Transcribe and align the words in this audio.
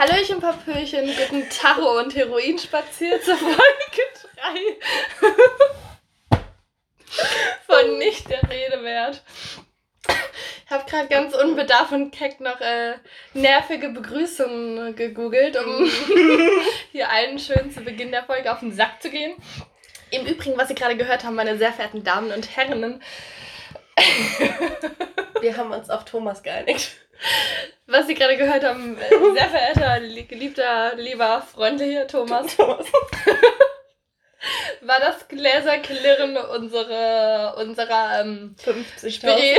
Hallöchen, 0.00 0.40
Papöchen, 0.40 1.14
guten 1.14 1.46
Tacho 1.50 1.98
und 1.98 2.14
Heroin 2.14 2.58
spaziert 2.58 3.22
zur 3.22 3.36
Folge 3.36 3.60
3. 4.34 4.40
Von 7.66 7.98
nicht 7.98 8.30
der 8.30 8.48
Rede 8.48 8.82
wert. 8.82 9.22
Ich 10.64 10.70
habe 10.70 10.88
gerade 10.88 11.08
ganz 11.08 11.34
unbedarft 11.34 11.92
und 11.92 12.12
keck 12.12 12.40
noch 12.40 12.62
äh, 12.62 12.94
nervige 13.34 13.90
Begrüßungen 13.90 14.96
gegoogelt, 14.96 15.58
um 15.58 15.84
hier 16.92 17.10
allen 17.10 17.38
schön 17.38 17.70
zu 17.70 17.82
Beginn 17.82 18.10
der 18.10 18.24
Folge 18.24 18.50
auf 18.50 18.60
den 18.60 18.72
Sack 18.72 19.02
zu 19.02 19.10
gehen. 19.10 19.34
Im 20.10 20.24
Übrigen, 20.24 20.56
was 20.56 20.68
Sie 20.68 20.74
gerade 20.74 20.96
gehört 20.96 21.24
haben, 21.24 21.34
meine 21.34 21.58
sehr 21.58 21.74
verehrten 21.74 22.04
Damen 22.04 22.32
und 22.32 22.56
Herren, 22.56 23.02
Wir 25.40 25.56
haben 25.56 25.72
uns 25.72 25.90
auf 25.90 26.04
Thomas 26.04 26.42
geeinigt. 26.42 26.90
was 27.86 28.06
Sie 28.06 28.14
gerade 28.14 28.36
gehört 28.36 28.64
haben, 28.64 28.96
äh, 28.98 29.08
sehr 29.08 29.48
verehrter, 29.50 30.00
li- 30.00 30.24
geliebter, 30.24 30.94
lieber, 30.96 31.42
freundlicher 31.42 32.06
Thomas, 32.06 32.56
Thomas. 32.56 32.86
war 34.82 35.00
das 35.00 35.28
Gläserklirren 35.28 36.36
unsere, 36.36 37.54
unserer 37.58 38.20
ähm, 38.20 38.54
50 38.62 39.14
Spirit. 39.14 39.58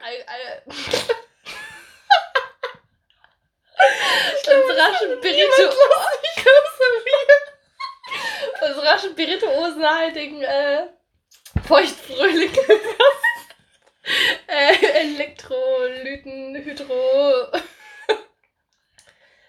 Al- 0.00 0.24
al- 0.26 0.62
unserer 4.56 4.94
Spiritu 4.94 5.62
unserer 8.66 8.98
spirituosenhaltigen 8.98 10.42
äh, 10.42 10.86
feuchtfröhlichen 11.66 12.64
äh, 14.46 14.86
Elektrolyten, 15.00 16.56
Hydro. 16.56 17.48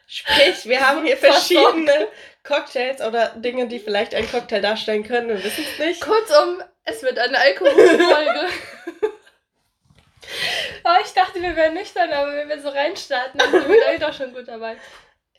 Sprich, 0.08 0.66
wir 0.66 0.88
haben 0.88 1.06
hier 1.06 1.18
verschiedene 1.18 2.08
Cocktails 2.44 3.02
oder 3.02 3.30
Dinge, 3.36 3.68
die 3.68 3.80
vielleicht 3.80 4.16
einen 4.16 4.30
Cocktail 4.30 4.62
darstellen 4.62 5.04
können. 5.04 5.28
Wir 5.28 5.44
wissen 5.44 5.66
es 5.70 5.80
nicht. 5.80 6.02
Kurzum, 6.02 6.64
es 6.84 7.04
wird 7.04 7.20
eine 7.20 7.38
Alkoholfolge. 7.38 8.48
oh, 10.84 10.96
ich 11.04 11.12
dachte, 11.14 11.42
wir 11.42 11.56
wären 11.56 11.74
nüchtern, 11.74 12.12
aber 12.14 12.34
wenn 12.34 12.48
wir 12.48 12.62
so 12.62 12.70
reinstarten, 12.70 13.40
dann 13.40 13.52
sind 13.52 13.68
wir 13.68 14.00
doch 14.00 14.14
schon 14.14 14.34
gut 14.34 14.48
dabei. 14.48 14.78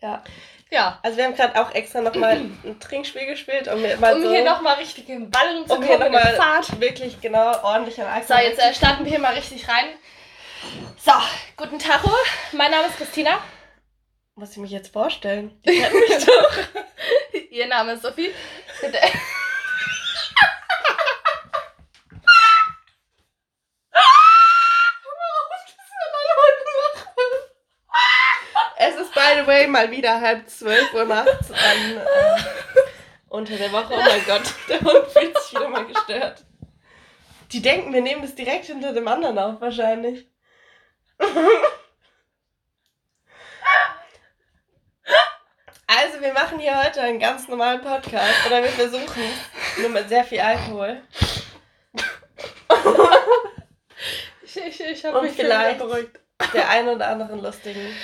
Ja. 0.03 0.23
Ja, 0.70 0.98
Also 1.03 1.17
wir 1.17 1.25
haben 1.25 1.34
gerade 1.36 1.61
auch 1.61 1.72
extra 1.75 2.00
nochmal 2.00 2.33
ein 2.64 2.81
Trinkspiel 2.81 3.27
gespielt, 3.27 3.69
um 3.69 3.81
mir 3.81 3.97
mal 3.98 4.14
um 4.14 4.22
so, 4.22 4.31
hier 4.31 4.42
nochmal 4.45 4.75
richtig 4.77 5.09
in 5.09 5.20
den 5.20 5.31
Ball 5.31 5.64
zu 5.64 5.75
um 5.75 5.83
hier 5.83 5.97
kommen, 5.97 6.12
nochmal 6.12 6.34
Fahrt. 6.34 6.81
wirklich 6.81 7.20
genau 7.20 7.62
ordentlich 7.62 8.00
an 8.00 8.06
So, 8.27 8.34
Alkohol. 8.34 8.50
jetzt 8.50 8.59
äh, 8.61 8.75
starten 8.75 9.05
wir 9.05 9.11
hier 9.12 9.20
mal 9.20 9.34
richtig 9.34 9.69
rein. 9.69 9.87
So, 10.98 11.12
guten 11.56 11.78
Tacho. 11.78 12.11
Mein 12.53 12.72
Name 12.72 12.89
ist 12.89 12.97
Christina. 12.97 13.39
Muss 14.34 14.50
ich 14.53 14.56
mich 14.59 14.72
jetzt 14.72 14.92
vorstellen? 14.92 15.59
Ihr 17.50 17.67
Name 17.69 17.92
ist 17.92 18.03
Sophie. 18.03 18.34
Bitte. 18.81 18.98
Es 28.78 28.94
ist, 28.97 29.14
by 29.14 29.36
the 29.47 29.53
way, 29.53 29.67
mal 29.67 29.91
wieder 29.91 30.21
halb 30.21 30.49
zwölf 30.49 30.93
Uhr 30.93 31.05
nachts 31.05 31.51
an, 31.51 31.97
äh, 31.97 32.41
unter 33.29 33.57
der 33.57 33.73
Woche. 33.73 33.95
Oh 33.95 34.01
mein 34.01 34.25
Gott, 34.27 34.43
der 34.69 34.81
Hund 34.81 35.07
fühlt 35.13 35.39
sich 35.41 35.53
wieder 35.53 35.69
mal 35.69 35.87
gestört. 35.87 36.45
Die 37.53 37.63
denken, 37.63 37.93
wir 37.93 38.03
nehmen 38.03 38.23
das 38.23 38.35
direkt 38.35 38.67
hinter 38.67 38.93
dem 38.93 39.07
anderen 39.07 39.39
auf, 39.39 39.61
wahrscheinlich. 39.61 40.27
Also, 45.87 46.21
wir 46.21 46.33
machen 46.33 46.59
hier 46.59 46.83
heute 46.83 47.01
einen 47.01 47.21
ganz 47.21 47.47
normalen 47.47 47.81
Podcast. 47.81 48.47
Oder 48.47 48.63
wir 48.63 48.71
versuchen 48.71 49.23
nur 49.81 49.91
mit 49.91 50.09
sehr 50.09 50.25
viel 50.25 50.41
Alkohol. 50.41 51.01
Ich, 54.45 54.56
ich, 54.56 54.81
ich 54.81 55.05
habe 55.05 55.23
mich 55.23 55.33
vielleicht- 55.33 55.79
beruhigt. 55.79 56.19
Der 56.53 56.69
ein 56.69 56.89
oder 56.89 57.09
anderen 57.09 57.43
lustigen. 57.43 57.95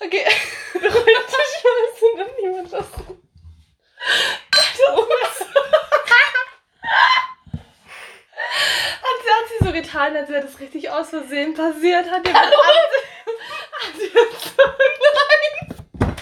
Okay. 0.00 0.24
Beruhigt 0.74 1.28
dich 1.28 1.64
mal, 1.64 1.80
es 1.92 2.00
sind 2.00 2.18
doch 2.20 2.30
niemand 2.40 2.70
lustig. 2.72 3.16
Hat 9.02 9.22
sie, 9.22 9.30
hat 9.30 9.48
sie 9.48 9.64
so 9.64 9.72
getan, 9.72 10.16
als 10.16 10.28
wäre 10.28 10.42
das 10.42 10.58
richtig 10.60 10.90
aus 10.90 11.10
Versehen 11.10 11.54
passiert? 11.54 12.10
Hat, 12.10 12.26
jemand, 12.26 12.46
hat, 12.46 12.52
sie, 12.52 12.54
hat 13.82 13.94
sie 13.96 14.04
jetzt 14.04 14.56
so 14.56 14.62
nein. 14.62 16.16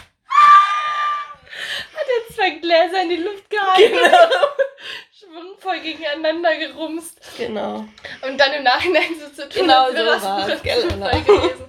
Hat 1.95 2.07
jetzt 2.19 2.37
zwei 2.37 2.51
Gläser 2.51 3.03
in 3.03 3.09
die 3.11 3.17
Luft 3.17 3.51
gehalten, 3.51 3.93
Genau. 3.93 4.29
schwungvoll 5.19 5.81
gegeneinander 6.59 6.75
gerumst 6.79 7.21
Genau. 7.37 7.85
und 8.23 8.39
dann 8.39 8.53
im 8.53 8.63
Nachhinein 8.65 9.15
so 9.21 9.29
zu 9.29 9.49
tun, 9.49 9.63
Genau 9.63 9.89
so 9.91 9.95
das 9.97 10.23
war's, 10.23 10.63
gell, 10.63 10.83
gewesen. 10.83 11.65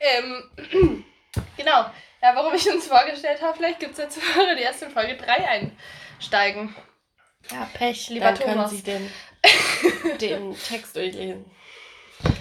Ähm, 0.00 1.04
genau. 1.56 1.86
Ja, 2.22 2.34
warum 2.34 2.54
ich 2.54 2.66
uns 2.70 2.86
vorgestellt 2.86 3.42
habe, 3.42 3.56
vielleicht 3.56 3.80
gibt 3.80 3.92
es 3.92 3.98
jetzt 3.98 4.18
Hörer, 4.34 4.54
die 4.54 4.62
erst 4.62 4.82
in 4.82 4.90
Folge 4.90 5.16
3 5.16 5.70
einsteigen. 6.18 6.74
Ja, 7.50 7.68
Pech, 7.74 8.08
lieber 8.08 8.26
Dann 8.26 8.38
können 8.38 8.54
Thomas. 8.54 8.70
Sie 8.70 8.82
den, 8.82 9.10
den 10.20 10.56
Text 10.58 10.96
durchlesen. 10.96 11.44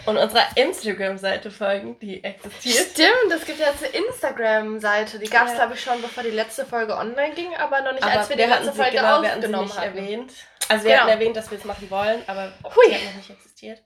Und 0.06 0.18
unserer 0.18 0.46
Instagram-Seite 0.56 1.50
folgen, 1.50 1.98
die 2.00 2.22
existiert. 2.24 2.88
Stimmt, 2.92 3.32
es 3.34 3.46
gibt 3.46 3.60
jetzt 3.60 3.84
eine 3.84 4.06
Instagram-Seite. 4.06 5.18
Die 5.20 5.30
gab 5.30 5.46
es, 5.46 5.52
Ja. 5.54 5.60
glaube 5.60 5.76
ich, 5.76 5.82
schon, 5.82 6.02
bevor 6.02 6.24
die 6.24 6.30
letzte 6.32 6.66
Folge 6.66 6.96
online 6.98 7.34
ging, 7.36 7.56
aber 7.56 7.82
noch 7.82 7.94
nicht, 7.94 8.04
Aber 8.04 8.20
als 8.20 8.30
wir 8.30 8.38
wir 8.38 8.46
die 8.46 8.52
letzte 8.52 8.74
Folge 8.74 8.92
genau, 8.98 9.22
wir 9.22 9.30
aufgenommen 9.34 9.74
hatten. 9.78 9.98
erwähnt. 9.98 10.34
Also 10.68 10.84
wir 10.84 10.92
Genau. 10.92 11.02
hatten 11.04 11.12
erwähnt, 11.14 11.38
dass 11.38 11.52
wir 11.52 11.58
es 11.58 11.64
machen 11.64 11.90
wollen, 11.90 12.22
aber 12.28 12.52
Hui. 12.64 12.86
sie 12.90 12.96
hat 12.96 13.04
noch 13.06 13.16
nicht 13.16 13.30
existiert. 13.30 13.80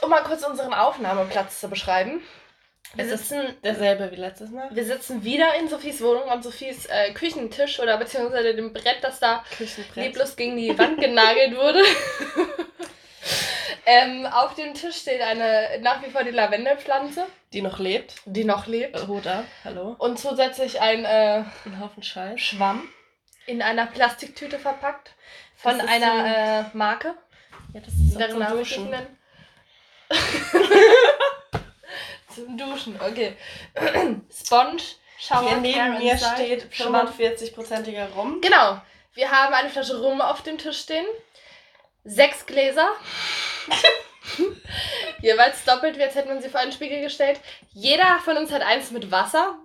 Um 0.00 0.10
mal 0.10 0.22
kurz 0.22 0.42
unseren 0.44 0.74
Aufnahmeplatz 0.74 1.60
zu 1.60 1.68
beschreiben. 1.68 2.20
Wir 2.94 3.04
Es 3.04 3.12
ist 3.12 3.28
sitzen, 3.28 3.54
Derselbe 3.62 4.10
wie 4.10 4.16
letztes 4.16 4.50
Mal. 4.50 4.68
wir 4.72 4.84
sitzen 4.84 5.22
wieder 5.22 5.54
in 5.60 5.68
Sophies 5.68 6.02
Wohnung 6.02 6.28
an 6.28 6.42
Sophies 6.42 6.86
äh, 6.86 7.12
Küchentisch 7.12 7.78
oder 7.78 7.96
beziehungsweise 7.98 8.54
dem 8.56 8.72
Brett, 8.72 8.98
das 9.02 9.20
da 9.20 9.44
lieblos 9.94 10.34
gegen 10.34 10.56
die 10.56 10.76
Wand 10.76 10.98
genagelt 10.98 11.56
wurde. 11.56 11.80
ähm, 13.90 14.26
auf 14.26 14.54
dem 14.54 14.74
Tisch 14.74 14.96
steht 14.96 15.20
eine 15.20 15.78
nach 15.80 16.02
wie 16.02 16.10
vor 16.10 16.24
die 16.24 16.30
Lavendelpflanze, 16.30 17.26
Die 17.52 17.62
noch 17.62 17.78
lebt. 17.78 18.14
die 18.24 18.44
noch 18.44 18.66
lebt. 18.66 18.96
Äh, 18.96 19.28
ab. 19.28 19.44
Hallo. 19.64 19.94
Und 19.98 20.18
zusätzlich 20.18 20.80
ein 20.80 21.04
äh, 21.04 21.44
Ein 21.64 21.80
Haufen 21.80 22.02
Scheiß. 22.02 22.40
Schwamm 22.40 22.88
in 23.46 23.62
einer 23.62 23.86
Plastiktüte 23.86 24.58
verpackt 24.58 25.12
von 25.56 25.80
einer 25.80 26.70
äh, 26.72 26.76
Marke. 26.76 27.14
Ja, 27.74 27.80
das 27.80 27.94
ist 27.94 28.18
Deren 28.18 28.30
zum 28.32 28.38
Namen 28.40 28.60
ich 28.60 28.68
nicht 28.68 28.78
Duschen. 28.78 28.90
nennen. 28.90 29.18
Zum 32.34 32.56
Duschen, 32.56 32.98
okay. 33.00 33.36
Sponge, 34.32 34.82
Shower, 35.18 35.48
Hier 35.48 35.56
neben 35.58 35.98
mir 35.98 36.16
steht 36.16 36.68
Schwamm. 36.72 37.08
45-prozentiger 37.08 38.08
Rum. 38.14 38.40
Genau. 38.40 38.80
Wir 39.14 39.30
haben 39.30 39.52
eine 39.52 39.68
Flasche 39.68 40.00
Rum 40.00 40.20
auf 40.20 40.42
dem 40.42 40.56
Tisch 40.56 40.78
stehen. 40.80 41.04
Sechs 42.04 42.46
Gläser. 42.46 42.88
Jeweils 45.20 45.64
doppelt, 45.64 45.98
wie 45.98 46.02
als 46.02 46.14
hätte 46.14 46.28
man 46.28 46.40
sie 46.40 46.48
vor 46.48 46.60
einen 46.60 46.72
Spiegel 46.72 47.02
gestellt. 47.02 47.40
Jeder 47.72 48.18
von 48.24 48.36
uns 48.36 48.50
hat 48.52 48.62
eins 48.62 48.90
mit 48.90 49.10
Wasser 49.10 49.58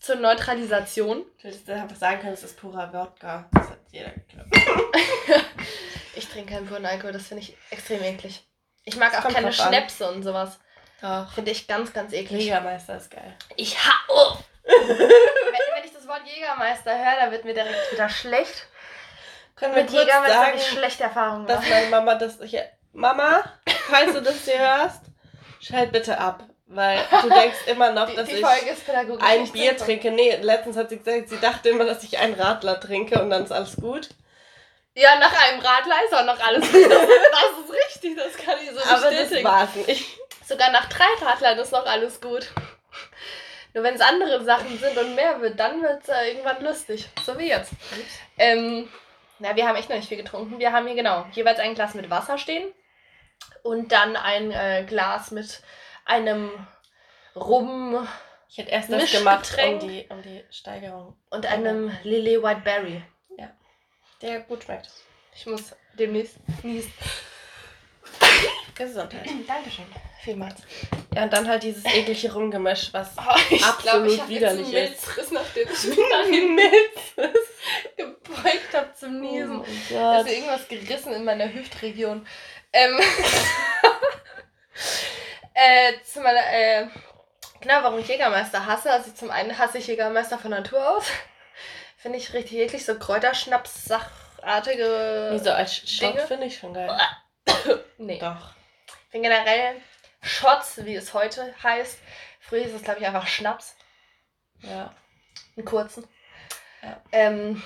zur 0.00 0.16
Neutralisation. 0.16 1.24
Du 1.40 1.48
hättest 1.48 1.70
einfach 1.70 1.96
sagen 1.96 2.20
können, 2.20 2.34
es 2.34 2.42
ist 2.42 2.58
purer 2.58 2.92
Wodka. 2.92 3.48
Das 3.52 3.70
hat 3.70 3.78
jeder 3.90 4.10
geglaubt. 4.10 4.50
Ich 6.18 6.26
trinke 6.26 6.54
keinen 6.54 6.66
puren 6.66 6.84
Alkohol, 6.84 7.12
das 7.12 7.28
finde 7.28 7.44
ich 7.44 7.56
extrem 7.70 8.02
eklig. 8.02 8.42
Ich 8.82 8.96
mag 8.96 9.12
Das 9.12 9.24
auch 9.24 9.32
keine 9.32 9.50
drauf 9.50 9.60
an. 9.60 9.68
Schnäpse 9.68 10.10
und 10.10 10.24
sowas. 10.24 10.58
Doch. 11.00 11.32
Finde 11.32 11.52
ich 11.52 11.68
ganz, 11.68 11.92
ganz 11.92 12.12
eklig. 12.12 12.42
Jägermeister 12.42 12.96
ist 12.96 13.08
geil. 13.12 13.36
Ich 13.54 13.78
ha 13.78 13.92
oh. 14.08 14.36
wenn, 14.64 14.98
wenn 14.98 15.84
ich 15.84 15.92
das 15.92 16.08
Wort 16.08 16.22
Jägermeister 16.26 16.90
höre, 16.90 17.24
da 17.24 17.30
wird 17.30 17.44
mir 17.44 17.54
direkt 17.54 17.92
wieder 17.92 18.08
schlecht. 18.08 18.66
Können 19.58 19.74
wir 19.74 19.82
Mit 19.82 19.90
Jägermeister 19.92 20.36
habe 20.36 20.46
sagen, 20.46 20.58
ich 20.58 20.66
schlechte 20.68 21.02
Erfahrungen 21.04 21.46
dass 21.46 21.68
meine 21.68 21.86
Mama 21.88 22.14
das 22.14 22.38
hier... 22.44 22.64
Mama, 22.92 23.44
falls 23.88 24.12
du 24.12 24.22
das 24.22 24.44
hier 24.44 24.58
hörst, 24.58 25.02
schalt 25.60 25.92
bitte 25.92 26.18
ab. 26.18 26.42
Weil 26.66 26.98
du 27.22 27.28
denkst 27.30 27.58
immer 27.66 27.92
noch, 27.92 28.08
Die, 28.08 28.16
dass 28.16 28.28
die 28.28 28.36
ich 28.36 28.40
Folge 28.44 28.70
ist 28.70 28.84
pädagogisch. 28.84 29.24
ein 29.26 29.50
Bier 29.52 29.76
trinke. 29.76 30.10
Nee, 30.10 30.36
letztens 30.42 30.76
hat 30.76 30.88
sie 30.90 30.98
gesagt, 30.98 31.28
sie 31.28 31.38
dachte 31.40 31.68
immer, 31.70 31.84
dass 31.84 32.02
ich 32.02 32.18
einen 32.18 32.34
Radler 32.34 32.78
trinke 32.80 33.20
und 33.22 33.30
dann 33.30 33.44
ist 33.44 33.52
alles 33.52 33.76
gut. 33.76 34.08
Ja, 34.94 35.16
nach 35.18 35.32
einem 35.46 35.60
Radler 35.60 35.94
ist 36.06 36.14
auch 36.14 36.24
noch 36.24 36.40
alles 36.44 36.70
gut. 36.72 36.90
Das, 36.90 37.00
das 37.00 37.64
ist 37.64 37.86
richtig, 37.86 38.16
das 38.16 38.36
kann 38.44 38.56
ich 38.62 38.70
so 38.70 38.80
Aber 38.80 39.00
das 39.02 39.10
bestätigen. 39.20 39.44
war's 39.44 39.74
nicht. 39.86 40.18
Sogar 40.46 40.70
nach 40.72 40.88
drei 40.88 41.06
Radlern 41.24 41.58
ist 41.58 41.72
noch 41.72 41.86
alles 41.86 42.20
gut. 42.20 42.48
Nur 43.74 43.84
wenn 43.84 43.94
es 43.94 44.00
andere 44.00 44.42
Sachen 44.44 44.78
sind 44.78 44.96
und 44.98 45.14
mehr 45.14 45.40
wird, 45.40 45.58
dann 45.60 45.80
wird 45.82 46.02
es 46.02 46.08
äh, 46.08 46.30
irgendwann 46.30 46.62
lustig. 46.64 47.08
So 47.24 47.38
wie 47.38 47.48
jetzt. 47.48 47.70
Ähm, 48.38 48.88
na, 49.38 49.56
wir 49.56 49.66
haben 49.66 49.76
echt 49.76 49.88
noch 49.88 49.96
nicht 49.96 50.08
viel 50.08 50.16
getrunken. 50.16 50.58
Wir 50.58 50.72
haben 50.72 50.86
hier 50.86 50.96
genau 50.96 51.26
jeweils 51.32 51.58
ein 51.58 51.74
Glas 51.74 51.94
mit 51.94 52.10
Wasser 52.10 52.38
stehen. 52.38 52.72
Und 53.62 53.92
dann 53.92 54.16
ein 54.16 54.50
äh, 54.50 54.84
Glas 54.86 55.30
mit 55.30 55.62
einem 56.04 56.50
Rum 57.36 58.06
Ich 58.48 58.58
hätte 58.58 58.70
erst 58.70 58.90
das 58.90 59.12
gemacht, 59.12 59.56
um 59.64 59.78
die, 59.78 60.06
um 60.08 60.22
die 60.22 60.44
Steigerung. 60.50 61.16
und 61.30 61.46
einem 61.46 61.96
Lillet 62.02 62.42
White 62.42 62.62
Berry. 62.62 63.02
Der 64.20 64.40
gut 64.40 64.64
schmeckt. 64.64 64.90
Ich 65.32 65.46
muss 65.46 65.76
demnächst 65.94 66.38
niesen. 66.64 66.92
Gesundheit. 68.78 69.26
Dankeschön. 69.46 69.84
Vielmals. 70.22 70.56
Ja, 71.14 71.22
und 71.24 71.32
dann 71.32 71.46
halt 71.48 71.62
dieses 71.62 71.84
eklige 71.84 72.32
Rumgemisch, 72.32 72.88
was 72.92 73.10
Oh, 73.18 73.22
Absolut 73.64 74.14
glaub, 74.14 74.28
widerlich 74.28 74.70
jetzt 74.70 75.06
einen 75.08 75.16
Milzriss, 75.16 75.30
nachdem 75.30 75.68
ich 75.70 75.84
mich 75.84 75.96
wie 75.96 76.10
dahin 76.10 76.54
Milz 76.54 77.00
gebeugt 77.96 78.74
habe 78.74 78.92
zum 78.94 79.20
Niesen. 79.20 79.60
Oh 79.60 79.64
ist 79.64 79.90
mir 79.90 80.32
irgendwas 80.32 80.68
gerissen 80.68 81.12
in 81.12 81.24
meiner 81.24 81.52
Hüftregion. 81.52 82.26
Ähm, 82.72 83.00
äh, 85.54 85.92
zu 86.04 86.20
meiner, 86.20 86.46
äh, 86.52 86.86
genau, 87.60 87.82
warum 87.82 87.98
ich 87.98 88.06
Jägermeister 88.08 88.66
hasse. 88.66 88.92
Also 88.92 89.10
zum 89.12 89.30
einen 89.30 89.58
hasse 89.58 89.78
ich 89.78 89.86
Jägermeister 89.86 90.38
von 90.38 90.50
Natur 90.50 90.96
aus. 90.96 91.04
Finde 91.96 92.18
ich 92.18 92.32
richtig 92.32 92.58
eklig, 92.58 92.84
so 92.84 92.94
Kräuterschnaps-sachartige. 92.94 95.30
Nee, 95.32 95.38
so 95.38 95.50
als 95.50 95.76
Shot 95.76 96.14
Dinge. 96.14 96.26
finde 96.26 96.46
ich 96.46 96.58
schon 96.58 96.74
geil. 96.74 96.90
Nee. 97.98 98.18
Doch. 98.20 98.52
Ich 99.08 99.12
finde 99.12 99.30
generell 99.30 99.76
Shots, 100.20 100.84
wie 100.84 100.94
es 100.94 101.14
heute 101.14 101.54
heißt. 101.62 101.98
Früher 102.40 102.66
ist 102.66 102.74
es, 102.74 102.82
glaube 102.82 103.00
ich, 103.00 103.06
einfach 103.06 103.26
Schnaps. 103.26 103.74
Ja. 104.60 104.94
Einen 105.56 105.64
kurzen. 105.64 106.06
Ja. 106.82 107.00
Ähm, 107.12 107.62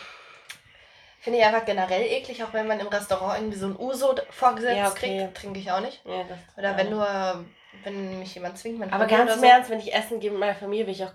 Finde 1.19 1.41
ich 1.41 1.45
einfach 1.45 1.65
generell 1.65 2.03
eklig, 2.03 2.45
auch 2.45 2.53
wenn 2.53 2.69
man 2.69 2.79
im 2.79 2.87
Restaurant 2.87 3.41
irgendwie 3.41 3.59
so 3.59 3.67
ein 3.67 3.77
Uso 3.77 4.15
vorgesetzt 4.31 4.77
Ja, 4.77 4.89
okay. 4.89 5.19
kriegt. 5.19 5.37
Trinke 5.37 5.59
ich 5.59 5.73
auch 5.73 5.81
nicht. 5.81 6.01
ja 6.05 6.25
Oder 6.57 6.77
wenn 6.77 6.91
nur, 6.91 7.45
wenn 7.83 8.21
mich 8.21 8.37
jemand 8.37 8.57
zwingt, 8.59 8.79
mein 8.79 8.93
Aber 8.93 9.07
ganz 9.07 9.35
im 9.35 9.43
Ernst, 9.43 9.69
wenn 9.69 9.81
ich 9.81 9.93
Essen 9.93 10.21
gehe 10.21 10.31
mit 10.31 10.39
meiner 10.39 10.55
Familie, 10.55 10.87
will 10.87 10.95
ich 10.95 11.05
auch. 11.05 11.13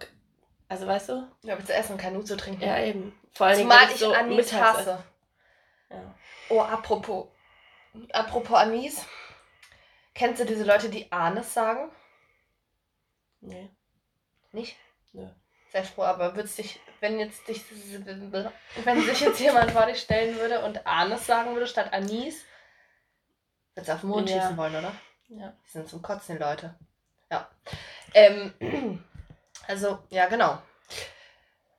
Also 0.68 0.88
weißt 0.88 1.08
du? 1.08 1.26
Ja, 1.44 1.54
aber 1.54 1.64
zu 1.64 1.74
essen 1.74 1.98
kein 1.98 2.18
Uso 2.18 2.36
trinken. 2.36 2.66
Ja, 2.66 2.80
eben. 2.80 3.18
Vor 3.32 3.48
Dingen, 3.48 3.62
Zumal 3.62 3.88
wenn 3.88 3.94
ich 3.94 4.00
so 4.00 4.12
Anis 4.12 4.52
hasse. 4.52 5.02
Ja. 5.90 6.16
Oh, 6.50 6.60
apropos. 6.60 7.28
Apropos 8.12 8.58
Anis. 8.58 9.06
Kennst 10.18 10.42
du 10.42 10.46
diese 10.46 10.64
Leute, 10.64 10.90
die 10.90 11.12
Anis 11.12 11.54
sagen? 11.54 11.92
Nee. 13.40 13.70
Nicht? 14.52 14.76
Nö. 15.14 15.28
Sehr 15.72 15.84
froh, 15.84 16.02
aber 16.04 16.36
würdest 16.36 16.58
dich, 16.58 16.80
wenn 17.02 17.20
jetzt 17.20 17.48
dich, 17.48 17.64
wenn 18.84 19.02
sich 19.04 19.20
jetzt 19.20 19.40
jemand 19.40 19.70
vor 19.70 19.86
dich 19.86 20.00
stellen 20.00 20.36
würde 20.40 20.66
und 20.66 20.88
Anis 20.88 21.28
sagen 21.28 21.54
würde 21.54 21.68
statt 21.68 21.94
Anis, 21.94 22.44
würdest 23.76 23.90
du 23.90 23.94
auf 23.94 24.02
den 24.02 24.10
Mond 24.10 24.30
Ja. 24.30 24.42
schießen 24.42 24.58
wollen, 24.58 24.76
oder? 24.76 24.92
Ja. 25.28 25.54
Die 25.68 25.70
sind 25.70 25.88
zum 25.88 26.02
Kotzen, 26.02 26.38
die 26.38 26.42
Leute. 26.44 26.74
Ja. 27.30 27.48
Ähm, 28.16 28.54
also, 29.68 30.00
ja, 30.10 30.26
genau. 30.26 30.60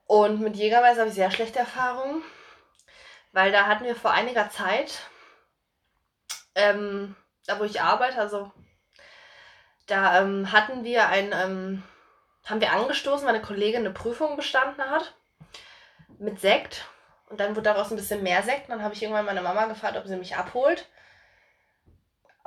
Und 0.07 0.41
mit 0.41 0.55
Jägermeister 0.55 1.01
habe 1.01 1.09
ich 1.09 1.17
sehr 1.17 1.33
schlechte 1.33 1.59
Erfahrungen, 1.59 2.23
weil 3.33 3.51
da 3.51 3.67
hatten 3.67 3.85
wir 3.85 3.97
vor 3.97 4.13
einiger 4.13 4.49
Zeit, 4.49 5.01
ähm, 6.55 7.17
da 7.49 7.59
wo 7.59 7.65
ich 7.65 7.81
arbeite, 7.81 8.19
also 8.19 8.53
da 9.87 10.21
ähm, 10.21 10.53
hatten 10.53 10.85
wir 10.85 11.09
ein, 11.09 11.33
ähm, 11.33 11.83
haben 12.47 12.61
wir 12.61 12.73
angestoßen, 12.73 13.27
weil 13.27 13.35
eine 13.35 13.45
Kollegin 13.45 13.81
eine 13.81 13.91
Prüfung 13.91 14.37
bestanden 14.37 14.83
hat 14.83 15.15
mit 16.19 16.41
Sekt. 16.41 16.85
Und 17.31 17.41
dann 17.41 17.57
wurde 17.57 17.65
daraus 17.65 17.91
ein 17.91 17.97
bisschen 17.97 18.23
mehr 18.23 18.43
Sekt. 18.43 18.69
Und 18.69 18.77
dann 18.77 18.83
habe 18.83 18.95
ich 18.95 19.03
irgendwann 19.03 19.27
meine 19.27 19.43
Mama 19.43 19.67
gefragt, 19.67 19.97
ob 19.97 20.07
sie 20.07 20.17
mich 20.17 20.37
abholt 20.37 20.87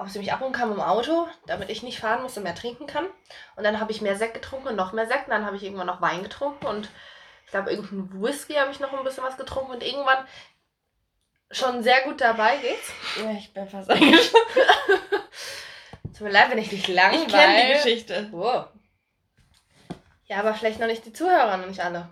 ob 0.01 0.09
sie 0.09 0.19
mich 0.19 0.33
abholen 0.33 0.51
kann 0.51 0.71
im 0.71 0.81
Auto, 0.81 1.27
damit 1.45 1.69
ich 1.69 1.83
nicht 1.83 1.99
fahren 1.99 2.23
muss 2.23 2.35
und 2.35 2.43
mehr 2.43 2.55
trinken 2.55 2.87
kann. 2.87 3.05
Und 3.55 3.63
dann 3.63 3.79
habe 3.79 3.91
ich 3.91 4.01
mehr 4.01 4.15
Sekt 4.15 4.33
getrunken 4.33 4.69
und 4.69 4.75
noch 4.75 4.93
mehr 4.93 5.05
Sekt. 5.05 5.25
Und 5.25 5.31
dann 5.31 5.45
habe 5.45 5.55
ich 5.55 5.63
irgendwann 5.63 5.87
noch 5.87 6.01
Wein 6.01 6.23
getrunken 6.23 6.65
und 6.65 6.89
ich 7.45 7.51
glaube, 7.51 7.71
irgendein 7.71 8.21
Whisky 8.21 8.53
habe 8.53 8.71
ich 8.71 8.79
noch 8.79 8.93
ein 8.93 9.03
bisschen 9.03 9.23
was 9.23 9.37
getrunken. 9.37 9.71
Und 9.71 9.83
irgendwann 9.83 10.25
schon 11.51 11.83
sehr 11.83 12.01
gut 12.01 12.21
dabei 12.21 12.57
geht's. 12.57 12.91
ja, 13.17 13.31
ich 13.31 13.53
bin 13.53 13.67
fast 13.67 13.89
eingeschlafen. 13.89 14.39
Tut 16.13 16.21
mir 16.21 16.29
leid, 16.31 16.51
wenn 16.51 16.57
ich 16.57 16.69
dich 16.69 16.87
langweile. 16.87 17.25
Ich 17.25 17.31
kenne 17.33 17.65
die 17.67 17.73
Geschichte. 17.73 18.27
Wow. 18.31 18.65
Ja, 20.27 20.37
aber 20.39 20.53
vielleicht 20.53 20.79
noch 20.79 20.87
nicht 20.87 21.05
die 21.05 21.13
Zuhörer, 21.13 21.57
noch 21.57 21.67
nicht 21.67 21.81
alle. 21.81 22.07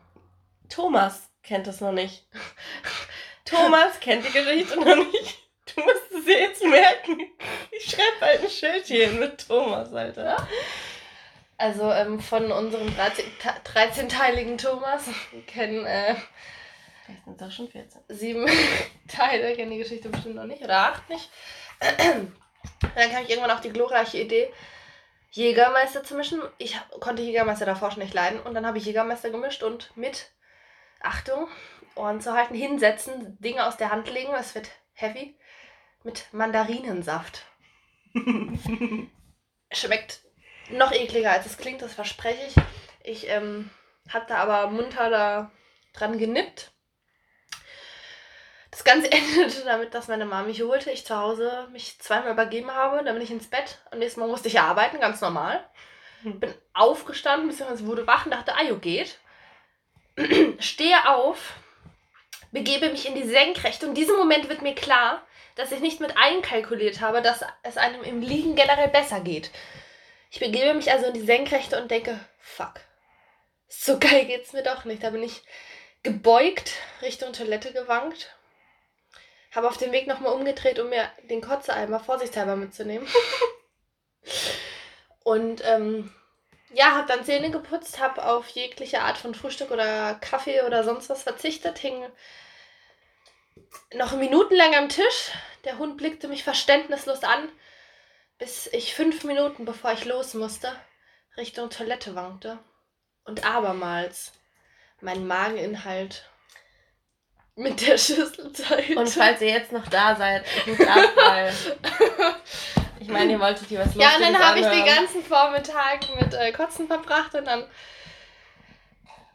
Thomas 0.70 1.30
kennt 1.44 1.68
es 1.68 1.80
noch 1.82 1.92
nicht. 1.92 2.26
Thomas 3.46 4.00
kennt 4.00 4.26
die 4.28 4.32
Geschichte 4.32 4.78
noch 4.80 4.96
nicht. 4.96 5.40
Du 5.76 5.82
musst 5.84 6.12
es 6.18 6.26
dir 6.26 6.40
jetzt 6.42 6.64
merken. 6.64 7.20
Ich 7.72 7.86
schreibe 7.92 8.22
halt 8.22 8.44
ein 8.44 8.50
Schild 8.50 8.86
hier 8.88 9.08
hin 9.08 9.20
mit 9.20 9.48
Thomas, 9.48 9.94
Alter. 9.94 10.48
Also 11.58 11.92
ähm, 11.92 12.20
von 12.20 12.52
unserem 12.52 12.94
13 12.96 13.26
ta- 13.40 13.56
13-teiligen 13.74 14.58
Thomas 14.58 15.04
kennen 15.48 15.86
äh, 15.86 16.16
Vielleicht 17.10 17.26
sind 17.26 17.42
es 17.42 17.48
auch 17.48 17.52
schon 17.52 17.70
14. 17.70 18.02
sieben 18.10 18.46
Teile, 19.08 19.56
kennen 19.56 19.72
die 19.72 19.80
Geschichte 19.80 20.10
bestimmt 20.10 20.36
noch 20.36 20.46
nicht, 20.46 20.62
oder 20.62 20.78
acht 20.78 21.10
nicht. 21.10 21.30
Dann 21.80 23.12
kam 23.12 23.24
ich 23.24 23.30
irgendwann 23.30 23.50
auf 23.50 23.62
die 23.62 23.72
glorreiche 23.72 24.20
Idee, 24.20 24.54
Jägermeister 25.32 26.04
zu 26.04 26.16
mischen. 26.16 26.42
Ich 26.60 26.80
konnte 27.00 27.24
Jägermeister 27.24 27.66
davor 27.66 27.90
schon 27.90 28.04
nicht 28.04 28.14
leiden 28.14 28.40
und 28.40 28.54
dann 28.54 28.68
habe 28.68 28.78
ich 28.78 28.86
Jägermeister 28.86 29.32
gemischt 29.32 29.64
und 29.64 29.96
mit, 29.98 30.30
Achtung, 31.02 31.48
Ohren 31.96 32.22
zu 32.22 32.34
halten, 32.34 32.54
hinsetzen, 32.54 33.40
Dinge 33.40 33.66
aus 33.66 33.78
der 33.78 33.90
Hand 33.90 34.12
legen, 34.12 34.34
es 34.36 34.54
wird 34.54 34.70
heavy, 34.94 35.36
mit 36.04 36.32
Mandarinensaft. 36.32 37.46
Schmeckt 39.72 40.22
noch 40.70 40.92
ekliger, 40.92 41.32
als 41.32 41.48
es 41.48 41.58
klingt, 41.58 41.82
das 41.82 41.94
verspreche 41.96 42.46
ich. 42.46 42.56
Ich 43.04 43.30
ähm, 43.30 43.72
habe 44.10 44.26
da 44.28 44.38
aber 44.38 44.70
munter 44.70 45.10
da 45.10 45.52
dran 45.94 46.20
genippt. 46.20 46.72
Das 48.72 48.84
Ganze 48.84 49.12
endete 49.12 49.64
damit, 49.66 49.94
dass 49.94 50.08
meine 50.08 50.26
Mama 50.26 50.48
mich 50.48 50.62
holte, 50.62 50.92
ich 50.92 51.06
zu 51.06 51.16
Hause 51.16 51.68
mich 51.72 52.00
zweimal 52.00 52.34
übergeben 52.34 52.72
habe, 52.74 53.04
dann 53.04 53.16
bin 53.16 53.24
ich 53.24 53.32
ins 53.32 53.50
Bett. 53.50 53.80
Am 53.92 54.00
nächsten 54.00 54.20
Mal 54.20 54.30
musste 54.30 54.48
ich 54.48 54.56
ja 54.56 54.66
arbeiten, 54.66 55.00
ganz 55.00 55.22
normal. 55.22 55.64
Hm. 56.24 56.40
Bin 56.40 56.54
aufgestanden, 56.74 57.50
beziehungsweise 57.50 57.86
wurde 57.86 58.08
wach 58.08 58.26
und 58.26 58.32
dachte, 58.32 58.56
ah, 58.56 58.64
jo, 58.64 58.78
geht. 58.78 59.18
Stehe 60.60 61.08
auf, 61.10 61.54
begebe 62.52 62.90
mich 62.90 63.08
in 63.08 63.16
die 63.16 63.28
Senkrechte 63.28 63.86
und 63.86 63.92
in 63.92 63.96
diesem 63.96 64.18
Moment 64.18 64.50
wird 64.50 64.62
mir 64.62 64.76
klar, 64.76 65.24
dass 65.56 65.72
ich 65.72 65.80
nicht 65.80 66.00
mit 66.00 66.18
einkalkuliert 66.18 67.02
habe, 67.02 67.22
dass 67.22 67.44
es 67.64 67.78
einem 67.78 68.04
im 68.04 68.22
Liegen 68.22 68.56
generell 68.56 68.88
besser 68.88 69.20
geht. 69.20 69.52
Ich 70.32 70.40
begebe 70.40 70.74
mich 70.74 70.92
also 70.92 71.08
in 71.08 71.14
die 71.14 71.26
Senkrechte 71.26 71.82
und 71.82 71.90
denke, 71.90 72.20
fuck, 72.40 72.76
so 73.68 74.00
geil 74.00 74.26
geht's 74.26 74.54
mir 74.54 74.64
doch 74.64 74.86
nicht. 74.86 75.04
Da 75.04 75.10
bin 75.10 75.24
ich 75.24 75.42
gebeugt, 76.04 76.74
Richtung 77.02 77.34
Toilette 77.34 77.74
gewankt, 77.74 78.36
habe 79.52 79.68
auf 79.68 79.78
dem 79.78 79.92
Weg 79.92 80.08
nochmal 80.08 80.34
umgedreht, 80.34 80.80
um 80.80 80.90
mir 80.90 81.10
den 81.30 81.42
Kotzeeimer 81.42 82.00
vorsichtshalber 82.00 82.56
mitzunehmen. 82.56 83.08
und 85.24 85.62
ähm, 85.66 86.14
ja, 86.74 86.92
habe 86.92 87.08
dann 87.08 87.26
Zähne 87.26 87.50
geputzt, 87.50 88.00
habe 88.00 88.26
auf 88.26 88.48
jegliche 88.50 89.02
Art 89.02 89.18
von 89.18 89.34
Frühstück 89.34 89.72
oder 89.72 90.16
Kaffee 90.16 90.62
oder 90.62 90.84
sonst 90.84 91.10
was 91.10 91.24
verzichtet, 91.24 91.80
hing 91.80 92.06
noch 93.94 94.14
minutenlang 94.14 94.76
am 94.76 94.90
Tisch. 94.90 95.32
Der 95.66 95.78
Hund 95.78 95.98
blickte 95.98 96.28
mich 96.28 96.44
verständnislos 96.44 97.24
an, 97.24 97.50
bis 98.38 98.68
ich 98.68 98.94
fünf 98.94 99.24
Minuten 99.24 99.66
bevor 99.66 99.92
ich 99.94 100.06
los 100.06 100.34
musste, 100.34 100.72
Richtung 101.38 101.70
Toilette 101.70 102.16
wankte 102.16 102.60
und 103.24 103.46
abermals 103.46 104.34
meinen 105.02 105.28
Mageninhalt 105.28 106.30
mit 107.60 107.86
der 107.86 107.98
Schüssel 107.98 108.52
teilte. 108.54 108.98
Und 108.98 109.10
falls 109.10 109.42
ihr 109.42 109.50
jetzt 109.50 109.72
noch 109.72 109.86
da 109.88 110.16
seid, 110.16 110.46
gut 110.66 110.88
ab, 110.88 111.10
weil 111.16 111.54
ich 113.00 113.10
meine, 113.10 113.34
ihr 113.34 113.40
wolltet 113.40 113.68
hier 113.68 113.80
was 113.80 113.94
ja, 113.96 114.16
und 114.16 114.22
dann 114.22 114.34
Lustiges 114.34 114.48
habe 114.48 114.60
ich 114.60 114.66
den 114.66 114.86
ganzen 114.86 115.24
Vormittag 115.24 116.00
mit 116.20 116.34
äh, 116.34 116.52
Kotzen 116.54 116.88
verbracht 116.88 117.36
und 117.36 117.46
dann 117.46 117.66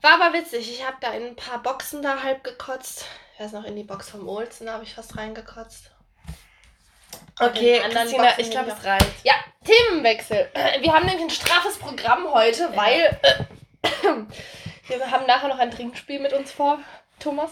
war 0.00 0.20
aber 0.20 0.32
witzig. 0.32 0.70
Ich 0.70 0.86
habe 0.86 0.96
da 1.00 1.12
in 1.12 1.26
ein 1.26 1.36
paar 1.36 1.62
Boxen 1.62 2.02
da 2.02 2.22
halb 2.22 2.42
gekotzt. 2.44 3.06
Ich 3.34 3.44
weiß 3.44 3.52
noch, 3.52 3.64
in 3.64 3.76
die 3.76 3.84
Box 3.84 4.10
vom 4.10 4.26
Olsen 4.26 4.70
habe 4.70 4.84
ich 4.84 4.94
fast 4.94 5.16
reingekotzt. 5.16 5.90
Okay, 7.40 7.80
Christina, 7.80 8.24
Boxen 8.24 8.40
ich 8.40 8.50
glaube, 8.50 8.70
es 8.70 8.84
reicht. 8.84 9.24
Ja, 9.24 9.34
Themenwechsel. 9.64 10.48
Wir 10.80 10.92
haben 10.92 11.04
nämlich 11.04 11.24
ein 11.24 11.30
straffes 11.30 11.78
Programm 11.78 12.32
heute, 12.32 12.74
weil 12.74 13.18
wir 14.88 15.10
haben 15.10 15.26
nachher 15.26 15.48
noch 15.48 15.58
ein 15.58 15.70
Trinkspiel 15.70 16.20
mit 16.20 16.32
uns 16.32 16.52
vor, 16.52 16.78
Thomas. 17.18 17.50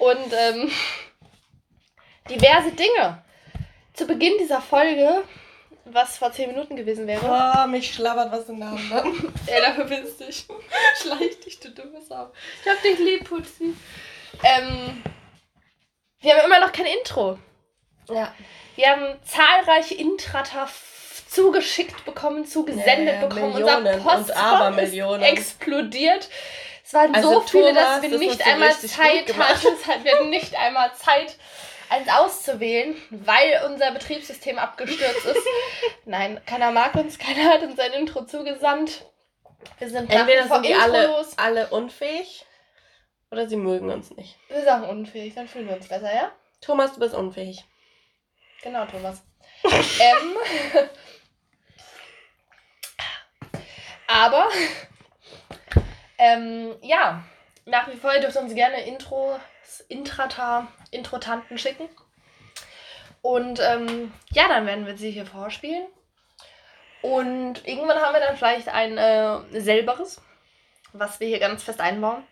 Und 0.00 0.32
ähm, 0.32 0.70
diverse 2.28 2.72
Dinge. 2.72 3.22
Zu 3.94 4.06
Beginn 4.06 4.32
dieser 4.38 4.62
Folge, 4.62 5.24
was 5.84 6.16
vor 6.16 6.32
10 6.32 6.50
Minuten 6.50 6.76
gewesen 6.76 7.06
wäre, 7.06 7.20
Oh, 7.22 7.66
mich 7.66 7.92
schlabbert 7.92 8.32
was 8.32 8.48
im 8.48 8.58
Namen. 8.58 8.88
Ne? 8.88 9.02
Ey, 9.46 9.60
da 9.60 9.72
verpisst 9.74 10.20
dich. 10.20 10.46
Schleich 11.02 11.38
dich, 11.40 11.60
du 11.60 11.70
dummes 11.70 12.08
Sau. 12.08 12.30
Ich 12.62 12.70
hab 12.70 12.80
dich 12.82 12.98
lieb, 12.98 13.28
Putzi. 13.28 13.74
Ähm, 14.42 15.02
wir 16.20 16.34
haben 16.34 16.46
immer 16.46 16.60
noch 16.60 16.72
kein 16.72 16.86
Intro. 16.86 17.38
Ja. 18.08 18.34
Wir 18.76 18.88
haben 18.88 19.18
zahlreiche 19.24 19.94
Intrata 19.94 20.68
zugeschickt 21.28 22.04
bekommen, 22.04 22.46
zugesendet 22.46 23.14
Ja, 23.14 23.20
ja, 23.20 23.26
bekommen. 23.26 23.52
Millionen 23.52 23.86
Unser 23.86 23.94
und 23.94 24.02
Postfach 24.02 24.52
Abermillionen. 24.60 25.22
ist 25.22 25.28
explodiert. 25.32 26.28
Es 26.90 26.94
waren 26.94 27.14
Also 27.14 27.34
so 27.34 27.40
viele, 27.42 27.68
Thomas, 27.68 27.84
dass 27.84 28.02
wir 28.02 28.10
das 28.10 28.18
nicht 28.18 28.46
einmal 28.48 28.72
Zeit 28.72 29.38
hatten. 29.38 30.04
Wir 30.04 30.12
hatten 30.12 30.30
nicht 30.30 30.56
einmal 30.56 30.92
Zeit, 30.96 31.36
eins 31.88 32.08
auszuwählen, 32.08 33.00
weil 33.10 33.62
unser 33.64 33.92
Betriebssystem 33.92 34.58
abgestürzt 34.58 35.24
ist. 35.24 35.46
Nein, 36.04 36.40
keiner 36.46 36.72
mag 36.72 36.96
uns, 36.96 37.16
keiner 37.16 37.44
hat 37.44 37.62
uns 37.62 37.78
ein 37.78 37.92
Intro 37.92 38.24
zugesandt. 38.24 39.06
Wir 39.78 39.88
sind 39.88 40.10
Entweder 40.10 40.48
sind 40.48 40.66
die 40.66 40.74
alle, 40.74 41.24
alle 41.36 41.68
unfähig 41.68 42.44
oder 43.30 43.48
sie 43.48 43.56
mögen 43.56 43.88
uns 43.88 44.10
nicht. 44.16 44.36
Wir 44.48 44.64
sagen 44.64 44.88
unfähig, 44.88 45.36
dann 45.36 45.46
fühlen 45.46 45.68
wir 45.68 45.76
uns 45.76 45.86
besser, 45.86 46.12
ja? 46.12 46.32
Thomas, 46.60 46.94
du 46.94 46.98
bist 46.98 47.14
unfähig. 47.14 47.64
Genau, 48.64 48.84
Thomas. 48.86 49.22
ähm, 49.62 50.36
aber, 54.08 54.48
ähm, 56.20 56.74
ja, 56.82 57.22
nach 57.64 57.88
wie 57.88 57.96
vor 57.96 58.12
ihr 58.14 58.20
dürft 58.20 58.36
uns 58.36 58.54
gerne 58.54 58.82
Intros, 58.86 59.40
Intrata, 59.88 60.68
Introtanten 60.90 61.58
schicken. 61.58 61.88
Und 63.22 63.60
ähm, 63.60 64.12
ja, 64.32 64.48
dann 64.48 64.66
werden 64.66 64.86
wir 64.86 64.96
sie 64.96 65.10
hier 65.10 65.26
vorspielen. 65.26 65.86
Und 67.02 67.66
irgendwann 67.66 67.98
haben 67.98 68.14
wir 68.14 68.20
dann 68.20 68.36
vielleicht 68.36 68.68
ein 68.68 68.98
äh, 68.98 69.60
selberes, 69.60 70.20
was 70.92 71.20
wir 71.20 71.28
hier 71.28 71.38
ganz 71.38 71.62
fest 71.62 71.80
einbauen. 71.80 72.22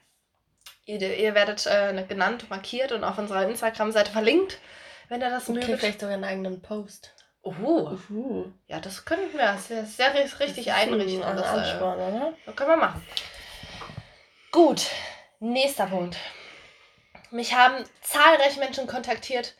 Ihr, 0.85 1.00
ihr 1.18 1.35
werdet 1.35 1.66
äh, 1.66 2.04
genannt, 2.09 2.49
markiert 2.50 2.92
und 2.92 3.04
auf 3.04 3.18
unserer 3.18 3.47
Instagram-Seite 3.49 4.11
verlinkt, 4.11 4.59
wenn 5.09 5.21
ihr 5.21 5.30
das 5.30 5.49
Okay, 5.49 5.59
mögt. 5.66 5.80
vielleicht 5.80 6.00
sogar 6.00 6.14
einen 6.14 6.25
eigenen 6.25 6.62
Post. 6.62 7.14
Oh, 7.42 7.52
Uh, 8.11 8.47
ja, 8.66 8.80
das 8.80 9.04
könnten 9.04 9.33
wir. 9.38 9.45
Das 9.52 9.71
wäre 9.71 9.87
sehr 9.87 10.12
richtig 10.40 10.73
einrichten. 10.73 11.23
Ein 11.23 11.37
Das, 11.37 11.47
äh, 11.47 11.59
Ansporn, 11.59 11.99
oder? 11.99 12.33
das 12.45 12.57
können 12.57 12.71
wir 12.71 12.76
machen. 12.76 13.07
Gut, 14.50 14.87
nächster 15.40 15.87
Punkt. 15.87 16.17
Mich 17.31 17.55
haben 17.55 17.85
zahlreiche 18.00 18.59
Menschen 18.59 18.87
kontaktiert 18.87 19.55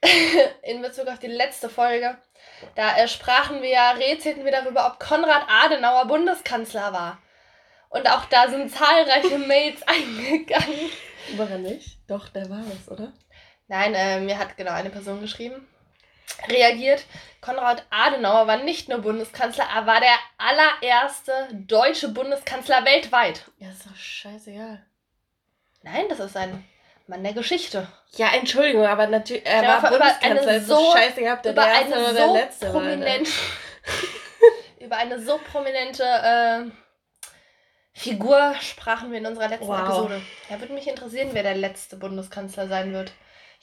in 0.62 0.80
Bezug 0.80 1.08
auf 1.08 1.18
die 1.18 1.26
letzte 1.26 1.68
Folge. 1.68 2.16
Da 2.76 2.96
äh, 2.96 3.08
sprachen 3.08 3.62
wir 3.62 3.70
ja, 3.70 3.90
rätselten 3.90 4.44
wir 4.44 4.52
darüber, 4.52 4.86
ob 4.86 5.00
Konrad 5.00 5.48
Adenauer 5.48 6.06
Bundeskanzler 6.06 6.92
war. 6.92 7.18
Und 7.88 8.08
auch 8.08 8.26
da 8.26 8.48
sind 8.48 8.70
zahlreiche 8.70 9.38
Mails 9.46 9.82
eingegangen. 9.88 10.90
Woran 11.36 11.62
nicht? 11.62 11.98
Doch, 12.08 12.28
der 12.28 12.48
war 12.48 12.62
es, 12.72 12.88
oder? 12.88 13.12
Nein, 13.66 13.94
äh, 13.94 14.20
mir 14.20 14.38
hat 14.38 14.56
genau 14.56 14.72
eine 14.72 14.90
Person 14.90 15.20
geschrieben, 15.20 15.66
reagiert. 16.48 17.04
Konrad 17.40 17.84
Adenauer 17.90 18.46
war 18.46 18.56
nicht 18.58 18.88
nur 18.88 18.98
Bundeskanzler, 18.98 19.66
er 19.74 19.86
war 19.86 20.00
der 20.00 20.14
allererste 20.38 21.32
deutsche 21.52 22.08
Bundeskanzler 22.08 22.84
weltweit. 22.86 23.44
Ja, 23.58 23.68
ist 23.68 23.84
doch 23.86 23.94
scheißegal. 23.96 24.82
Nein, 25.82 26.04
das 26.08 26.20
ist 26.20 26.36
ein 26.36 26.64
Mann 27.06 27.22
der 27.22 27.34
Geschichte. 27.34 27.86
Ja, 28.12 28.28
Entschuldigung, 28.32 28.86
aber 28.86 29.06
natürlich, 29.08 29.44
er 29.44 29.62
war 29.66 29.90
Bundeskanzler. 29.90 30.56
ist 30.56 30.66
so- 30.68 30.92
scheißegal, 30.92 31.36
ob 31.36 31.42
der 31.42 31.54
erste 31.54 31.98
oder 31.98 32.12
der 32.14 32.26
so 32.28 32.34
letzte 32.34 32.66
war. 32.66 32.80
prominente, 32.80 33.30
über 34.80 34.96
eine 34.96 35.20
so 35.20 35.38
prominente 35.52 36.02
äh, 36.02 36.70
Figur 37.92 38.54
sprachen 38.60 39.12
wir 39.12 39.18
in 39.18 39.26
unserer 39.26 39.48
letzten 39.48 39.68
Wow. 39.68 39.80
Episode. 39.80 40.22
Ja, 40.50 40.58
würde 40.60 40.72
mich 40.72 40.88
interessieren, 40.88 41.28
wer 41.32 41.42
der 41.44 41.54
letzte 41.54 41.96
Bundeskanzler 41.96 42.66
sein 42.68 42.92
wird. 42.92 43.12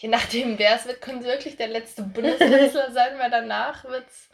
Je 0.01 0.10
nachdem, 0.10 0.58
wer 0.58 0.75
es 0.75 0.88
wird, 0.88 1.00
können 1.00 1.22
sie 1.22 1.27
wirklich 1.27 1.58
der 1.58 1.67
letzte 1.67 2.01
Bundeskanzler 2.01 2.91
sein, 2.91 3.20
weil 3.20 3.29
danach 3.29 3.84
wird 3.84 4.08
es 4.10 4.29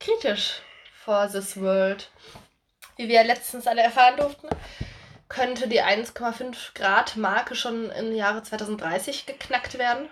kritisch 0.00 0.60
for 0.92 1.30
this 1.30 1.56
world. 1.56 2.10
Wie 2.96 3.08
wir 3.08 3.22
letztens 3.22 3.68
alle 3.68 3.82
erfahren 3.82 4.16
durften, 4.16 4.48
könnte 5.28 5.68
die 5.68 5.80
1,5 5.80 6.74
Grad 6.74 7.16
Marke 7.16 7.54
schon 7.54 7.88
im 7.92 8.12
Jahre 8.12 8.42
2030 8.42 9.26
geknackt 9.26 9.78
werden. 9.78 10.10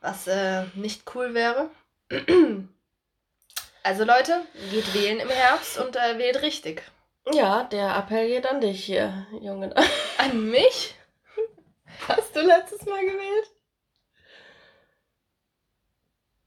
Was 0.00 0.26
äh, 0.26 0.64
nicht 0.74 1.02
cool 1.14 1.32
wäre. 1.34 1.70
Also 3.82 4.04
Leute, 4.04 4.42
geht 4.70 4.92
wählen 4.92 5.20
im 5.20 5.30
Herbst 5.30 5.78
und 5.78 5.96
äh, 5.96 6.18
wählt 6.18 6.42
richtig. 6.42 6.82
Ja, 7.32 7.64
der 7.64 7.96
Appell 7.96 8.28
geht 8.28 8.46
an 8.46 8.60
dich 8.60 8.84
hier, 8.84 9.26
Junge. 9.40 9.74
An 10.18 10.50
mich? 10.50 10.94
Hast 12.08 12.36
du 12.36 12.42
letztes 12.42 12.84
Mal 12.84 13.00
gewählt? 13.00 13.50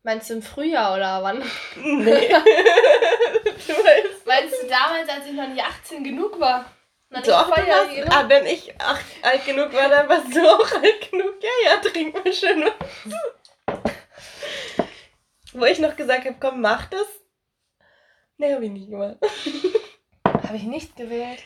Meinst 0.04 0.30
du 0.30 0.34
im 0.36 0.42
Frühjahr 0.42 0.96
oder 0.96 1.24
wann? 1.24 1.40
Nee. 1.78 2.28
du 2.28 3.74
weißt. 3.74 4.26
Meinst 4.26 4.62
du 4.62 4.68
damals, 4.68 5.10
als 5.10 5.26
ich 5.26 5.32
noch 5.32 5.48
nicht 5.48 5.64
18 5.64 6.04
genug 6.04 6.40
war? 6.40 6.66
Noch 7.10 7.20
nicht 7.20 7.30
Doch, 7.30 7.50
warst, 7.50 7.96
genug? 7.96 8.10
ah, 8.12 8.26
wenn 8.28 8.46
ich 8.46 8.74
ach, 8.80 9.00
alt 9.22 9.46
genug 9.46 9.72
war, 9.74 9.88
dann 9.88 10.10
warst 10.10 10.36
du 10.36 10.42
auch 10.42 10.72
alt 10.74 11.10
genug. 11.12 11.36
Ja, 11.42 11.50
ja, 11.66 11.78
trink 11.78 12.14
mal 12.14 12.34
schön 12.34 12.66
was. 12.66 12.74
Wo 15.54 15.66
ich 15.66 15.80
noch 15.80 15.96
gesagt 15.96 16.26
habe, 16.26 16.36
komm, 16.40 16.60
mach 16.62 16.88
das. 16.88 17.08
Nee, 18.38 18.54
hab 18.54 18.62
ich 18.62 18.72
nicht 18.72 18.90
gemacht. 18.90 19.18
Habe 20.26 20.58
ich 20.58 20.64
nicht 20.64 20.96
gewählt. 20.98 21.44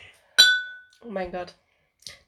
Oh 1.02 1.10
mein 1.10 1.32
Gott. 1.32 1.54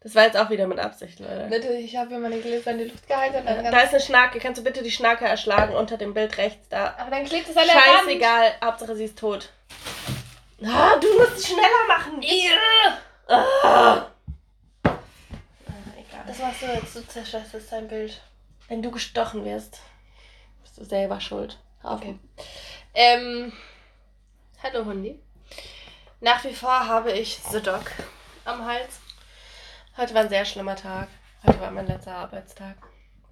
Das 0.01 0.15
war 0.15 0.23
jetzt 0.23 0.37
auch 0.37 0.49
wieder 0.49 0.65
mit 0.65 0.79
Absicht, 0.79 1.19
Leute. 1.19 1.47
Bitte, 1.49 1.73
ich 1.73 1.97
habe 1.97 2.09
hier 2.09 2.19
meine 2.19 2.39
Gläser 2.39 2.71
in 2.71 2.77
die 2.77 2.83
Luft 2.85 3.05
gehalten. 3.05 3.45
Da 3.45 3.79
ist 3.81 3.93
eine 3.93 3.99
Schnarke. 3.99 4.39
Kannst 4.39 4.59
du 4.59 4.63
bitte 4.63 4.81
die 4.81 4.91
Schnarke 4.91 5.25
erschlagen 5.25 5.75
unter 5.75 5.97
dem 5.97 6.13
Bild 6.13 6.37
rechts 6.37 6.69
da? 6.69 6.95
aber 6.97 7.11
dann 7.11 7.25
klebt 7.25 7.49
es 7.49 7.57
an 7.57 7.65
der 7.65 7.75
Wand. 7.75 8.05
Scheißegal, 8.05 8.51
Hauptsache 8.63 8.95
sie 8.95 9.05
ist 9.05 9.19
tot. 9.19 9.49
Ah, 10.63 10.95
du 10.97 11.17
musst 11.17 11.37
es 11.37 11.47
schneller 11.47 11.87
machen. 11.87 12.23
Ah. 13.27 14.05
Ah, 14.83 14.97
egal. 15.97 16.23
Das 16.27 16.39
machst 16.39 16.61
du 16.61 16.65
jetzt, 16.67 16.95
du 16.95 17.05
zerstörst 17.05 17.53
jetzt 17.53 17.71
dein 17.71 17.87
Bild. 17.87 18.21
Wenn 18.69 18.81
du 18.81 18.91
gestochen 18.91 19.43
wirst, 19.43 19.79
bist 20.61 20.77
du 20.77 20.85
selber 20.85 21.19
schuld. 21.19 21.59
Auf. 21.83 21.99
Okay. 21.99 22.17
Ähm, 22.93 23.51
hallo 24.63 24.85
Hundi. 24.85 25.19
Nach 26.21 26.43
wie 26.43 26.53
vor 26.53 26.87
habe 26.87 27.11
ich 27.11 27.37
The 27.51 27.61
Dog 27.61 27.91
am 28.45 28.65
Hals. 28.65 28.99
Heute 29.99 30.13
war 30.13 30.21
ein 30.21 30.29
sehr 30.29 30.45
schlimmer 30.45 30.77
Tag. 30.77 31.09
Heute 31.45 31.59
war 31.59 31.71
mein 31.71 31.85
letzter 31.85 32.15
Arbeitstag. 32.15 32.77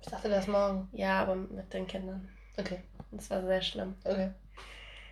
Ich 0.02 0.08
dachte, 0.08 0.28
das 0.28 0.48
morgen. 0.48 0.90
Ja, 0.92 1.22
aber 1.22 1.36
mit 1.36 1.74
den 1.74 1.88
Kindern. 1.88 2.28
Okay, 2.58 2.82
Das 3.12 3.30
war 3.30 3.42
sehr 3.42 3.62
schlimm. 3.62 3.96
okay. 4.04 4.32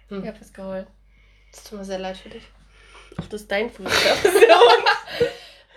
Hm. 0.10 0.22
Ich 0.22 0.28
hab 0.28 0.42
es 0.42 0.52
geholt. 0.52 0.86
Das 1.54 1.64
tut 1.64 1.80
mir 1.80 1.86
sehr 1.86 2.00
leid 2.00 2.18
für 2.18 2.28
dich. 2.28 2.44
Ach, 3.18 3.26
das 3.28 3.42
ist 3.44 3.52
dein 3.52 3.70
Fuß. 3.72 3.88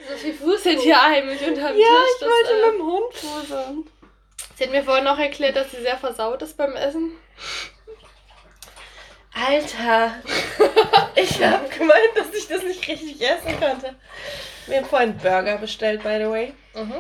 So 0.08 0.14
viel 0.16 0.35
Fuß 0.35 0.62
sind 0.64 0.80
hier 0.80 1.00
heimlich 1.00 1.40
unterm 1.47 1.76
Ja, 1.76 1.87
Tisch. 1.87 2.16
ich 2.18 2.26
wollte 2.26 2.50
äh, 2.50 2.70
mit 2.70 2.75
dem 2.80 2.87
Hund 2.87 3.14
fuseln. 3.14 3.85
Sie 4.56 4.64
hat 4.64 4.70
mir 4.70 4.82
vorhin 4.82 5.04
noch 5.04 5.18
erklärt, 5.18 5.54
dass 5.54 5.70
sie 5.70 5.82
sehr 5.82 5.97
versaut 5.99 6.40
ist 6.42 6.56
beim 6.56 6.75
Essen. 6.75 7.12
Alter. 9.32 10.14
Ich 11.14 11.42
hab 11.44 11.70
gemeint, 11.70 12.16
dass 12.16 12.32
ich 12.32 12.47
das 12.49 12.62
nicht 12.62 12.87
richtig 12.88 13.20
essen 13.20 13.58
konnte. 13.61 13.97
Wir 14.68 14.78
haben 14.78 14.87
vorhin 14.87 15.16
Burger 15.16 15.58
bestellt, 15.58 16.02
by 16.02 16.18
the 16.18 16.30
way. 16.30 16.54
Mhm. 16.75 16.94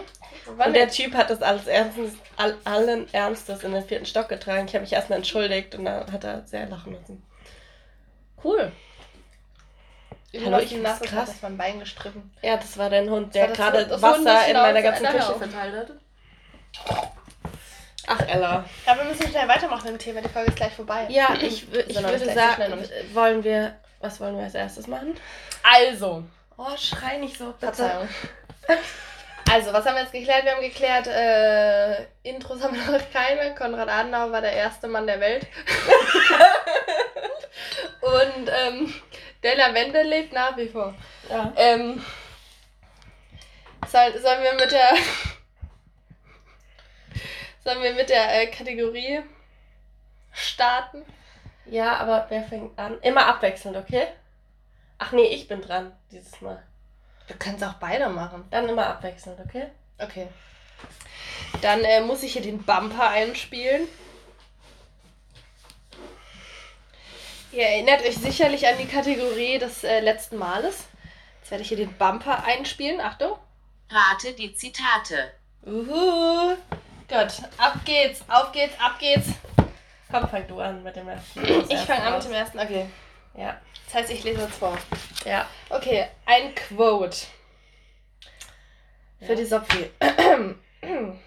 Und 0.46 0.74
der 0.74 0.88
Typ 0.88 1.14
hat 1.14 1.30
das 1.30 1.42
alles 1.42 1.66
ernstes, 1.66 2.12
all, 2.36 2.56
allen 2.64 3.12
Ernstes 3.12 3.62
in 3.64 3.72
den 3.72 3.84
vierten 3.84 4.06
Stock 4.06 4.28
getragen. 4.28 4.66
Ich 4.66 4.74
habe 4.74 4.82
mich 4.82 4.92
erstmal 4.92 5.18
entschuldigt 5.18 5.74
und 5.74 5.84
dann 5.84 6.10
hat 6.10 6.24
er 6.24 6.46
sehr 6.46 6.66
lachen 6.66 6.92
müssen. 6.92 7.22
cool. 8.42 8.72
Hallo, 10.44 10.58
ich 10.58 10.68
find's 10.68 11.00
krass. 11.00 11.30
Das 11.30 11.42
mein 11.42 11.56
Bein 11.56 11.80
gestriffen. 11.80 12.30
Ja, 12.42 12.56
das 12.56 12.76
war 12.76 12.90
dein 12.90 13.08
Hund, 13.08 13.34
der 13.34 13.48
gerade 13.48 13.90
Wasser 14.02 14.46
in 14.46 14.56
meiner 14.56 14.82
ganzen 14.82 15.06
Küche 15.06 15.34
verteilt 15.34 15.74
hat. 15.74 15.90
Ach, 18.06 18.20
Ella. 18.26 18.64
Ja, 18.86 18.96
wir 18.96 19.04
müssen 19.04 19.28
schnell 19.28 19.48
weitermachen 19.48 19.88
im 19.88 19.98
Thema. 19.98 20.22
Die 20.22 20.28
Folge 20.28 20.50
ist 20.50 20.56
gleich 20.56 20.72
vorbei. 20.72 21.06
Ja, 21.10 21.34
ich, 21.40 21.66
ich 21.72 21.94
Sondern 21.94 22.12
würde 22.12 22.32
sagen, 22.32 22.84
wollen 23.12 23.44
wir, 23.44 23.76
was 24.00 24.18
wollen 24.20 24.36
wir 24.36 24.44
als 24.44 24.54
erstes 24.54 24.86
machen? 24.86 25.14
Also. 25.62 26.24
Oh, 26.58 26.76
schrei 26.76 27.16
nicht 27.18 27.38
so, 27.38 27.52
bitte. 27.52 27.72
Verzeihung. 27.72 28.08
Also, 29.50 29.72
was 29.72 29.86
haben 29.86 29.94
wir 29.94 30.02
jetzt 30.02 30.12
geklärt? 30.12 30.44
Wir 30.44 30.52
haben 30.52 30.60
geklärt, 30.60 31.06
äh, 31.06 32.02
Intros 32.22 32.62
haben 32.62 32.76
wir 32.76 32.98
noch 32.98 33.10
keine. 33.10 33.54
Konrad 33.54 33.88
Adenauer 33.88 34.30
war 34.30 34.42
der 34.42 34.52
erste 34.52 34.88
Mann 34.88 35.06
der 35.06 35.20
Welt. 35.20 35.46
Und 38.02 38.50
ähm, 38.50 38.92
der 39.42 39.56
Lavende 39.56 40.02
lebt 40.02 40.34
nach 40.34 40.54
wie 40.58 40.68
vor. 40.68 40.94
Ja. 41.30 41.50
Ähm, 41.56 42.04
soll, 43.86 44.18
sollen 44.18 44.42
wir 44.42 44.52
mit 44.52 44.70
der 44.70 44.96
sollen 47.64 47.82
wir 47.82 47.94
mit 47.94 48.10
der 48.10 48.42
äh, 48.42 48.48
Kategorie 48.48 49.22
starten? 50.30 51.06
ja, 51.70 51.96
aber 51.96 52.26
wer 52.28 52.42
fängt 52.42 52.78
an? 52.78 52.98
Immer 53.00 53.26
abwechselnd, 53.26 53.76
okay? 53.76 54.08
Ach 54.98 55.12
nee, 55.12 55.26
ich 55.26 55.48
bin 55.48 55.62
dran 55.62 55.92
dieses 56.10 56.40
Mal. 56.40 56.62
Du 57.28 57.34
kannst 57.38 57.62
auch 57.62 57.74
beide 57.74 58.08
machen. 58.08 58.44
Dann 58.50 58.68
immer 58.68 58.86
abwechselnd, 58.86 59.38
okay? 59.40 59.68
Okay. 59.98 60.28
Dann 61.62 61.84
äh, 61.84 62.00
muss 62.00 62.22
ich 62.22 62.32
hier 62.32 62.42
den 62.42 62.62
Bumper 62.62 63.08
einspielen. 63.08 63.86
Ihr 67.52 67.64
erinnert 67.64 68.02
euch 68.02 68.16
sicherlich 68.16 68.66
an 68.66 68.76
die 68.78 68.86
Kategorie 68.86 69.58
des 69.58 69.84
äh, 69.84 70.00
letzten 70.00 70.36
Males. 70.36 70.86
Jetzt 71.40 71.50
werde 71.50 71.62
ich 71.62 71.68
hier 71.68 71.78
den 71.78 71.96
Bumper 71.96 72.44
einspielen. 72.44 73.00
Achtung. 73.00 73.38
Rate 73.90 74.32
die 74.34 74.54
Zitate. 74.54 75.32
Uhu. 75.64 76.56
Gut, 77.08 77.42
ab 77.56 77.80
geht's, 77.86 78.22
auf 78.28 78.52
geht's, 78.52 78.78
ab 78.78 78.98
geht's. 78.98 79.28
Komm, 80.10 80.28
fang 80.28 80.46
du 80.46 80.60
an 80.60 80.82
mit 80.82 80.94
dem 80.94 81.08
ersten. 81.08 81.42
Ich 81.70 81.80
fange 81.80 82.02
an 82.02 82.14
mit 82.14 82.24
dem 82.24 82.32
ersten. 82.32 82.58
Okay. 82.58 82.86
Ja. 83.34 83.58
Das 83.88 83.94
heißt, 84.02 84.10
ich 84.12 84.22
lese 84.24 84.42
jetzt 84.42 84.54
vor. 84.56 84.76
Ja. 85.24 85.48
Okay, 85.70 86.06
ein 86.26 86.54
Quote. 86.54 87.16
Für 89.20 89.32
Ja. 89.32 89.34
die 89.34 89.44
Sophie. 89.46 89.90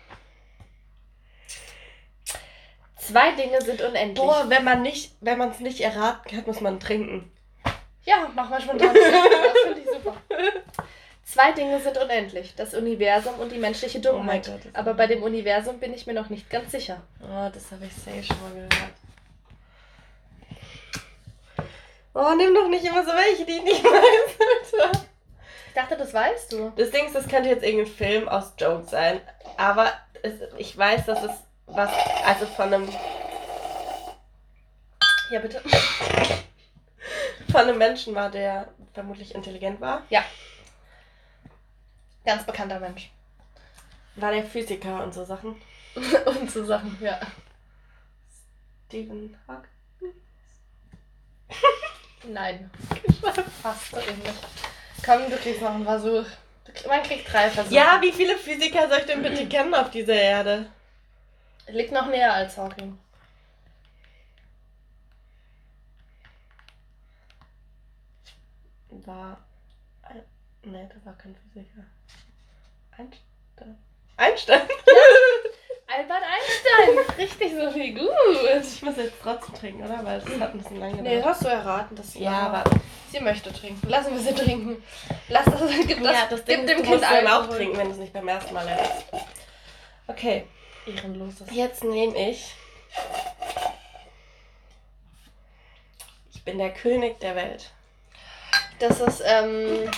Zwei 2.98 3.32
Dinge 3.32 3.60
sind 3.62 3.82
unendlich. 3.82 4.16
Boah, 4.26 4.46
wenn 4.48 4.64
man 4.64 4.82
nicht, 4.84 5.14
wenn 5.22 5.38
man 5.38 5.50
es 5.50 5.60
nicht 5.60 5.82
erraten 5.82 6.30
kann, 6.30 6.44
muss 6.46 6.62
man 6.62 6.80
trinken. 6.80 7.32
Ja, 8.06 8.30
mach 8.36 8.50
mal 8.50 8.62
spontan. 8.62 8.94
das 8.94 9.64
finde 9.64 9.80
ich 9.82 9.90
super. 9.90 10.16
Zwei 11.24 11.52
Dinge 11.54 11.80
sind 11.80 11.98
unendlich. 11.98 12.54
Das 12.56 12.74
Universum 12.74 13.36
und 13.40 13.52
die 13.52 13.58
menschliche 13.58 13.98
Oh 14.00 14.02
Dummheit. 14.02 14.46
Gott, 14.46 14.60
das- 14.66 14.76
Aber 14.76 14.94
bei 14.94 15.08
dem 15.08 15.24
Universum 15.24 15.80
bin 15.80 15.94
ich 15.94 16.06
mir 16.06 16.14
noch 16.14 16.30
nicht 16.30 16.50
ganz 16.50 16.72
sicher. 16.72 17.02
Oh, 17.22 17.50
das 17.54 17.72
habe 17.72 17.86
ich 17.86 17.94
safe 17.94 18.24
schon 18.24 18.40
mal 18.42 18.52
gehört. 18.54 18.74
Oh, 22.14 22.34
nimm 22.36 22.54
doch 22.54 22.68
nicht 22.68 22.84
immer 22.86 23.04
so 23.06 23.12
welche, 23.12 23.46
die 23.46 23.54
ich 23.58 23.64
nicht 23.64 23.84
weiß, 23.84 24.80
Alter. 24.82 25.02
Ich 25.68 25.74
dachte, 25.74 25.96
das 25.98 26.14
weißt 26.14 26.52
du. 26.52 26.72
Das 26.76 26.92
Ding 26.92 27.06
ist, 27.06 27.16
das 27.16 27.28
könnte 27.28 27.50
jetzt 27.50 27.64
irgendein 27.64 27.94
Film 27.94 28.28
aus 28.28 28.52
Joke 28.58 28.84
sein. 28.88 29.22
Aber 29.58 29.94
es, 30.22 30.34
ich 30.58 30.78
weiß, 30.78 31.06
dass 31.06 31.24
es 31.24 31.32
was, 31.68 31.90
also 32.26 32.46
von 32.48 32.74
einem, 32.74 32.90
Ja, 35.30 35.40
bitte. 35.40 35.62
von 37.50 37.62
einem 37.62 37.78
Menschen 37.78 38.14
war, 38.14 38.30
der 38.30 38.68
vermutlich 38.94 39.34
intelligent 39.34 39.80
war. 39.80 40.04
Ganz 42.26 42.46
bekannter 42.46 42.82
Mensch. 42.82 43.10
War 44.18 44.32
der 44.32 44.44
Physiker 44.44 45.02
und 45.04 45.14
so 45.14 45.24
Sachen. 45.24 45.56
und 46.26 46.52
so 46.52 46.66
Sachen, 46.66 46.98
ja. 47.00 47.18
Stephen 48.88 49.38
Hawking. 49.48 50.14
Nein. 52.24 52.70
Fast 53.62 53.92
so 53.92 53.98
ähnlich. 53.98 54.34
Komm, 55.04 55.30
du 55.30 55.38
kriegst 55.38 55.62
noch 55.62 55.74
einen 55.74 55.86
Versuch. 55.86 56.26
Man 56.88 57.04
kriegt 57.04 57.32
drei 57.32 57.50
Versuche. 57.50 57.76
Ja, 57.76 58.00
wie 58.02 58.12
viele 58.12 58.38
Physiker 58.38 58.88
soll 58.88 59.00
ich 59.00 59.06
denn 59.06 59.22
bitte 59.22 59.48
kennen 59.48 59.74
auf 59.74 59.90
dieser 59.90 60.14
Erde? 60.14 60.72
Liegt 61.68 61.92
noch 61.92 62.08
näher 62.08 62.34
als 62.34 62.58
Hawking. 62.58 62.98
War. 68.90 69.38
Nee, 70.64 70.88
das 70.94 71.06
war 71.06 71.18
kein 71.18 71.36
Physiker. 71.36 71.84
Einstein. 72.92 73.78
Einstein? 74.18 74.62
Albert 75.98 76.22
Einstein. 76.24 77.16
Richtig 77.18 77.52
so 77.54 77.72
viel 77.72 77.94
gut. 77.94 78.10
Ich 78.62 78.82
muss 78.82 78.98
jetzt 78.98 79.14
trotzdem 79.22 79.56
trinken, 79.56 79.84
oder? 79.86 80.04
Weil 80.04 80.18
es 80.20 80.40
hat 80.40 80.54
ein 80.54 80.58
bisschen 80.60 80.80
lange 80.80 81.02
Nee, 81.02 81.16
gedauert. 81.16 81.26
hast 81.26 81.44
du 81.44 81.48
erraten, 81.50 81.96
dass 81.96 82.14
sie 82.14 82.24
Ja, 82.24 82.40
aber 82.48 82.64
sie 83.12 83.20
möchte 83.20 83.52
trinken. 83.52 83.90
Lassen 83.90 84.14
wir 84.14 84.20
sie 84.22 84.34
trinken. 84.34 84.82
Lass 85.30 85.46
das, 85.46 85.62
gib 85.88 86.02
das, 86.04 86.14
ja, 86.16 86.28
das 86.30 86.46
Ding 86.46 86.66
gib 86.66 86.70
ist, 86.70 86.78
dem 86.78 86.84
du 86.84 86.90
Kind 86.92 87.04
dann 87.04 87.28
auch 87.28 87.48
trinken, 87.50 87.78
wenn 87.78 87.88
du 87.88 87.92
es 87.94 87.98
nicht 87.98 88.14
beim 88.14 88.28
ersten 88.28 88.54
Mal 88.54 88.68
errätst. 88.68 89.06
Okay, 90.08 90.46
Ehrenloses. 90.86 91.48
jetzt 91.52 91.84
nehme 91.84 92.16
ich. 92.30 92.54
Ich 96.34 96.44
bin 96.44 96.58
der 96.58 96.72
König 96.74 97.20
der 97.20 97.36
Welt. 97.36 97.72
Das 98.80 99.00
ist 99.00 99.22
ähm, 99.26 99.90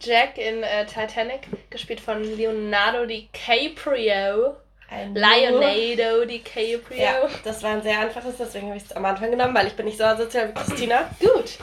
Jack 0.00 0.36
in 0.36 0.62
äh, 0.62 0.84
Titanic, 0.86 1.48
gespielt 1.70 2.00
von 2.00 2.22
Leonardo 2.22 3.06
DiCaprio. 3.06 4.56
Ein 4.88 5.14
Leonardo 5.14 6.24
DiCaprio. 6.24 7.02
Ja, 7.02 7.28
das 7.44 7.62
war 7.62 7.72
ein 7.72 7.82
sehr 7.82 7.98
einfaches, 8.00 8.36
deswegen 8.38 8.68
habe 8.68 8.76
ich 8.76 8.84
es 8.84 8.92
am 8.92 9.04
Anfang 9.04 9.30
genommen, 9.30 9.54
weil 9.54 9.66
ich 9.66 9.74
bin 9.74 9.86
nicht 9.86 9.98
so 9.98 10.04
asozial 10.04 10.48
wie 10.48 10.54
Christina. 10.54 11.10
Gut. 11.20 11.58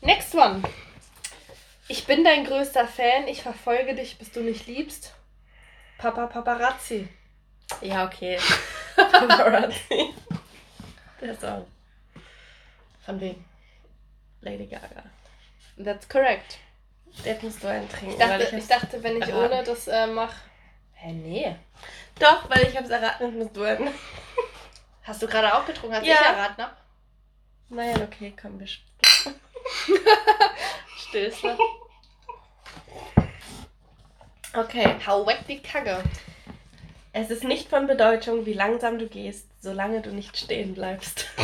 Next 0.00 0.34
one. 0.34 0.62
Ich 1.88 2.06
bin 2.06 2.24
dein 2.24 2.44
größter 2.44 2.86
Fan. 2.86 3.28
Ich 3.28 3.42
verfolge 3.42 3.94
dich, 3.94 4.16
bis 4.18 4.30
du 4.32 4.40
mich 4.40 4.66
liebst. 4.66 5.14
Papa 5.98 6.26
Paparazzi. 6.26 7.08
Ja, 7.82 8.06
okay. 8.06 8.38
Paparazzi. 8.96 10.14
Der 11.20 11.36
Song. 11.36 11.66
Von 13.04 13.20
wem? 13.20 13.44
Lady 14.40 14.66
Gaga. 14.66 15.04
That's 15.82 16.08
correct. 16.08 16.58
Jetzt 17.24 17.42
musst 17.42 17.62
du 17.62 17.68
einen 17.68 17.88
trinken. 17.88 18.12
Ich 18.12 18.18
dachte, 18.18 18.42
ich 18.44 18.52
ich 18.52 18.66
dachte 18.66 19.02
wenn 19.02 19.16
ich 19.16 19.28
erraten. 19.28 19.52
ohne 19.52 19.62
das 19.62 19.86
äh, 19.86 20.06
mache. 20.06 20.34
Hä, 20.94 21.12
nee. 21.12 21.56
Doch, 22.18 22.48
weil 22.50 22.62
ich 22.68 22.76
habe 22.76 22.84
es 22.86 22.90
erraten, 22.90 23.26
jetzt 23.26 23.36
musst 23.36 23.56
du 23.56 23.62
einen. 23.64 23.92
Hast 25.04 25.22
du 25.22 25.26
gerade 25.26 25.54
auch 25.54 25.66
getrunken, 25.66 25.96
als 25.96 26.06
Ja. 26.06 26.14
ich 26.14 26.20
erraten 26.20 26.62
habe? 26.62 26.76
Naja, 27.70 27.96
okay, 28.04 28.34
komm, 28.40 28.60
wir 28.60 28.66
sch- 28.66 28.80
Stößle. 31.08 31.58
Okay. 34.54 34.94
Hau 35.06 35.26
weg 35.26 35.40
die 35.48 35.60
Kacke. 35.60 36.02
Es 37.14 37.30
ist 37.30 37.44
nicht 37.44 37.68
von 37.68 37.86
Bedeutung, 37.86 38.46
wie 38.46 38.52
langsam 38.54 38.98
du 38.98 39.06
gehst, 39.08 39.46
solange 39.60 40.00
du 40.02 40.10
nicht 40.10 40.36
stehen 40.36 40.74
bleibst. 40.74 41.26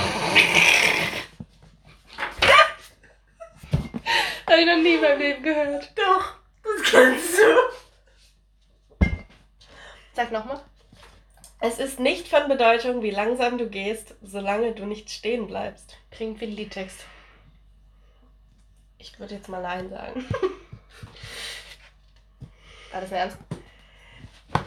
Habe 4.47 4.61
ich 4.61 4.67
noch 4.67 4.77
nie 4.77 4.97
meinem 4.97 5.19
Leben 5.19 5.43
gehört. 5.43 5.91
Doch, 5.97 6.35
das 6.63 6.83
kennst 6.91 7.39
du. 7.39 7.43
Sag 10.19 10.33
nochmal. 10.33 10.61
Es 11.61 11.79
ist 11.79 12.01
nicht 12.01 12.27
von 12.27 12.49
Bedeutung, 12.49 13.03
wie 13.03 13.13
langsam 13.13 13.57
du 13.57 13.69
gehst, 13.69 14.17
solange 14.21 14.73
du 14.73 14.85
nicht 14.85 15.11
stehen 15.11 15.47
bleibst. 15.47 15.97
Klingt 16.11 16.41
wie 16.41 16.47
ein 16.47 16.57
Liedtext. 16.57 17.05
Ich 18.99 19.17
würde 19.21 19.37
jetzt 19.37 19.49
mal 19.49 19.63
Nein 19.63 19.89
sagen. 19.89 20.27
War 22.91 23.01
das 23.01 23.13
Ernst? 23.13 23.39
Ein 24.51 24.65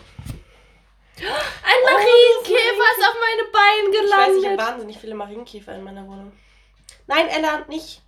Oh, 1.19 1.83
Marienkäfer 1.83 2.87
ist 2.97 3.05
auf 3.09 3.17
meine 3.19 3.43
Beine 3.51 3.89
Ich 3.89 3.97
weiß, 3.97 4.07
ich 4.07 4.15
habe 4.15 4.55
gelandet. 4.55 4.59
wahnsinnig 4.67 4.97
viele 4.99 5.15
Marienkäfer 5.15 5.75
in 5.75 5.83
meiner 5.83 6.07
Wohnung. 6.07 6.31
Nein, 7.07 7.27
Ella, 7.27 7.65
nicht. 7.67 8.01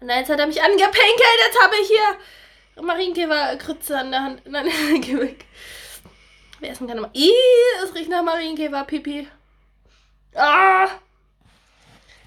Nein, 0.00 0.18
jetzt 0.18 0.30
hat 0.30 0.40
er 0.40 0.48
mich 0.48 0.60
angepinkelt. 0.60 1.38
Jetzt 1.46 1.62
habe 1.62 1.76
ich 1.80 1.86
hier 1.86 2.18
Marienkäfer-Krütze 2.82 3.96
an 4.00 4.10
der 4.10 4.22
Hand. 4.24 4.42
Nein, 4.48 4.66
geh 5.00 5.16
weg. 5.16 5.44
Wer 6.60 6.70
essen 6.70 6.86
kann 6.88 6.98
immer. 6.98 7.10
Ih, 7.14 7.30
es 7.84 7.94
riecht 7.94 8.08
nach 8.10 8.22
Marienkäfer-Pipi. 8.22 9.28
Ah! 10.34 10.88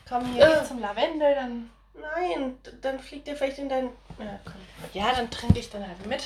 Komm 0.07 0.33
hier 0.33 0.61
Äh. 0.61 0.65
zum 0.65 0.79
Lavendel, 0.79 1.35
dann. 1.35 1.69
Nein, 1.93 2.57
dann 2.81 2.99
fliegt 2.99 3.27
er 3.27 3.35
vielleicht 3.35 3.59
in 3.59 3.69
dein. 3.69 3.89
Ja, 4.17 4.39
komm. 4.45 4.55
Ja, 4.93 5.11
dann 5.13 5.29
trinke 5.29 5.59
ich 5.59 5.69
dann 5.69 5.87
halt 5.87 6.05
mit. 6.05 6.23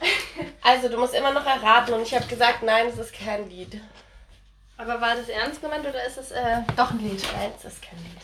Also, 0.62 0.88
du 0.88 0.98
musst 0.98 1.14
immer 1.14 1.32
noch 1.32 1.46
erraten 1.46 1.94
und 1.94 2.02
ich 2.02 2.14
habe 2.14 2.26
gesagt, 2.26 2.62
nein, 2.62 2.88
es 2.88 2.98
ist 2.98 3.14
kein 3.14 3.48
Lied. 3.48 3.80
Aber 4.76 5.00
war 5.00 5.14
das 5.14 5.28
ernst 5.28 5.62
gemeint 5.62 5.86
oder 5.86 6.04
ist 6.04 6.18
es 6.18 6.32
äh, 6.32 6.58
doch 6.76 6.90
ein 6.90 6.98
Lied? 6.98 7.22
Nein, 7.34 7.52
es 7.56 7.64
ist 7.64 7.80
kein 7.82 7.96
Lied. 7.98 8.20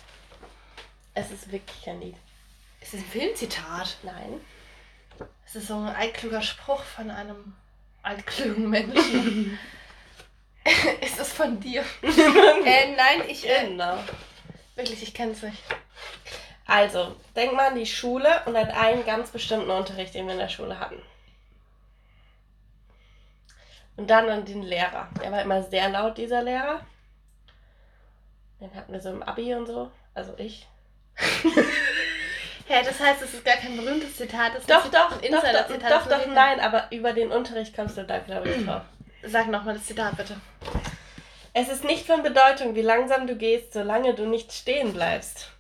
Es 1.14 1.30
ist 1.30 1.50
wirklich 1.50 1.82
kein 1.84 2.00
Lied. 2.00 2.16
Ist 2.80 2.94
es 2.94 3.00
ein 3.00 3.06
Filmzitat? 3.06 3.96
Nein. 4.02 4.40
Es 5.46 5.54
ist 5.54 5.68
so 5.68 5.76
ein 5.76 5.94
altkluger 5.94 6.42
Spruch 6.42 6.82
von 6.82 7.10
einem 7.10 7.54
altklugen 8.02 8.70
Menschen. 8.70 9.58
ist 11.00 11.18
es 11.18 11.32
von 11.32 11.58
dir? 11.60 11.82
äh, 12.02 12.94
nein, 12.96 13.22
ich. 13.28 13.48
Äh, 13.48 13.66
Genau. 13.68 13.98
wirklich, 14.74 15.02
ich 15.02 15.14
kenne 15.14 15.32
es 15.32 15.42
nicht. 15.42 15.62
Also, 16.66 17.16
denk 17.34 17.52
mal 17.54 17.68
an 17.68 17.76
die 17.76 17.86
Schule 17.86 18.42
und 18.46 18.56
an 18.56 18.70
einen 18.70 19.04
ganz 19.04 19.30
bestimmten 19.30 19.70
Unterricht, 19.70 20.14
den 20.14 20.26
wir 20.26 20.34
in 20.34 20.38
der 20.38 20.48
Schule 20.48 20.78
hatten. 20.78 21.00
Und 23.96 24.08
dann 24.08 24.28
an 24.28 24.44
den 24.44 24.62
Lehrer. 24.62 25.08
Der 25.22 25.32
war 25.32 25.42
immer 25.42 25.62
sehr 25.62 25.88
laut, 25.90 26.16
dieser 26.16 26.42
Lehrer. 26.42 26.80
Den 28.60 28.74
hatten 28.74 28.92
wir 28.92 29.00
so 29.00 29.10
im 29.10 29.22
Abi 29.22 29.54
und 29.54 29.66
so. 29.66 29.90
Also 30.14 30.34
ich. 30.38 30.66
Hä, 32.72 32.82
das 32.82 32.98
heißt, 32.98 33.20
es 33.20 33.35
ist 33.35 33.44
gar 33.44 33.56
kein 33.56 33.76
berühmtes 33.76 34.16
Zitat. 34.16 34.54
Das 34.54 34.64
Doch, 34.64 34.87
ist 34.87 34.94
doch, 34.94 35.11
ein 35.11 35.30
doch, 35.30 35.42
doch, 35.42 35.44
Insider-Zitat. 35.44 35.90
doch, 35.92 36.06
doch, 36.06 36.26
nein, 36.28 36.58
aber 36.58 36.87
über 36.90 37.12
den 37.12 37.30
Unterricht 37.30 37.76
kommst 37.76 37.98
du 37.98 38.04
da, 38.04 38.16
glaube 38.18 38.48
ich, 38.48 38.64
drauf. 38.64 38.80
Sag 39.24 39.48
nochmal 39.48 39.74
das 39.74 39.85
Zitat, 39.85 40.16
bitte. 40.16 40.40
Es 41.52 41.68
ist 41.68 41.85
nicht 41.85 42.06
von 42.06 42.22
Bedeutung, 42.22 42.74
wie 42.74 42.80
langsam 42.80 43.26
du 43.26 43.37
gehst, 43.37 43.74
solange 43.74 44.14
du 44.14 44.24
nicht 44.24 44.54
stehen 44.54 44.94
bleibst. 44.94 45.50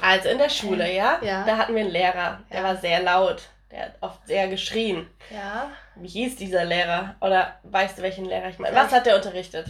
Also 0.00 0.30
in 0.30 0.38
der 0.38 0.48
Schule, 0.48 0.90
ja? 0.90 1.18
Ja. 1.22 1.44
Da 1.44 1.58
hatten 1.58 1.74
wir 1.74 1.82
einen 1.82 1.90
Lehrer, 1.90 2.40
der 2.50 2.60
Ja. 2.60 2.64
war 2.64 2.76
sehr 2.76 3.02
laut. 3.02 3.42
Der 3.70 3.82
hat 3.82 3.94
oft 4.00 4.26
sehr 4.26 4.48
geschrien. 4.48 5.06
Ja. 5.28 5.70
Wie 5.96 6.08
hieß 6.08 6.36
dieser 6.36 6.64
Lehrer? 6.64 7.16
Oder 7.20 7.58
weißt 7.64 7.98
du, 7.98 8.02
welchen 8.02 8.24
Lehrer 8.24 8.48
ich 8.48 8.58
meine? 8.58 8.74
Ja. 8.74 8.84
Was 8.84 8.92
hat 8.92 9.04
der 9.04 9.16
unterrichtet? 9.16 9.66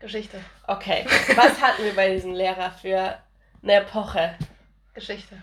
Geschichte. 0.00 0.42
Okay. 0.66 1.04
Was 1.36 1.60
hatten 1.60 1.84
wir 1.84 1.94
bei 1.94 2.12
diesem 2.14 2.32
Lehrer 2.32 2.70
für 2.72 3.18
eine 3.62 3.74
Epoche? 3.74 4.36
Geschichte. 4.94 5.40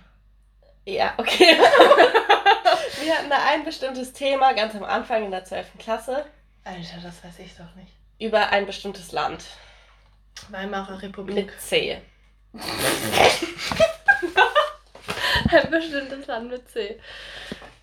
Ja, 0.86 1.14
okay. 1.18 1.58
wir 3.04 3.16
hatten 3.16 3.30
da 3.30 3.38
ein 3.48 3.64
bestimmtes 3.64 4.14
Thema 4.14 4.54
ganz 4.54 4.74
am 4.76 4.84
Anfang 4.84 5.24
in 5.26 5.32
der 5.32 5.44
12. 5.46 5.78
Klasse 5.80 6.26
Alter, 6.64 6.98
das 7.04 7.24
weiß 7.24 7.40
ich 7.40 7.56
doch 7.56 7.74
nicht. 7.76 7.92
über 8.20 8.50
ein 8.50 8.66
bestimmtes 8.66 9.12
Land 9.12 9.46
Weimarer 10.50 11.02
Republik. 11.02 11.36
mit 11.36 11.62
C. 11.62 12.02
Ein 15.50 15.70
bestimmtes 15.72 16.28
Land 16.28 16.50
mit 16.50 16.68
C. 16.70 17.00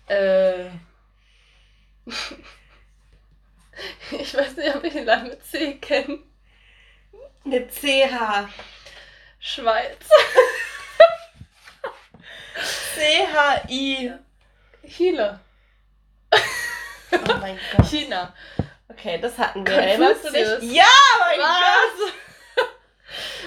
Äh. 0.07 0.65
Ich 4.11 4.33
weiß 4.33 4.55
nicht, 4.55 4.73
ob 4.73 4.83
ich 4.85 4.95
ein 4.95 5.05
Land 5.05 5.27
mit 5.27 5.43
C 5.45 5.75
kenne. 5.75 6.19
Mit 7.45 7.71
CH. 7.71 8.47
Schweiz. 9.39 9.97
C-H-I. 12.95 14.13
Chile. 14.87 15.39
Oh 17.11 17.17
mein 17.39 17.59
Gott. 17.75 17.85
China. 17.87 18.33
Okay, 18.89 19.19
das 19.21 19.37
hatten 19.37 19.65
wir. 19.65 19.73
Erinnerst 19.73 20.25
du 20.25 20.31
dich? 20.31 20.43
Konfuzius. 20.43 20.75
Ja, 20.75 20.83
mein 21.19 21.37
Gott. 21.37 22.13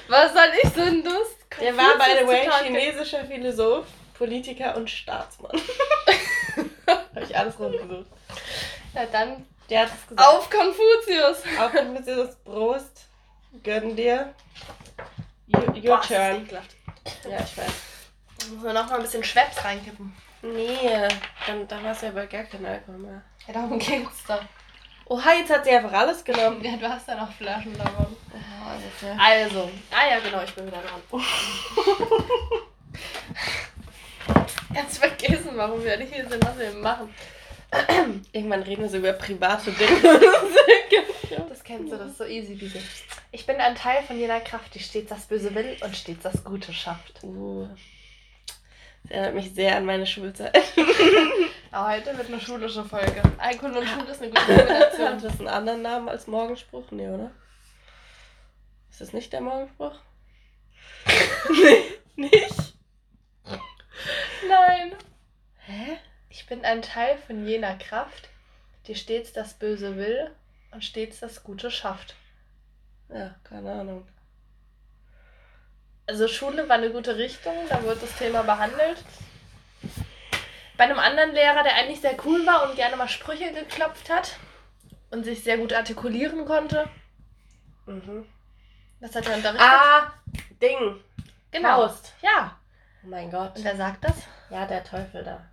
Was? 0.09 0.33
Was 0.33 0.33
soll 0.33 0.53
ich 0.63 0.73
so 0.75 0.81
ein 0.83 1.05
Lust? 1.05 1.37
Der 1.61 1.77
war, 1.77 1.99
by 1.99 2.21
the 2.21 2.27
way, 2.27 2.49
chinesischer 2.63 3.25
Philosoph, 3.25 3.87
Politiker 4.15 4.77
und 4.77 4.89
Staatsmann. 4.89 5.51
Habe 6.87 7.25
ich 7.25 7.37
alles 7.37 7.59
rausgesucht. 7.59 8.07
Ja, 8.95 9.07
dann 9.07 9.47
Der 9.69 9.81
hat 9.83 9.89
es 9.89 10.07
gesagt. 10.09 10.29
auf 10.29 10.49
Konfuzius. 10.49 11.43
Auf 11.59 11.73
Konfuzius 11.73 12.37
Brust. 12.45 13.08
Gönn 13.63 13.97
dir. 13.97 14.35
Your, 15.55 15.75
your 15.75 15.83
Boah, 15.97 16.03
turn. 16.03 16.49
Ja, 16.51 17.39
ich 17.41 17.57
weiß. 17.57 17.73
Da 18.39 18.47
muss 18.55 18.63
man 18.65 18.75
noch 18.75 18.89
mal 18.89 18.97
ein 18.97 19.03
bisschen 19.03 19.25
Schweppes 19.25 19.65
reinkippen. 19.65 20.15
Nee, 20.43 21.09
dann, 21.47 21.67
dann 21.67 21.83
hast 21.85 22.03
du 22.03 22.07
ja 22.07 22.13
bald 22.13 22.31
gar 22.31 22.45
keinen 22.45 22.67
Alkohol 22.67 22.99
mehr. 22.99 23.23
Ja, 23.47 23.55
darum 23.55 23.79
geht's 23.79 24.25
doch. 24.27 24.43
Oha, 25.07 25.33
jetzt 25.33 25.51
hat 25.51 25.65
sie 25.65 25.71
einfach 25.71 25.93
alles 25.93 26.23
genommen. 26.23 26.63
Ja, 26.63 26.77
du 26.77 26.89
hast 26.89 27.09
ja 27.09 27.17
noch 27.17 27.33
Flaschen 27.33 27.77
davon. 27.77 28.07
Oh, 28.33 29.07
ja- 29.07 29.17
Also. 29.19 29.71
Ah 29.91 30.07
ja, 30.11 30.21
genau, 30.21 30.43
ich 30.43 30.55
bin 30.55 30.67
wieder 30.67 30.83
dran. 30.83 31.01
Ganz 34.75 34.99
vergessen, 34.99 35.51
warum 35.55 35.83
wir 35.83 35.97
nicht 35.97 36.13
hier 36.13 36.29
sind, 36.29 36.45
was 36.45 36.59
wir 36.59 36.73
machen. 36.75 37.13
Irgendwann 38.33 38.63
reden 38.63 38.83
wir 38.83 38.89
so 38.89 38.97
über 38.99 39.13
private 39.13 39.73
Dinge. 39.73 40.21
Das 41.49 41.63
kennst 41.65 41.93
du, 41.93 41.99
das 41.99 42.13
ist 42.13 42.19
so 42.19 42.25
easy 42.25 42.55
peasy. 42.55 42.81
Ich 43.31 43.45
bin 43.45 43.57
ein 43.57 43.75
Teil 43.75 44.03
von 44.03 44.19
jener 44.19 44.41
Kraft, 44.41 44.75
die 44.75 44.81
stets 44.81 45.11
das 45.11 45.27
Böse 45.27 45.55
will 45.55 45.77
und 45.83 45.95
stets 45.95 46.23
das 46.23 46.43
Gute 46.43 46.73
schafft. 46.73 47.23
uh, 47.23 47.69
das 49.03 49.11
erinnert 49.11 49.35
mich 49.35 49.53
sehr 49.55 49.77
an 49.77 49.85
meine 49.85 50.07
Schulzeit. 50.07 50.57
Aber 51.71 51.89
heute 51.93 52.17
wird 52.17 52.29
eine 52.29 52.41
schulische 52.41 52.85
Folge. 52.85 53.21
Alkohol 53.37 53.77
und 53.77 53.87
Schule 53.87 54.11
ist 54.11 54.23
eine 54.23 54.31
gute 54.31 54.41
Hat 54.47 54.57
Kombination. 54.97 55.21
das 55.23 55.39
einen 55.39 55.49
anderen 55.49 55.83
Namen 55.83 56.09
als 56.09 56.27
Morgenspruch? 56.27 56.91
Nee, 56.91 57.09
oder? 57.09 57.31
Ist 58.91 59.01
das 59.03 59.13
nicht 59.13 59.31
der 59.33 59.43
Morgenspruch? 59.43 59.95
nee, 61.51 61.85
nicht? 62.31 62.75
Nein. 64.49 64.95
Hä? 65.67 65.99
Ich 66.31 66.47
bin 66.47 66.65
ein 66.65 66.83
Teil 66.83 67.19
von 67.27 67.47
jener 67.47 67.77
Kraft, 67.77 68.29
die 68.87 68.95
stets 68.95 69.33
das 69.33 69.55
Böse 69.55 69.97
will 69.97 70.31
und 70.71 70.85
stets 70.85 71.21
das 71.21 71.43
Gute 71.43 71.71
schafft. 71.71 72.15
Ja, 73.09 73.35
keine 73.45 73.73
Ahnung. 73.73 74.07
Also 76.07 76.29
Schule 76.29 76.69
war 76.69 76.77
eine 76.77 76.91
gute 76.91 77.17
Richtung, 77.17 77.55
da 77.69 77.83
wurde 77.83 78.01
das 78.01 78.17
Thema 78.17 78.43
behandelt. 78.43 79.05
Bei 80.77 80.85
einem 80.85 80.99
anderen 80.99 81.33
Lehrer, 81.33 81.63
der 81.63 81.75
eigentlich 81.75 82.01
sehr 82.01 82.17
cool 82.25 82.47
war 82.47 82.69
und 82.69 82.77
gerne 82.77 82.97
mal 82.97 83.09
Sprüche 83.09 83.53
geklopft 83.53 84.09
hat 84.11 84.37
und 85.11 85.25
sich 85.25 85.43
sehr 85.43 85.59
gut 85.59 85.73
artikulieren 85.73 86.45
konnte. 86.45 86.89
Mhm. 87.87 88.27
Das 89.01 89.15
hat 89.15 89.27
er 89.27 89.37
unterrichtet. 89.37 89.69
Ah, 89.69 90.13
Ding. 90.61 91.01
genau. 91.51 91.89
Faust. 91.89 92.15
Ja. 92.23 92.57
Oh 93.05 93.09
mein 93.09 93.31
Gott. 93.31 93.57
Und 93.57 93.65
wer 93.65 93.77
sagt 93.77 94.05
das? 94.05 94.17
Ja, 94.51 94.67
der 94.67 94.85
Teufel 94.85 95.25
da. 95.25 95.48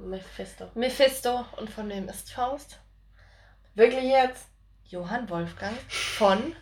Mephisto. 0.00 0.70
Mephisto. 0.74 1.44
Und 1.56 1.70
von 1.70 1.88
wem 1.88 2.08
ist 2.08 2.32
Faust? 2.32 2.80
Wirklich 3.74 4.04
jetzt? 4.04 4.48
Johann 4.84 5.28
Wolfgang 5.28 5.76
von 5.88 6.54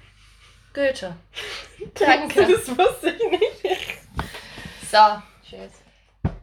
Goethe. 0.75 1.17
Danke. 1.95 2.47
Das 2.47 2.69
wusste 2.77 3.11
ich 3.11 3.31
nicht. 3.31 3.99
So, 4.91 5.23
Cheers. 5.49 5.73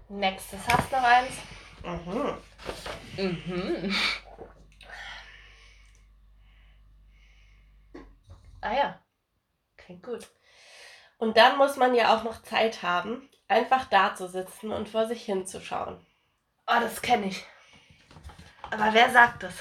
nächstes. 0.10 0.60
Hast 0.68 0.92
noch 0.92 1.04
eins? 1.04 1.34
Mhm. 1.84 2.38
Mhm. 3.18 3.96
Ah 8.62 8.74
ja. 8.74 9.00
Klingt 9.78 10.04
gut. 10.04 10.28
Und 11.18 11.38
dann 11.38 11.58
muss 11.58 11.76
man 11.76 11.94
ja 11.94 12.16
auch 12.16 12.24
noch 12.24 12.42
Zeit 12.42 12.82
haben, 12.82 13.30
einfach 13.48 13.86
da 13.86 14.16
zu 14.16 14.28
sitzen 14.28 14.72
und 14.72 14.90
vor 14.90 15.08
sich 15.08 15.24
hinzuschauen. 15.24 16.04
Oh, 16.68 16.80
das 16.80 17.02
kenne 17.02 17.28
ich. 17.28 17.46
Aber 18.72 18.94
wer 18.94 19.12
sagt 19.12 19.44
das? 19.44 19.54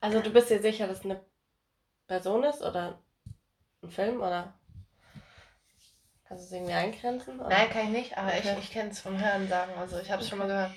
Also 0.00 0.20
du 0.20 0.30
bist 0.30 0.48
dir 0.50 0.60
sicher, 0.60 0.86
dass 0.86 0.98
es 1.00 1.04
eine 1.04 1.20
Person 2.06 2.44
ist 2.44 2.62
oder 2.62 3.02
ein 3.82 3.90
Film 3.90 4.20
oder 4.20 4.54
kannst 6.24 6.44
du 6.44 6.46
es 6.46 6.52
irgendwie 6.52 6.72
eingrenzen? 6.74 7.40
Oder? 7.40 7.48
Nein, 7.48 7.70
kann 7.70 7.82
ich 7.84 7.88
nicht, 7.90 8.16
aber 8.18 8.28
Okay. 8.28 8.54
ich, 8.58 8.64
ich 8.64 8.70
kenne 8.70 8.90
es 8.90 9.00
vom 9.00 9.18
Hören 9.18 9.48
sagen. 9.48 9.72
Also 9.74 9.98
ich 9.98 10.10
habe 10.10 10.22
es 10.22 10.28
schon 10.28 10.38
mal 10.38 10.46
gehört. 10.46 10.72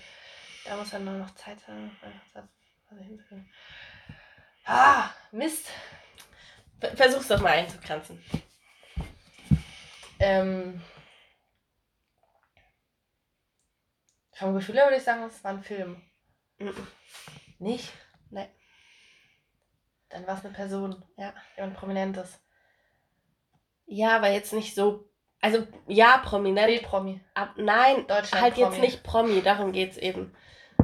Da 0.66 0.76
muss 0.76 0.92
er 0.94 1.00
nur 1.00 1.14
noch 1.18 1.34
Zeit 1.36 1.66
haben. 1.68 1.96
hinzufügen. 3.00 3.50
Ah, 4.66 5.10
Mist. 5.32 5.68
Ver- 6.80 6.96
Versuch's 6.96 7.28
doch 7.28 7.40
mal 7.42 7.52
einzugrenzen. 7.54 8.24
Ähm, 10.20 10.82
vom 14.42 14.56
Gefühl 14.56 14.76
her 14.76 14.86
würde 14.86 14.98
ich 14.98 15.04
sagen, 15.04 15.24
es 15.24 15.44
war 15.44 15.52
ein 15.52 15.64
Film. 15.64 16.02
Mhm. 16.58 16.88
Nicht? 17.60 17.94
Nee. 18.30 18.50
Dann 20.10 20.28
war 20.28 20.38
es 20.38 20.44
eine 20.44 20.54
Person. 20.54 21.04
Ja. 21.16 21.34
Jemand 21.56 21.78
Prominentes. 21.78 22.40
Ja, 23.86 24.16
aber 24.16 24.30
jetzt 24.30 24.54
nicht 24.54 24.76
so. 24.76 25.08
Also 25.42 25.68
ja, 25.88 26.18
prominent. 26.20 26.68
B-Promi. 26.68 27.22
Ab, 27.34 27.54
nein, 27.58 28.06
Deutschland 28.08 28.42
halt 28.42 28.58
jetzt 28.58 28.70
Promi. 28.70 28.82
nicht 28.82 29.04
Promi, 29.04 29.42
darum 29.42 29.72
geht's 29.72 29.98
eben. 29.98 30.36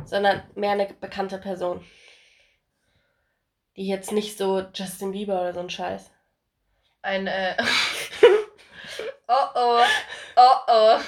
Sondern 0.06 0.44
mehr 0.56 0.72
eine 0.72 0.88
bekannte 0.88 1.38
Person. 1.38 1.86
Die 3.76 3.88
jetzt 3.88 4.12
nicht 4.12 4.38
so 4.38 4.62
Justin 4.74 5.12
Bieber 5.12 5.42
oder 5.42 5.54
so 5.54 5.60
ein 5.60 5.70
Scheiß. 5.70 6.12
Ein, 7.02 7.28
äh. 7.28 7.56
oh 9.28 9.48
oh. 9.56 9.84
Oh 10.36 10.56
oh. 10.68 11.00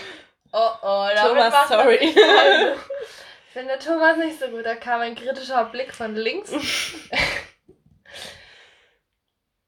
Oh 0.51 0.71
oh. 0.81 1.07
Damit 1.15 1.51
Thomas, 1.51 1.67
sorry. 1.67 2.15
Ich 3.47 3.53
finde 3.53 3.79
Thomas 3.79 4.15
nicht 4.17 4.39
so 4.39 4.47
gut. 4.49 4.63
Da 4.65 4.75
kam 4.75 5.01
ein 5.01 5.15
kritischer 5.15 5.65
Blick 5.65 5.93
von 5.93 6.15
links. 6.15 6.51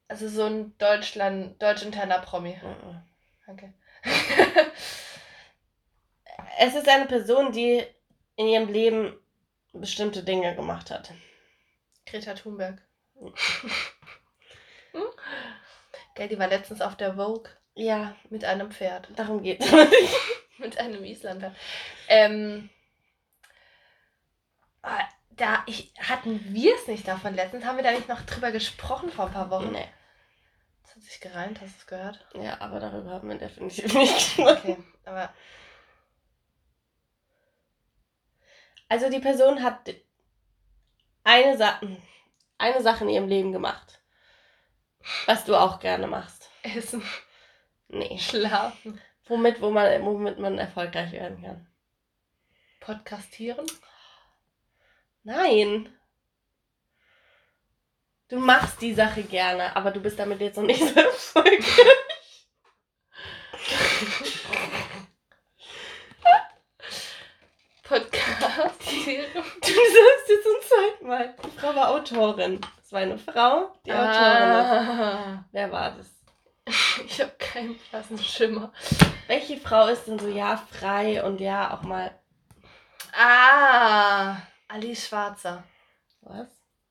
Also 0.08 0.28
so 0.28 0.44
ein 0.44 0.76
Deutschland, 0.76 1.60
deutsch-interner 1.62 2.18
Promi. 2.18 2.60
Mhm. 2.62 3.02
Danke. 3.46 3.72
Es 6.58 6.74
ist 6.74 6.86
eine 6.86 7.06
Person, 7.06 7.50
die 7.50 7.82
in 8.36 8.46
ihrem 8.46 8.68
Leben 8.68 9.18
bestimmte 9.72 10.22
Dinge 10.22 10.54
gemacht 10.54 10.90
hat. 10.90 11.10
Greta 12.04 12.34
Thunberg. 12.34 12.76
Hm? 13.14 13.32
Gell, 16.14 16.28
die 16.28 16.38
war 16.38 16.48
letztens 16.48 16.82
auf 16.82 16.94
der 16.96 17.14
Vogue 17.14 17.48
Ja, 17.74 18.14
mit 18.28 18.44
einem 18.44 18.70
Pferd. 18.70 19.08
darum 19.16 19.42
geht's. 19.42 19.66
Mit 20.62 20.78
einem 20.78 21.04
Islandpferd. 21.04 21.54
Ähm, 22.08 22.70
ah, 24.82 25.04
da 25.30 25.62
ich, 25.66 25.92
hatten 25.98 26.40
wir 26.54 26.74
es 26.74 26.86
nicht 26.86 27.06
davon 27.06 27.34
letztens? 27.34 27.64
Haben 27.64 27.76
wir 27.76 27.84
da 27.84 27.92
nicht 27.92 28.08
noch 28.08 28.22
drüber 28.22 28.50
gesprochen 28.52 29.10
vor 29.10 29.26
ein 29.26 29.32
paar 29.32 29.50
Wochen? 29.50 29.72
nee. 29.72 29.88
Das 30.82 30.96
hat 30.96 31.02
sich 31.04 31.20
gereimt, 31.20 31.60
hast 31.60 31.74
du 31.74 31.78
es 31.78 31.86
gehört? 31.86 32.26
Ja, 32.34 32.60
aber 32.60 32.78
darüber 32.78 33.10
haben 33.12 33.28
wir 33.28 33.38
definitiv 33.38 33.92
nicht 33.94 34.14
gesprochen. 34.14 34.58
Okay, 34.58 34.76
aber 35.04 35.32
Also 38.92 39.08
die 39.08 39.20
Person 39.20 39.62
hat 39.62 39.90
eine, 41.24 41.56
Sa 41.56 41.80
eine 42.58 42.82
Sache 42.82 43.04
in 43.04 43.10
ihrem 43.10 43.26
Leben 43.26 43.50
gemacht. 43.50 44.02
Was 45.24 45.46
du 45.46 45.56
auch 45.56 45.80
gerne 45.80 46.06
machst. 46.06 46.50
Essen, 46.62 47.02
Nee. 47.88 48.18
Schlafen. 48.18 49.00
Womit, 49.26 49.60
wo 49.60 49.70
man, 49.70 50.04
womit 50.04 50.38
man 50.38 50.58
erfolgreich 50.58 51.12
werden 51.12 51.42
kann. 51.42 51.66
Podcastieren? 52.80 53.66
Nein. 55.22 55.88
Du 58.28 58.38
machst 58.38 58.80
die 58.80 58.94
Sache 58.94 59.22
gerne, 59.22 59.76
aber 59.76 59.90
du 59.90 60.00
bist 60.00 60.18
damit 60.18 60.40
jetzt 60.40 60.56
noch 60.56 60.64
nicht 60.64 60.80
so 60.82 60.94
erfolgreich. 61.00 62.48
Podcastieren? 67.84 69.26
Du 69.34 69.40
sagst 69.60 70.28
jetzt 70.28 70.44
zum 70.44 70.60
zweiten 70.62 71.06
Mal. 71.08 71.34
Die 71.44 71.58
Frau 71.58 71.74
war 71.74 71.90
Autorin. 71.90 72.60
Das 72.76 72.92
war 72.92 73.00
eine 73.00 73.18
Frau, 73.18 73.72
die 73.84 73.92
Autorin 73.92 74.12
ist. 74.12 74.70
Ah, 74.70 75.44
Wer 75.52 75.72
war 75.72 75.90
das? 75.96 76.21
ich 77.06 77.20
habe 77.20 77.32
keinen 77.38 77.78
blassen 77.90 78.18
Schimmer. 78.18 78.72
Welche 79.26 79.58
Frau 79.58 79.86
ist 79.88 80.06
denn 80.06 80.18
so 80.18 80.28
ja 80.28 80.56
frei 80.56 81.22
und 81.22 81.40
ja 81.40 81.74
auch 81.74 81.82
mal. 81.82 82.10
Ah, 83.12 84.36
Alice 84.68 85.06
Schwarzer. 85.08 85.64
Was? 86.22 86.48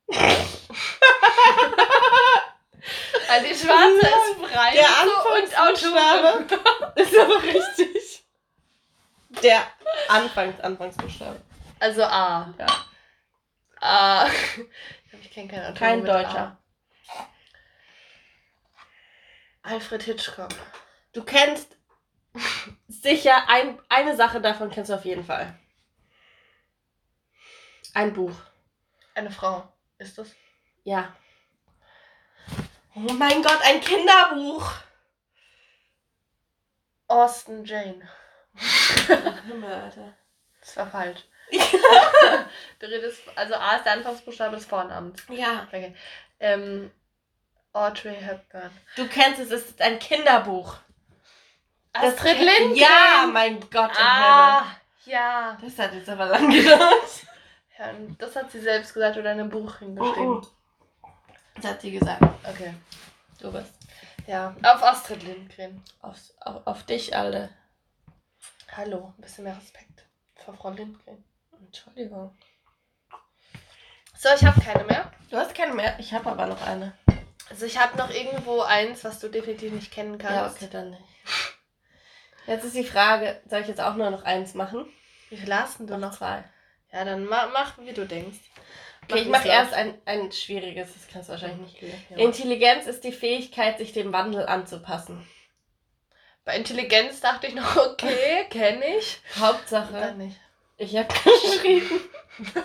Alice 3.29 3.61
Schwarzer 3.61 4.07
ist 4.07 4.35
frei 4.51 4.73
Der 4.73 4.87
und 5.35 5.59
Autorin. 5.59 6.59
Ist 6.95 7.17
aber 7.17 7.41
richtig. 7.43 8.23
Der 9.41 9.63
Anfangs, 10.09 10.59
Anfangsbuchstabe. 10.59 11.41
Also 11.79 12.03
A. 12.03 12.53
Ja. 12.59 12.67
A. 13.79 14.27
Ich 14.27 14.53
glaube, 15.09 15.23
ich 15.23 15.31
kenne 15.31 15.47
keinen 15.47 15.73
Kein 15.75 16.05
Deutscher. 16.05 16.39
A. 16.39 16.60
Alfred 19.63 20.03
Hitchcock. 20.03 20.49
Du 21.13 21.23
kennst 21.23 21.77
sicher 22.87 23.49
ein, 23.49 23.79
eine 23.89 24.15
Sache 24.15 24.41
davon 24.41 24.69
kennst 24.69 24.89
du 24.89 24.95
auf 24.95 25.05
jeden 25.05 25.25
Fall. 25.25 25.57
Ein 27.93 28.13
Buch. 28.13 28.35
Eine 29.13 29.31
Frau. 29.31 29.71
Ist 29.97 30.17
das? 30.17 30.33
Ja. 30.83 31.15
Oh 32.95 32.99
mein 32.99 33.41
Gott, 33.41 33.59
ein 33.63 33.81
Kinderbuch. 33.81 34.71
Austin 37.07 37.65
Jane. 37.65 38.09
Himmel, 39.47 39.73
Alter. 39.73 40.13
Das 40.61 40.77
war 40.77 40.89
falsch. 40.89 41.19
du 42.79 42.85
redest, 42.85 43.21
also 43.35 43.55
A 43.55 43.75
ist 43.75 43.85
der 43.85 43.93
Anfangsbuchstabe 43.93 44.55
des 44.55 44.65
Vornamens. 44.65 45.21
Ja. 45.29 45.65
Okay. 45.67 45.93
Ähm, 46.39 46.91
Audrey 47.73 48.15
Hepburn. 48.15 48.71
Du 48.95 49.07
kennst 49.07 49.39
es, 49.39 49.51
es 49.51 49.65
ist 49.69 49.81
ein 49.81 49.97
Kinderbuch. 49.99 50.75
Das 51.93 52.13
Astrid 52.15 52.37
Lindgren. 52.39 52.75
Ja, 52.75 53.27
mein 53.31 53.59
Gott 53.59 53.91
im 53.91 53.97
Ah, 53.97 54.65
ja. 55.05 55.57
Das 55.61 55.77
hat 55.77 55.93
jetzt 55.93 56.09
aber 56.09 56.25
lang 56.27 56.49
gedauert. 56.49 57.25
ja. 57.77 57.93
Das 58.17 58.35
hat 58.35 58.51
sie 58.51 58.61
selbst 58.61 58.93
gesagt 58.93 59.17
oder 59.17 59.31
in 59.33 59.39
einem 59.39 59.49
Buch 59.49 59.77
hingeschrieben. 59.77 60.45
Das 61.55 61.65
hat 61.71 61.81
sie 61.81 61.91
gesagt. 61.91 62.21
Okay. 62.47 62.73
Du 63.39 63.51
bist. 63.51 63.73
Ja. 64.27 64.55
Auf 64.63 64.83
Astrid 64.83 65.23
Lindgren. 65.23 65.83
Auf, 66.01 66.17
auf, 66.41 66.65
auf 66.67 66.83
dich 66.85 67.15
alle. 67.15 67.49
Hallo. 68.75 69.13
Ein 69.17 69.21
bisschen 69.21 69.43
mehr 69.43 69.57
Respekt 69.57 70.05
vor 70.35 70.53
Frau 70.53 70.69
Lindgren. 70.69 71.23
Entschuldigung. 71.59 72.37
So, 74.17 74.29
ich 74.35 74.45
habe 74.45 74.61
keine 74.61 74.83
mehr. 74.83 75.11
Du 75.29 75.37
hast 75.37 75.53
keine 75.55 75.73
mehr. 75.73 75.99
Ich 75.99 76.13
habe 76.13 76.29
aber 76.29 76.45
noch 76.45 76.61
eine. 76.61 76.93
Also 77.51 77.65
ich 77.65 77.77
habe 77.77 77.97
noch 77.97 78.09
irgendwo 78.09 78.61
eins, 78.61 79.03
was 79.03 79.19
du 79.19 79.27
definitiv 79.27 79.73
nicht 79.73 79.91
kennen 79.91 80.17
kannst. 80.17 80.61
Ja, 80.61 80.65
okay, 80.65 80.69
dann 80.71 80.91
nicht. 80.91 81.03
Jetzt 82.47 82.63
ist 82.63 82.77
die 82.77 82.85
Frage, 82.85 83.41
soll 83.45 83.59
ich 83.59 83.67
jetzt 83.67 83.81
auch 83.81 83.95
nur 83.95 84.09
noch 84.09 84.23
eins 84.23 84.53
machen? 84.53 84.85
Wie 85.29 85.35
viel 85.35 85.53
hast 85.53 85.79
denn 85.79 85.87
du 85.87 85.97
noch? 85.97 86.17
zwei. 86.17 86.45
Ja, 86.93 87.03
dann 87.03 87.25
ma 87.25 87.47
mach, 87.47 87.77
wie 87.79 87.91
du 87.91 88.07
denkst. 88.07 88.39
Okay, 89.03 89.23
ich 89.23 89.27
mache 89.27 89.49
erst 89.49 89.73
ein, 89.73 89.99
ein 90.05 90.31
schwieriges, 90.31 90.93
das 90.93 91.09
kannst 91.11 91.27
du 91.27 91.33
wahrscheinlich 91.33 91.81
nicht. 91.81 91.95
Ja. 92.09 92.17
Intelligenz 92.17 92.85
ist 92.85 93.03
die 93.03 93.11
Fähigkeit, 93.11 93.79
sich 93.79 93.91
dem 93.91 94.13
Wandel 94.13 94.45
anzupassen. 94.45 95.27
Bei 96.45 96.55
Intelligenz 96.55 97.19
dachte 97.19 97.47
ich 97.47 97.53
noch, 97.53 97.75
okay, 97.91 98.45
kenne 98.49 98.97
ich. 98.97 99.19
Hauptsache, 99.37 100.15
ich 100.77 100.95
habe 100.95 101.13
geschrieben. 101.43 101.99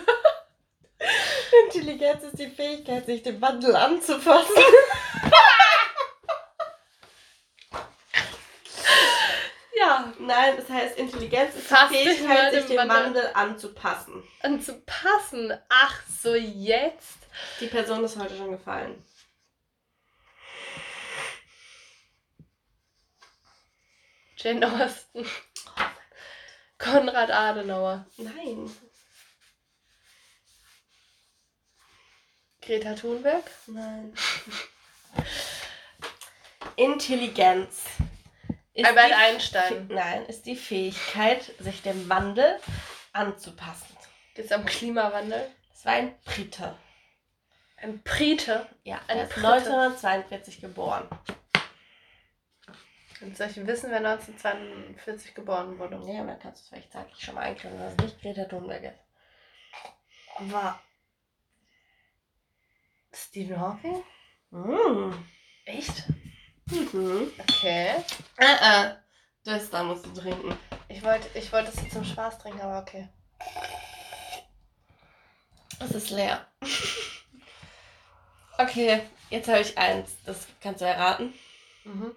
Intelligenz 1.65 2.23
ist 2.23 2.39
die 2.39 2.49
Fähigkeit, 2.49 3.05
sich 3.05 3.21
dem 3.23 3.39
Wandel 3.41 3.75
anzupassen. 3.75 4.53
Ja. 9.75 10.11
Nein, 10.19 10.57
das 10.57 10.69
heißt, 10.69 10.97
Intelligenz 10.97 11.55
ist 11.55 11.69
Passt 11.69 11.93
die 11.93 11.97
Fähigkeit, 11.97 12.53
sich 12.53 12.65
dem 12.65 12.69
dem 12.77 12.77
Wandel- 12.89 13.05
Wandel 13.05 13.31
anzupassen. 13.33 14.23
Anzupassen. 14.41 15.57
Ach 15.69 16.01
so, 16.21 16.33
jetzt. 16.35 17.17
Die 17.59 17.67
Person 17.67 18.03
ist 18.03 18.17
heute 18.17 18.35
schon 18.35 18.51
gefallen. 18.51 19.03
Jane 24.37 24.65
Austen. 24.65 25.25
Konrad 26.77 27.31
Adenauer. 27.31 28.05
Nein. 28.17 28.69
Greta 32.67 32.93
Thunberg. 32.95 33.43
Nein. 33.67 34.13
Intelligenz. 36.75 37.85
Ist 38.73 38.85
Albert 38.85 39.11
Einstein. 39.13 39.89
Fäh- 39.89 39.93
Nein, 39.93 40.25
ist 40.27 40.45
die 40.45 40.55
Fähigkeit, 40.55 41.51
sich 41.59 41.81
dem 41.81 42.07
Wandel 42.09 42.59
anzupassen. 43.13 43.95
Geht's 44.35 44.51
am 44.51 44.65
Klimawandel? 44.65 45.49
Das 45.71 45.85
war 45.85 45.93
ein 45.93 46.13
Brite. 46.25 46.77
Ein 47.77 48.01
Brite. 48.03 48.67
Ja, 48.83 48.99
Eine 49.07 49.21
er 49.21 49.27
ist 49.27 49.33
Brite. 49.33 49.47
1942 49.47 50.61
geboren. 50.61 51.07
Und 53.21 53.35
soll 53.35 53.47
ich 53.47 53.65
wissen, 53.65 53.89
wer 53.89 53.97
1942 53.97 55.33
geboren 55.33 55.79
wurde? 55.79 55.95
Ja, 56.05 56.23
dann 56.23 56.37
kannst 56.39 56.59
du 56.59 56.63
es 56.63 56.69
vielleicht 56.69 56.91
zeitlich 56.91 57.19
schon 57.23 57.33
mal 57.33 57.41
einkriegen, 57.41 57.79
dass 57.79 57.93
es 57.93 57.97
nicht 58.03 58.21
Greta 58.21 58.45
Thunberg 58.45 58.83
ist. 58.83 60.51
War. 60.51 60.79
Stephen 63.17 63.59
Hawking? 63.59 64.03
Mm. 64.51 65.13
Echt? 65.65 66.03
Mhm. 66.69 67.31
Okay. 67.39 67.95
Äh, 68.37 68.55
äh. 68.61 68.95
Das 69.43 69.69
da 69.69 69.83
musst 69.83 70.05
du 70.05 70.13
trinken. 70.13 70.57
Ich 70.89 71.01
wollte 71.03 71.27
ich 71.37 71.51
es 71.51 71.75
jetzt 71.75 71.91
zum 71.91 72.03
Spaß 72.03 72.39
trinken, 72.39 72.61
aber 72.61 72.81
okay. 72.81 73.09
Es 75.79 75.91
ist 75.91 76.09
leer. 76.09 76.45
Okay, 78.59 79.03
jetzt 79.29 79.47
habe 79.47 79.59
ich 79.59 79.77
eins. 79.77 80.17
Das 80.25 80.47
kannst 80.61 80.81
du 80.81 80.85
erraten. 80.85 81.31
Mhm. 81.83 82.15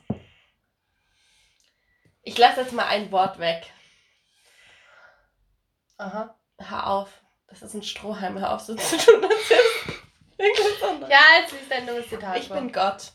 Ich 2.23 2.39
lasse 2.39 2.63
jetzt 2.63 2.73
mal 2.73 2.87
ein 2.87 3.13
Wort 3.13 3.39
weg. 3.39 3.71
Aha. 5.99 6.35
Hör 6.57 6.87
auf. 6.87 7.11
Das 7.47 7.61
ist 7.61 7.75
ein 7.75 7.83
Strohhalm. 7.83 8.39
Hör 8.39 8.55
auf, 8.55 8.63
so 8.63 8.75
zu 8.75 8.97
tun, 8.97 9.23
als 9.23 9.51
wäre 9.51 9.61
es 9.61 9.89
irgendwas 9.89 9.91
anderes. 9.91 10.30
Ja, 11.09 11.21
jetzt 11.41 11.53
liest 11.53 11.71
dein 11.71 11.87
dummes 11.87 12.09
Zitat. 12.09 12.39
Ich 12.39 12.49
vor. 12.49 12.57
bin 12.57 12.73
Gott. 12.73 13.13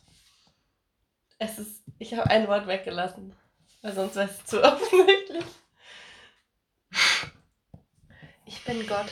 Es 1.39 1.57
ist. 1.57 1.83
Ich 1.97 2.13
habe 2.13 2.29
ein 2.29 2.47
Wort 2.47 2.67
weggelassen. 2.67 3.35
Weil 3.81 3.93
sonst 3.93 4.15
wäre 4.15 4.29
es 4.29 4.45
zu 4.45 4.63
offensichtlich. 4.63 5.45
Ich 8.45 8.63
bin 8.63 8.85
Gott. 8.87 9.07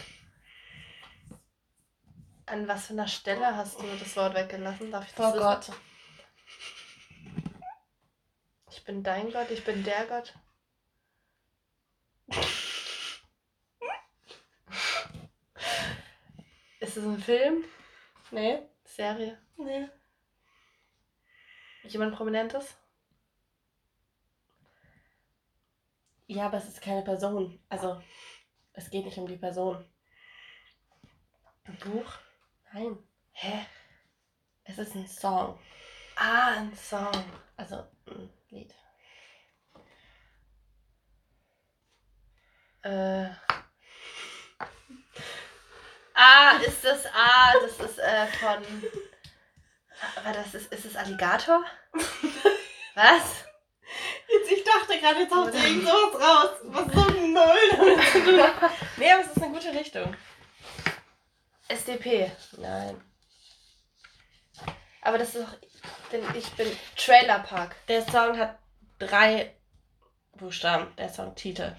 An 2.45 2.67
was 2.67 2.87
für 2.87 2.93
einer 2.93 3.07
Stelle 3.07 3.55
hast 3.55 3.79
du 3.79 3.85
das 3.99 4.15
Wort 4.15 4.35
weggelassen? 4.35 4.91
Darf 4.91 5.07
ich 5.07 5.13
das 5.13 5.31
Vor? 5.31 5.39
Gott. 5.39 5.71
Ich 8.69 8.83
bin 8.83 9.01
dein 9.01 9.31
Gott, 9.31 9.49
ich 9.49 9.63
bin 9.63 9.83
der 9.83 10.05
Gott. 10.05 10.33
Ist 16.79 16.97
es 16.97 17.03
ein 17.03 17.19
Film? 17.19 17.63
Nee? 18.33 18.67
Serie? 18.83 19.37
Nee. 19.57 19.87
Jemand 21.83 22.15
Prominentes? 22.15 22.75
Ja, 26.25 26.47
aber 26.47 26.57
es 26.57 26.67
ist 26.67 26.81
keine 26.81 27.03
Person. 27.03 27.59
Also, 27.69 28.01
es 28.73 28.89
geht 28.89 29.05
nicht 29.05 29.19
um 29.19 29.27
die 29.27 29.37
Person. 29.37 29.85
Ein 31.65 31.77
Buch? 31.77 32.11
Nein. 32.73 32.97
Hä? 33.33 33.67
Es 34.63 34.79
ist 34.79 34.95
ein 34.95 35.05
Song. 35.07 35.59
Ah, 36.15 36.55
ein 36.57 36.75
Song. 36.75 37.11
Also, 37.55 37.85
ein 38.07 38.33
Lied. 38.49 38.73
Äh. 42.81 43.29
Ah, 46.25 46.57
ist 46.65 46.85
das. 46.85 47.05
Ah, 47.07 47.53
das 47.61 47.89
ist 47.89 47.99
äh, 47.99 48.27
von. 48.27 48.63
Aber 50.15 50.31
das 50.31 50.53
ist. 50.53 50.71
Ist 50.71 50.85
es 50.85 50.95
Alligator? 50.95 51.65
Was? 52.95 53.43
Jetzt, 54.29 54.51
ich 54.51 54.63
dachte 54.63 54.99
gerade, 54.99 55.19
jetzt 55.19 55.35
haut 55.35 55.51
sie 55.51 55.59
irgend 55.59 55.83
sowas 55.83 56.21
raus. 56.21 56.49
Was 56.63 56.93
so 56.93 57.07
ein 57.07 57.33
Null 57.33 57.69
damit 57.71 58.07
zu 58.11 58.23
tun 58.23 58.41
hat. 58.41 58.71
Nee, 58.95 59.11
aber 59.11 59.21
es 59.21 59.27
ist 59.35 59.43
eine 59.43 59.53
gute 59.53 59.73
Richtung. 59.73 60.15
SDP. 61.67 62.31
Nein. 62.57 63.01
Aber 65.01 65.17
das 65.17 65.35
ist 65.35 65.45
doch. 65.45 65.57
Denn 66.11 66.23
ich 66.35 66.49
bin 66.51 66.71
Trailerpark. 66.95 67.75
Der 67.87 68.01
Song 68.01 68.37
hat 68.37 68.59
drei 68.97 69.53
Buchstaben. 70.37 70.95
Der 70.95 71.09
Songtitel. 71.09 71.75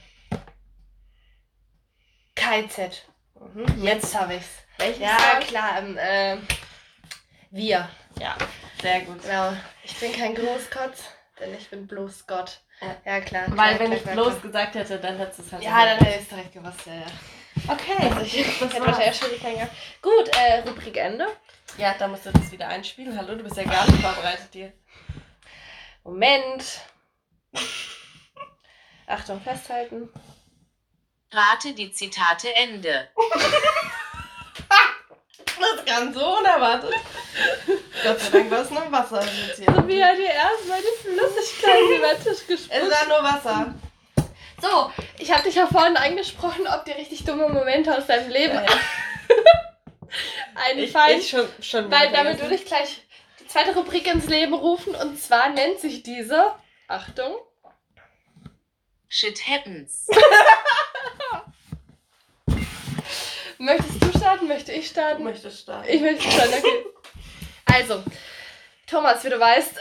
KZ. 2.35 3.07
Mhm. 3.40 3.83
Jetzt 3.83 4.14
habe 4.18 4.35
ich's. 4.35 4.49
Welchen 4.79 5.03
Ja, 5.03 5.16
Song? 5.18 5.40
klar. 5.40 5.79
Ähm, 5.79 5.97
äh, 5.99 6.37
wir. 7.51 7.88
Ja, 8.20 8.37
sehr 8.83 9.01
gut. 9.03 9.23
Genau. 9.23 9.53
Ich 9.83 9.97
bin 9.99 10.12
kein 10.12 10.35
Großkotz, 10.35 11.05
denn 11.40 11.55
ich 11.55 11.68
bin 11.70 11.87
bloß 11.87 12.27
Gott. 12.27 12.61
Ja. 12.81 12.97
Ja, 13.05 13.20
klar. 13.20 13.44
Weil 13.49 13.77
klar, 13.77 13.79
wenn 13.79 13.87
klar, 13.87 13.97
ich 13.97 14.03
klar, 14.03 14.14
bloß 14.14 14.42
gesagt 14.42 14.75
hätte, 14.75 14.99
dann 14.99 15.16
hättest 15.16 15.38
du 15.38 15.42
es 15.44 15.53
halt 15.53 15.62
Ja, 15.62 15.85
dann 15.85 15.99
hätte 15.99 16.16
ich 16.16 16.23
es 16.23 16.29
direkt 16.29 16.53
gewusst, 16.53 16.87
ja, 16.87 16.94
ja. 16.94 17.07
Okay, 17.68 17.97
Also 18.11 18.20
ich 18.23 18.37
hätte 18.61 18.85
wahrscheinlich 18.85 19.16
Schwierigkeiten 19.16 19.55
gehabt. 19.57 19.73
Gut, 20.03 20.29
äh, 20.37 20.59
Rubrik 20.68 20.97
Ende. 20.97 21.29
Ja, 21.79 21.94
da 21.99 22.09
musst 22.09 22.27
du 22.27 22.31
das 22.33 22.51
wieder 22.53 22.68
einspielen. 22.68 23.16
Hallo, 23.16 23.37
du 23.37 23.44
bist 23.44 23.57
ja 23.57 23.62
gar 23.64 23.87
nicht 23.87 24.03
vorbereitet 24.03 24.49
hier. 24.53 24.73
Moment. 26.03 26.81
Achtung, 29.07 29.40
festhalten. 29.40 30.09
Rate 31.35 31.73
die 31.73 31.92
Zitate 31.92 32.55
Ende. 32.55 33.09
Das 35.57 35.85
ganz 35.85 36.14
so 36.16 36.38
unerwartet. 36.38 36.92
Gott 38.03 38.20
sei 38.20 38.31
Dank 38.31 38.51
war 38.51 38.61
es 38.62 38.70
nur 38.70 38.90
Wasser 38.90 39.25
hier. 39.25 39.55
Sophie 39.66 40.03
hat 40.05 40.16
hier 40.16 40.31
erstmal 40.31 40.81
die 40.81 41.01
Flüssigkeit 41.01 41.81
über 41.97 42.09
den 42.14 42.23
Tisch 42.23 42.33
Es 42.42 42.47
gespuckt. 42.47 42.90
war 42.90 43.07
nur 43.09 43.23
Wasser. 43.33 43.75
So, 44.61 44.90
ich 45.18 45.31
habe 45.31 45.42
dich 45.44 45.55
ja 45.55 45.66
vorhin 45.66 45.97
angesprochen, 45.97 46.66
ob 46.66 46.85
dir 46.85 46.97
richtig 46.97 47.25
dumme 47.25 47.49
Momente 47.49 47.97
aus 47.97 48.07
deinem 48.07 48.31
Leben 48.31 48.55
Ja, 48.55 48.62
ja. 48.64 48.68
Ich, 50.77 50.94
einfallen. 50.94 51.18
ich 51.20 51.29
schon, 51.31 51.49
schon 51.61 51.90
weil 51.90 52.11
damit 52.12 52.40
würde 52.40 52.55
ich 52.55 52.64
gleich 52.64 53.03
die 53.40 53.47
zweite 53.49 53.75
Rubrik 53.75 54.07
ins 54.07 54.27
Leben 54.27 54.55
rufen. 54.55 54.94
Und 54.94 55.20
zwar 55.20 55.49
nennt 55.51 55.81
sich 55.81 56.03
diese. 56.03 56.53
Achtung. 56.88 57.35
Shit 59.16 59.38
happens. 59.48 60.09
Möchtest 63.59 64.03
du 64.03 64.18
starten? 64.18 64.48
Möchte 64.48 64.72
ich 64.72 64.87
Du 64.88 64.90
starten? 64.94 65.22
möchtest 65.22 65.61
starten. 65.61 65.88
Ich 65.88 66.00
möchte 66.00 66.29
starten, 66.29 66.55
okay. 66.55 66.85
Also, 67.72 68.03
Thomas, 68.88 69.22
wie 69.24 69.31
du 69.31 69.38
weißt, 69.38 69.79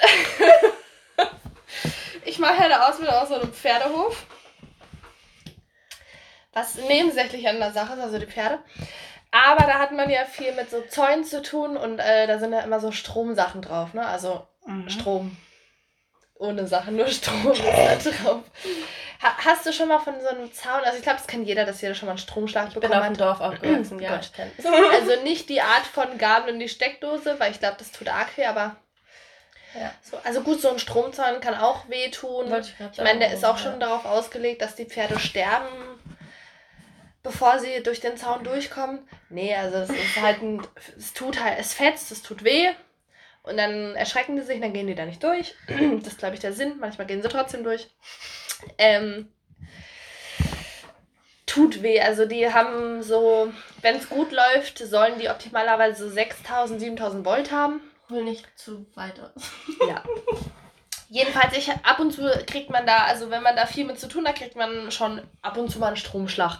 ich 2.25 2.37
mache 2.37 2.53
ja 2.59 2.65
eine 2.65 2.87
Ausbildung 2.87 3.15
aus 3.15 3.29
so 3.29 3.35
einem 3.35 3.51
Pferdehof. 3.51 4.23
Was 6.53 6.75
nebensächlich 6.75 7.47
an 7.47 7.57
der 7.59 7.73
Sache 7.73 7.93
ist, 7.93 7.99
also 7.99 8.19
die 8.19 8.27
Pferde. 8.27 8.59
Aber 9.31 9.65
da 9.65 9.79
hat 9.79 9.91
man 9.93 10.11
ja 10.11 10.25
viel 10.25 10.53
mit 10.53 10.69
so 10.69 10.81
Zäunen 10.81 11.23
zu 11.23 11.41
tun 11.41 11.75
und 11.75 11.97
äh, 11.97 12.27
da 12.27 12.37
sind 12.37 12.53
ja 12.53 12.59
immer 12.59 12.79
so 12.79 12.91
Stromsachen 12.91 13.63
drauf, 13.63 13.95
ne? 13.95 14.05
Also 14.05 14.45
Mhm. 14.65 14.89
Strom. 14.89 15.37
Ohne 16.43 16.67
Sachen, 16.67 16.97
nur 16.97 17.07
Strom 17.07 17.51
ist 17.51 17.61
da 17.63 17.95
drauf. 17.95 18.41
Ha 19.21 19.37
hast 19.45 19.65
du 19.65 19.71
schon 19.71 19.87
mal 19.87 19.99
von 19.99 20.19
so 20.19 20.27
einem 20.27 20.51
Zaun, 20.51 20.81
also 20.83 20.97
ich 20.97 21.03
glaube, 21.03 21.17
das 21.19 21.27
kennt 21.27 21.47
jeder, 21.47 21.65
dass 21.65 21.79
jeder 21.79 21.95
schon 21.95 22.07
mal 22.07 22.11
einen 22.11 22.17
Stromschlag 22.19 22.67
Ich 22.67 22.73
bin 22.73 22.81
bekommen 22.81 22.99
auf 22.99 23.05
hat. 23.05 23.15
dem 23.15 23.17
Dorf 23.17 23.39
aufgewachsen, 23.39 23.99
ja. 24.01 24.17
Gott. 24.17 24.31
Also 24.91 25.23
nicht 25.23 25.47
die 25.47 25.61
Art 25.61 25.85
von 25.85 26.17
Gabel 26.17 26.53
in 26.53 26.59
die 26.59 26.67
Steckdose, 26.67 27.39
weil 27.39 27.51
ich 27.51 27.59
glaube, 27.59 27.77
das 27.79 27.93
tut 27.93 28.09
arg 28.09 28.37
weh, 28.37 28.45
aber. 28.45 28.75
Ja. 29.79 29.93
So, 30.01 30.17
also 30.25 30.41
gut, 30.41 30.59
so 30.59 30.69
ein 30.69 30.79
Stromzahn 30.79 31.39
kann 31.39 31.55
auch 31.55 31.87
wehtun. 31.87 32.53
Ich 32.59 32.75
Ich 32.91 32.97
meine, 33.01 33.19
der 33.19 33.33
ist 33.33 33.45
auch 33.45 33.57
ja. 33.57 33.63
schon 33.63 33.79
darauf 33.79 34.03
ausgelegt, 34.03 34.61
dass 34.61 34.75
die 34.75 34.85
Pferde 34.85 35.19
sterben, 35.19 35.67
bevor 37.23 37.59
sie 37.59 37.81
durch 37.83 38.01
den 38.01 38.17
Zaun 38.17 38.43
durchkommen. 38.43 39.07
Nee, 39.29 39.55
also 39.55 39.77
es 39.77 39.89
ist 39.89 40.21
halt 40.21 40.41
ein. 40.41 40.61
Es 40.97 41.13
tut 41.13 41.41
halt, 41.41 41.57
es 41.57 41.73
fetzt, 41.73 42.11
es 42.11 42.21
tut 42.21 42.43
weh. 42.43 42.69
Und 43.43 43.57
dann 43.57 43.95
erschrecken 43.95 44.37
die 44.37 44.41
sich, 44.41 44.59
dann 44.61 44.73
gehen 44.73 44.87
die 44.87 44.95
da 44.95 45.05
nicht 45.05 45.23
durch. 45.23 45.53
Das 45.99 46.13
ist, 46.13 46.17
glaube 46.17 46.35
ich, 46.35 46.39
der 46.39 46.53
Sinn. 46.53 46.79
Manchmal 46.79 47.07
gehen 47.07 47.21
sie 47.21 47.27
trotzdem 47.27 47.63
durch. 47.63 47.87
Ähm, 48.77 49.27
tut 51.45 51.83
weh. 51.83 51.99
Also 51.99 52.25
die 52.25 52.51
haben 52.51 53.03
so, 53.03 53.51
wenn 53.81 53.97
es 53.97 54.09
gut 54.09 54.31
läuft, 54.31 54.79
sollen 54.79 55.19
die 55.19 55.29
optimalerweise 55.29 56.07
so 56.07 56.09
6000, 56.09 56.79
7000 56.79 57.25
Volt 57.25 57.51
haben. 57.51 57.81
Hol 58.09 58.23
nicht 58.23 58.47
zu 58.57 58.85
weit 58.95 59.19
aus. 59.19 59.51
Ja. 59.87 60.03
Jedenfalls, 61.09 61.55
ich, 61.55 61.69
ab 61.69 61.99
und 61.99 62.11
zu 62.11 62.23
kriegt 62.47 62.71
man 62.71 62.87
da, 62.87 63.03
also 63.03 63.29
wenn 63.29 63.43
man 63.43 63.55
da 63.55 63.67
viel 63.67 63.85
mit 63.85 63.99
zu 63.99 64.07
tun 64.07 64.27
hat, 64.27 64.35
kriegt 64.35 64.55
man 64.55 64.89
schon 64.91 65.21
ab 65.43 65.57
und 65.57 65.69
zu 65.69 65.77
mal 65.77 65.87
einen 65.87 65.95
Stromschlag. 65.95 66.59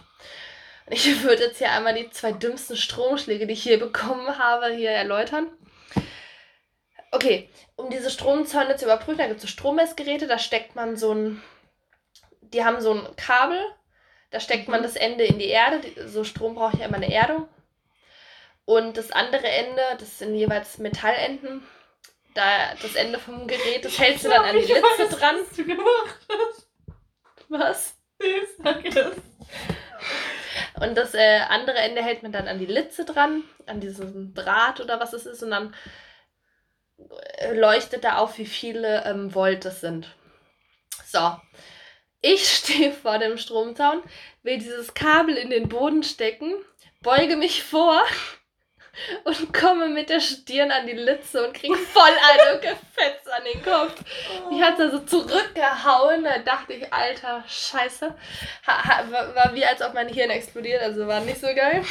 Ich 0.89 1.23
würde 1.23 1.45
jetzt 1.45 1.57
hier 1.57 1.71
einmal 1.71 1.95
die 1.95 2.09
zwei 2.11 2.33
dümmsten 2.33 2.77
Stromschläge, 2.77 3.47
die 3.47 3.53
ich 3.53 3.63
hier 3.63 3.79
bekommen 3.79 4.37
habe, 4.37 4.67
hier 4.67 4.91
erläutern. 4.91 5.47
Okay, 7.13 7.47
um 7.75 7.91
diese 7.91 8.09
Stromzäune 8.09 8.75
zu 8.75 8.85
überprüfen, 8.85 9.19
da 9.19 9.27
gibt 9.27 9.37
es 9.37 9.43
so 9.43 9.47
Strommessgeräte, 9.47 10.25
da 10.25 10.39
steckt 10.39 10.75
man 10.75 10.97
so 10.97 11.13
ein, 11.13 11.43
die 12.41 12.65
haben 12.65 12.81
so 12.81 12.91
ein 12.91 13.15
Kabel, 13.15 13.63
da 14.31 14.39
steckt 14.39 14.67
man 14.67 14.79
Mhm. 14.79 14.83
das 14.83 14.95
Ende 14.95 15.23
in 15.23 15.37
die 15.37 15.47
Erde, 15.49 15.79
so 16.07 16.23
Strom 16.23 16.55
braucht 16.55 16.79
ja 16.79 16.85
immer 16.85 16.97
eine 16.97 17.13
Erdung. 17.13 17.47
Und 18.65 18.97
das 18.97 19.11
andere 19.11 19.47
Ende, 19.47 19.81
das 19.99 20.17
sind 20.17 20.33
jeweils 20.35 20.79
Metallenden, 20.79 21.63
da 22.33 22.73
das 22.81 22.95
Ende 22.95 23.19
vom 23.19 23.47
Gerät, 23.47 23.85
das 23.85 23.99
hältst 23.99 24.25
du 24.25 24.29
dann 24.29 24.43
an 24.45 24.55
die 24.55 24.61
Litze 24.65 25.15
dran. 25.15 25.35
Was 25.39 25.55
du 25.55 25.65
gemacht 25.65 26.19
hast. 26.29 26.67
Was? 27.49 27.93
Nee, 28.19 28.41
sag 28.57 28.83
es. 28.85 29.17
Und 30.81 30.95
das 30.95 31.13
äh, 31.13 31.41
andere 31.49 31.77
Ende 31.77 32.01
hält 32.01 32.23
man 32.23 32.31
dann 32.31 32.47
an 32.47 32.57
die 32.57 32.65
Litze 32.65 33.05
dran, 33.05 33.43
an 33.67 33.79
diesen 33.81 34.33
Draht 34.33 34.81
oder 34.81 34.99
was 34.99 35.13
es 35.13 35.27
ist, 35.27 35.43
und 35.43 35.51
dann 35.51 35.75
leuchtet 37.53 38.03
da 38.03 38.17
auf, 38.17 38.37
wie 38.37 38.45
viele 38.45 39.03
ähm, 39.05 39.33
Volt 39.33 39.65
das 39.65 39.81
sind. 39.81 40.07
So. 41.05 41.37
Ich 42.21 42.47
stehe 42.55 42.91
vor 42.91 43.19
dem 43.19 43.37
Stromzaun, 43.37 44.01
will 44.43 44.57
dieses 44.57 44.93
Kabel 44.93 45.35
in 45.35 45.49
den 45.49 45.69
Boden 45.69 46.03
stecken, 46.03 46.53
beuge 47.01 47.35
mich 47.35 47.63
vor 47.63 48.01
und 49.25 49.53
komme 49.53 49.89
mit 49.89 50.09
der 50.09 50.19
Stirn 50.19 50.71
an 50.71 50.87
die 50.87 50.93
Litze 50.93 51.45
und 51.45 51.53
kriege 51.53 51.75
voll 51.75 52.03
eine 52.03 52.59
Gefetz 52.61 53.27
an 53.27 53.43
den 53.43 53.63
Kopf. 53.63 53.95
Die 54.51 54.63
hat 54.63 54.79
da 54.79 54.89
so 54.89 54.99
zurückgehauen. 54.99 56.23
Da 56.23 56.39
dachte 56.39 56.73
ich, 56.73 56.93
alter 56.93 57.43
Scheiße. 57.47 58.15
War 58.65 59.51
wie 59.53 59.65
als 59.65 59.81
ob 59.81 59.93
mein 59.93 60.07
Hirn 60.07 60.29
explodiert, 60.29 60.81
also 60.81 61.07
war 61.07 61.21
nicht 61.21 61.41
so 61.41 61.47
geil. 61.47 61.83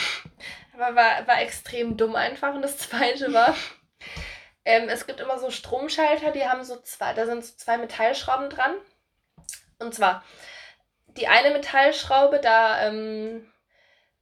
Aber 0.75 0.95
war, 0.97 1.27
war 1.27 1.43
extrem 1.43 1.97
dumm 1.97 2.15
einfach. 2.15 2.55
Und 2.55 2.63
das 2.63 2.79
zweite 2.79 3.33
war, 3.33 3.55
ähm, 4.65 4.89
es 4.89 5.07
gibt 5.07 5.21
immer 5.21 5.39
so 5.39 5.51
Stromschalter, 5.51 6.31
die 6.31 6.47
haben 6.47 6.65
so 6.65 6.77
zwei, 6.81 7.13
da 7.15 7.27
sind 7.27 7.45
so 7.45 7.55
zwei 7.57 7.79
Metallschrauben 7.79 8.51
dran. 8.51 8.75
Und 9.79 9.95
zwar, 9.95 10.23
die 11.07 11.29
eine 11.29 11.51
Metallschraube, 11.51 12.41
da, 12.41 12.87
ähm, 12.87 13.53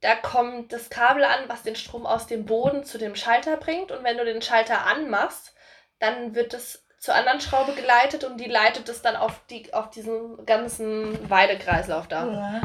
da 0.01 0.15
kommt 0.15 0.73
das 0.73 0.89
Kabel 0.89 1.23
an, 1.23 1.47
was 1.47 1.63
den 1.63 1.75
Strom 1.75 2.05
aus 2.05 2.25
dem 2.25 2.45
Boden 2.45 2.83
zu 2.83 2.97
dem 2.97 3.15
Schalter 3.15 3.57
bringt. 3.57 3.91
Und 3.91 4.03
wenn 4.03 4.17
du 4.17 4.25
den 4.25 4.41
Schalter 4.41 4.85
anmachst, 4.85 5.53
dann 5.99 6.33
wird 6.33 6.53
es 6.53 6.85
zur 6.97 7.15
anderen 7.15 7.41
Schraube 7.41 7.73
geleitet 7.73 8.23
und 8.23 8.37
die 8.37 8.47
leitet 8.49 8.89
es 8.89 9.01
dann 9.01 9.15
auf, 9.15 9.41
die, 9.49 9.73
auf 9.73 9.89
diesen 9.89 10.45
ganzen 10.45 11.29
Weidekreislauf 11.29 12.07
da 12.07 12.27
Ja. 12.27 12.61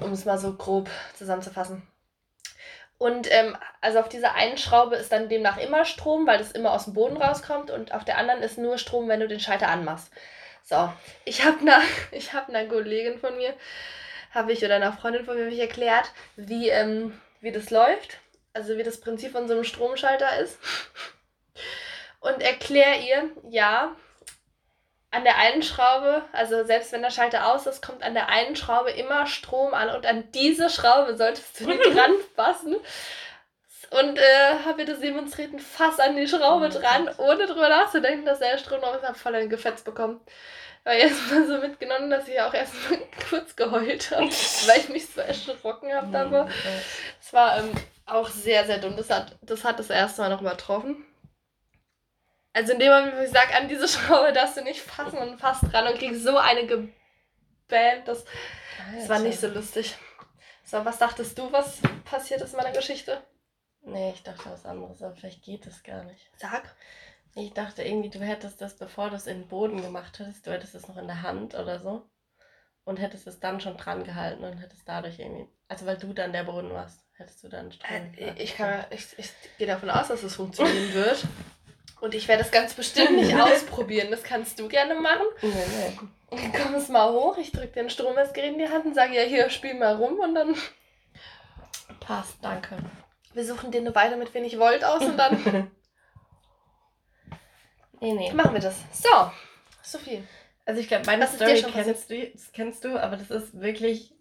um 0.00 0.12
es 0.12 0.24
mal 0.24 0.38
so 0.38 0.54
grob 0.54 0.90
zusammenzufassen. 1.14 1.86
Und 2.98 3.30
ähm, 3.30 3.56
also 3.80 3.98
auf 3.98 4.08
dieser 4.08 4.34
einen 4.34 4.56
Schraube 4.56 4.96
ist 4.96 5.12
dann 5.12 5.28
demnach 5.28 5.58
immer 5.58 5.84
Strom, 5.84 6.26
weil 6.26 6.38
das 6.38 6.52
immer 6.52 6.72
aus 6.72 6.84
dem 6.84 6.94
Boden 6.94 7.16
rauskommt 7.18 7.70
und 7.70 7.92
auf 7.92 8.04
der 8.04 8.16
anderen 8.16 8.42
ist 8.42 8.56
nur 8.56 8.78
Strom, 8.78 9.08
wenn 9.08 9.20
du 9.20 9.28
den 9.28 9.40
Schalter 9.40 9.68
anmachst. 9.68 10.10
So, 10.64 10.92
ich 11.24 11.44
habe 11.44 11.60
einer 11.60 11.82
hab 12.32 12.48
einer 12.48 12.66
Kollegin 12.66 13.18
von 13.18 13.36
mir, 13.36 13.54
habe 14.32 14.52
ich 14.52 14.64
oder 14.64 14.76
einer 14.76 14.92
Freundin 14.92 15.24
von 15.24 15.36
mir 15.36 15.44
hab 15.44 15.52
ich 15.52 15.60
erklärt, 15.60 16.10
wie, 16.36 16.70
ähm, 16.70 17.20
wie 17.40 17.52
das 17.52 17.70
läuft, 17.70 18.18
also 18.54 18.78
wie 18.78 18.82
das 18.82 19.00
Prinzip 19.00 19.32
von 19.32 19.46
so 19.46 19.54
einem 19.54 19.64
Stromschalter 19.64 20.38
ist. 20.38 20.58
Und 22.20 22.40
erkläre 22.40 22.98
ihr, 22.98 23.30
ja, 23.50 23.94
an 25.16 25.24
der 25.24 25.38
einen 25.38 25.62
Schraube, 25.62 26.22
also 26.32 26.62
selbst 26.64 26.92
wenn 26.92 27.00
der 27.00 27.10
Schalter 27.10 27.46
aus 27.52 27.66
ist, 27.66 27.80
kommt 27.80 28.02
an 28.02 28.12
der 28.12 28.28
einen 28.28 28.54
Schraube 28.54 28.90
immer 28.90 29.26
Strom 29.26 29.72
an 29.72 29.88
und 29.88 30.04
an 30.04 30.30
diese 30.32 30.68
Schraube 30.68 31.16
solltest 31.16 31.58
du 31.58 31.66
nicht 31.66 31.80
ranfassen. 31.96 32.76
Und 33.90 34.18
äh, 34.18 34.64
habe 34.66 34.84
das 34.84 35.00
demonstriert, 35.00 35.54
ein 35.54 35.60
Fass 35.60 36.00
an 36.00 36.16
die 36.16 36.28
Schraube 36.28 36.66
Oh 36.66 36.68
dran, 36.68 37.08
ohne 37.16 37.46
drüber 37.46 37.68
nachzudenken, 37.68 38.26
dass 38.26 38.40
der 38.40 38.58
Strom 38.58 38.80
noch 38.80 38.94
ist, 38.94 39.18
voll 39.18 39.34
ein 39.36 39.48
Gefetz 39.48 39.82
bekommen. 39.82 40.20
War 40.84 40.92
erstmal 40.92 41.46
so 41.46 41.58
mitgenommen, 41.58 42.10
dass 42.10 42.28
ich 42.28 42.38
auch 42.40 42.52
erstmal 42.52 42.98
kurz 43.30 43.56
geheult 43.56 44.10
habe, 44.10 44.26
weil 44.66 44.80
ich 44.80 44.88
mich 44.90 45.08
so 45.08 45.22
erschrocken 45.22 45.94
habe 45.94 46.12
davor. 46.12 46.48
Es 47.22 47.32
war 47.32 47.58
ähm, 47.58 47.70
auch 48.04 48.28
sehr, 48.28 48.66
sehr 48.66 48.78
dumm. 48.78 48.96
Das 48.96 49.08
hat, 49.08 49.36
das 49.40 49.64
hat 49.64 49.78
das 49.78 49.88
erste 49.88 50.20
Mal 50.20 50.28
noch 50.28 50.42
übertroffen. 50.42 51.06
Also 52.56 52.72
in 52.72 52.78
dem 52.78 52.90
Moment, 52.90 53.16
wo 53.18 53.20
ich 53.20 53.30
sage, 53.30 53.54
an 53.54 53.68
diese 53.68 53.86
Schraube 53.98 54.32
darfst 54.32 54.56
du 54.56 54.62
nicht 54.62 54.80
fassen 54.80 55.18
und 55.18 55.38
fast 55.38 55.70
dran 55.70 55.88
und 55.88 55.98
kriegst 55.98 56.22
so 56.22 56.38
eine 56.38 56.66
gebämt. 56.66 58.08
Das, 58.08 58.24
das 58.94 59.08
war 59.10 59.18
nicht 59.18 59.38
so 59.38 59.48
lustig. 59.48 59.94
So, 60.64 60.82
was 60.82 60.96
dachtest 60.96 61.36
du, 61.36 61.52
was 61.52 61.82
passiert 62.06 62.40
ist 62.40 62.52
in 62.52 62.56
meiner 62.56 62.72
Geschichte? 62.72 63.22
Nee, 63.82 64.12
ich 64.12 64.22
dachte 64.22 64.50
was 64.50 64.64
anderes, 64.64 65.02
aber 65.02 65.14
vielleicht 65.14 65.44
geht 65.44 65.66
es 65.66 65.82
gar 65.82 66.04
nicht. 66.04 66.30
Sag. 66.38 66.74
Ich 67.34 67.52
dachte 67.52 67.82
irgendwie, 67.82 68.08
du 68.08 68.20
hättest 68.20 68.62
das, 68.62 68.78
bevor 68.78 69.10
du 69.10 69.16
es 69.16 69.26
in 69.26 69.40
den 69.40 69.48
Boden 69.48 69.82
gemacht 69.82 70.18
hättest, 70.18 70.46
du 70.46 70.50
hättest 70.50 70.74
es 70.74 70.88
noch 70.88 70.96
in 70.96 71.08
der 71.08 71.20
Hand 71.20 71.54
oder 71.54 71.78
so. 71.78 72.08
Und 72.84 72.96
hättest 72.96 73.26
es 73.26 73.38
dann 73.38 73.60
schon 73.60 73.76
dran 73.76 74.02
gehalten 74.02 74.44
und 74.44 74.56
hättest 74.56 74.88
dadurch 74.88 75.18
irgendwie. 75.18 75.46
Also 75.68 75.84
weil 75.84 75.98
du 75.98 76.14
dann 76.14 76.32
der 76.32 76.44
Boden 76.44 76.70
warst, 76.70 77.04
hättest 77.16 77.44
du 77.44 77.48
dann 77.48 77.70
Strom. 77.70 78.14
Äh, 78.16 78.32
ich, 78.42 78.56
kann, 78.56 78.86
ich, 78.88 79.06
ich 79.18 79.30
gehe 79.58 79.66
davon 79.66 79.90
aus, 79.90 80.08
dass 80.08 80.22
es 80.22 80.36
funktionieren 80.36 80.94
wird. 80.94 81.22
Und 82.00 82.14
ich 82.14 82.28
werde 82.28 82.42
es 82.42 82.50
ganz 82.50 82.74
bestimmt 82.74 83.16
nicht 83.16 83.34
ausprobieren. 83.40 84.10
Das 84.10 84.22
kannst 84.22 84.58
du 84.58 84.68
gerne 84.68 84.94
machen. 84.94 85.26
Nee, 85.42 85.48
nee. 85.48 85.98
Und 86.28 86.54
komm 86.54 86.74
es 86.74 86.88
mal 86.88 87.12
hoch, 87.12 87.38
ich 87.38 87.52
drücke 87.52 87.68
dir 87.68 87.80
ein 87.80 87.90
Strommessgerät 87.90 88.52
in 88.52 88.58
die 88.58 88.68
Hand 88.68 88.84
und 88.84 88.94
sage, 88.94 89.14
ja, 89.14 89.22
hier, 89.22 89.48
spiel 89.48 89.74
mal 89.74 89.94
rum 89.94 90.18
und 90.18 90.34
dann. 90.34 90.54
Passt, 92.00 92.36
danke. 92.42 92.76
Wir 93.32 93.44
suchen 93.44 93.70
dir 93.70 93.80
eine 93.80 93.94
Weile 93.94 94.16
mit 94.16 94.32
wenig 94.34 94.58
Volt 94.58 94.84
aus 94.84 95.02
und 95.02 95.16
dann 95.16 95.42
nee, 98.00 98.12
nee. 98.12 98.32
machen 98.32 98.54
wir 98.54 98.60
das. 98.60 98.76
So, 98.92 99.30
Sophie. 99.82 100.22
Also 100.64 100.80
ich 100.80 100.88
glaube, 100.88 101.06
meine 101.06 101.26
dir 101.26 101.32
Story 101.32 101.56
schon 101.58 101.72
kennst 101.72 102.10
du, 102.10 102.30
das 102.32 102.52
kennst 102.52 102.84
du, 102.84 103.00
aber 103.00 103.16
das 103.16 103.30
ist 103.30 103.60
wirklich. 103.60 104.12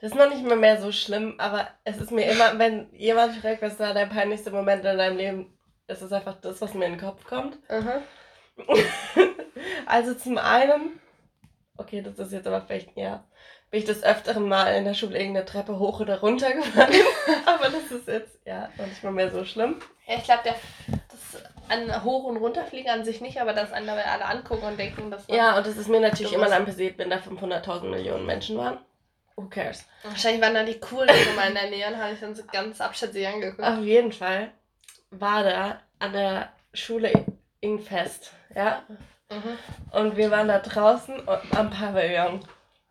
Das 0.00 0.12
ist 0.12 0.16
noch 0.16 0.28
nicht 0.28 0.44
mal 0.44 0.56
mehr 0.56 0.80
so 0.80 0.92
schlimm, 0.92 1.34
aber 1.38 1.68
es 1.82 1.96
ist 1.98 2.12
mir 2.12 2.30
immer, 2.30 2.56
wenn 2.58 2.92
jemand 2.92 3.34
fragt, 3.36 3.62
was 3.62 3.80
war 3.80 3.94
der 3.94 4.06
peinlichste 4.06 4.52
Moment 4.52 4.84
in 4.84 4.96
deinem 4.96 5.16
Leben, 5.16 5.57
ist 5.88 6.02
es 6.02 6.12
einfach 6.12 6.36
das, 6.40 6.60
was 6.60 6.74
mir 6.74 6.86
in 6.86 6.92
den 6.92 7.00
Kopf 7.00 7.24
kommt. 7.24 7.58
Aha. 7.68 8.02
also 9.86 10.14
zum 10.14 10.38
einen, 10.38 11.00
okay, 11.76 12.02
das 12.02 12.18
ist 12.18 12.32
jetzt 12.32 12.46
aber 12.46 12.60
vielleicht, 12.62 12.96
ja, 12.96 13.24
bin 13.70 13.80
ich 13.80 13.86
das 13.86 14.02
öfteren 14.02 14.48
Mal 14.48 14.74
in 14.74 14.84
der 14.84 14.94
Schule 14.94 15.18
irgendeine 15.18 15.46
Treppe 15.46 15.78
hoch 15.78 16.00
oder 16.00 16.20
runter 16.20 16.52
gefallen. 16.52 17.02
aber 17.46 17.68
das 17.70 17.90
ist 17.90 18.08
jetzt, 18.08 18.38
ja, 18.44 18.68
noch 18.76 18.86
nicht 18.86 19.02
mal 19.02 19.12
mehr 19.12 19.30
so 19.30 19.44
schlimm. 19.44 19.80
Ja, 20.06 20.16
ich 20.16 20.24
glaube, 20.24 20.42
das 20.44 21.42
an 21.68 22.04
Hoch- 22.04 22.24
und 22.24 22.38
Runterfliegen 22.38 22.90
an 22.90 23.04
sich 23.04 23.20
nicht, 23.20 23.40
aber 23.40 23.52
das 23.52 23.72
an 23.72 23.86
dabei 23.86 24.06
alle 24.06 24.24
angucken 24.24 24.64
und 24.64 24.78
denken, 24.78 25.10
dass 25.10 25.26
Ja, 25.28 25.58
und 25.58 25.66
das 25.66 25.76
ist 25.76 25.88
mir 25.88 26.00
natürlich 26.00 26.32
immer 26.32 26.48
dann 26.48 26.64
passiert, 26.64 26.96
wenn 26.98 27.10
da 27.10 27.16
500.000 27.16 27.84
Millionen 27.84 28.24
Menschen 28.24 28.56
waren. 28.56 28.78
Who 29.36 29.48
cares? 29.48 29.84
Wahrscheinlich 30.02 30.42
waren 30.42 30.54
da 30.54 30.64
die 30.64 30.80
coolen 30.80 31.14
mal 31.36 31.48
in 31.48 31.54
der 31.54 31.70
Nähe 31.70 31.86
und 31.88 31.98
habe 31.98 32.14
ich 32.14 32.20
dann 32.20 32.34
so 32.34 32.42
ganz 32.50 32.80
abschätzig 32.80 33.26
angeguckt. 33.28 33.62
Auf 33.62 33.84
jeden 33.84 34.12
Fall 34.12 34.50
war 35.10 35.42
da 35.42 35.80
an 35.98 36.12
der 36.12 36.52
Schule 36.72 37.12
Ingfest, 37.60 38.32
ja. 38.54 38.82
Mhm. 39.30 39.58
Und 39.92 40.16
wir 40.16 40.30
waren 40.30 40.48
da 40.48 40.58
draußen 40.58 41.22
am 41.54 41.70
Pavillon. 41.70 42.40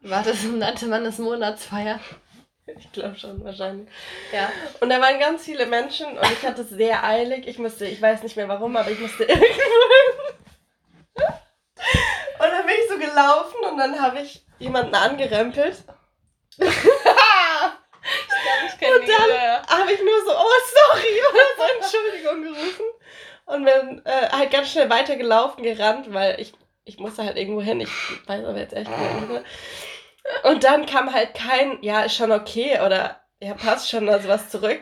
War 0.01 0.23
das, 0.23 0.43
nannte 0.43 0.87
man 0.87 1.03
das 1.03 1.17
Monatsfeier? 1.17 1.99
Ich 2.65 2.91
glaube 2.91 3.17
schon, 3.17 3.43
wahrscheinlich. 3.43 3.87
Ja. 4.33 4.51
Und 4.81 4.89
da 4.89 5.01
waren 5.01 5.19
ganz 5.19 5.45
viele 5.45 5.65
Menschen 5.65 6.05
und 6.17 6.31
ich 6.31 6.45
hatte 6.45 6.63
es 6.63 6.69
sehr 6.69 7.03
eilig. 7.03 7.47
Ich 7.47 7.59
musste, 7.59 7.85
ich 7.85 8.01
weiß 8.01 8.23
nicht 8.23 8.35
mehr 8.35 8.49
warum, 8.49 8.75
aber 8.75 8.91
ich 8.91 8.99
musste 8.99 9.23
irgendwo 9.27 9.45
hin. 9.45 10.23
Und 12.39 12.51
dann 12.51 12.65
bin 12.65 12.75
ich 12.77 12.89
so 12.89 12.97
gelaufen 12.97 13.57
und 13.71 13.77
dann 13.77 14.01
habe 14.01 14.19
ich 14.19 14.45
jemanden 14.59 14.95
angerempelt. 14.95 15.83
Und 19.07 19.67
dann 19.69 19.79
habe 19.79 19.91
ich 19.91 19.99
nur 19.99 20.25
so, 20.25 20.31
oh 20.31 20.91
sorry, 20.91 21.21
oder 21.31 21.45
so 21.57 21.97
Entschuldigung 21.97 22.43
gerufen. 22.43 22.85
Und 23.45 23.65
bin 23.65 24.01
äh, 24.05 24.29
halt 24.29 24.51
ganz 24.51 24.71
schnell 24.71 24.89
weitergelaufen, 24.89 25.63
gerannt, 25.63 26.13
weil 26.13 26.39
ich, 26.39 26.53
ich 26.83 26.99
musste 26.99 27.23
halt 27.23 27.37
irgendwo 27.37 27.61
hin. 27.61 27.79
Ich 27.79 27.89
weiß 28.27 28.43
aber 28.45 28.57
jetzt 28.59 28.73
echt 28.73 28.89
nicht. 28.89 29.29
mehr. 29.29 29.43
Und 30.43 30.63
dann 30.63 30.85
kam 30.85 31.13
halt 31.13 31.33
kein, 31.33 31.81
ja, 31.81 32.01
ist 32.01 32.15
schon 32.15 32.31
okay 32.33 32.79
oder 32.85 33.21
ja, 33.39 33.53
passt 33.53 33.89
schon 33.89 34.03
oder 34.03 34.19
sowas 34.19 34.49
zurück. 34.49 34.81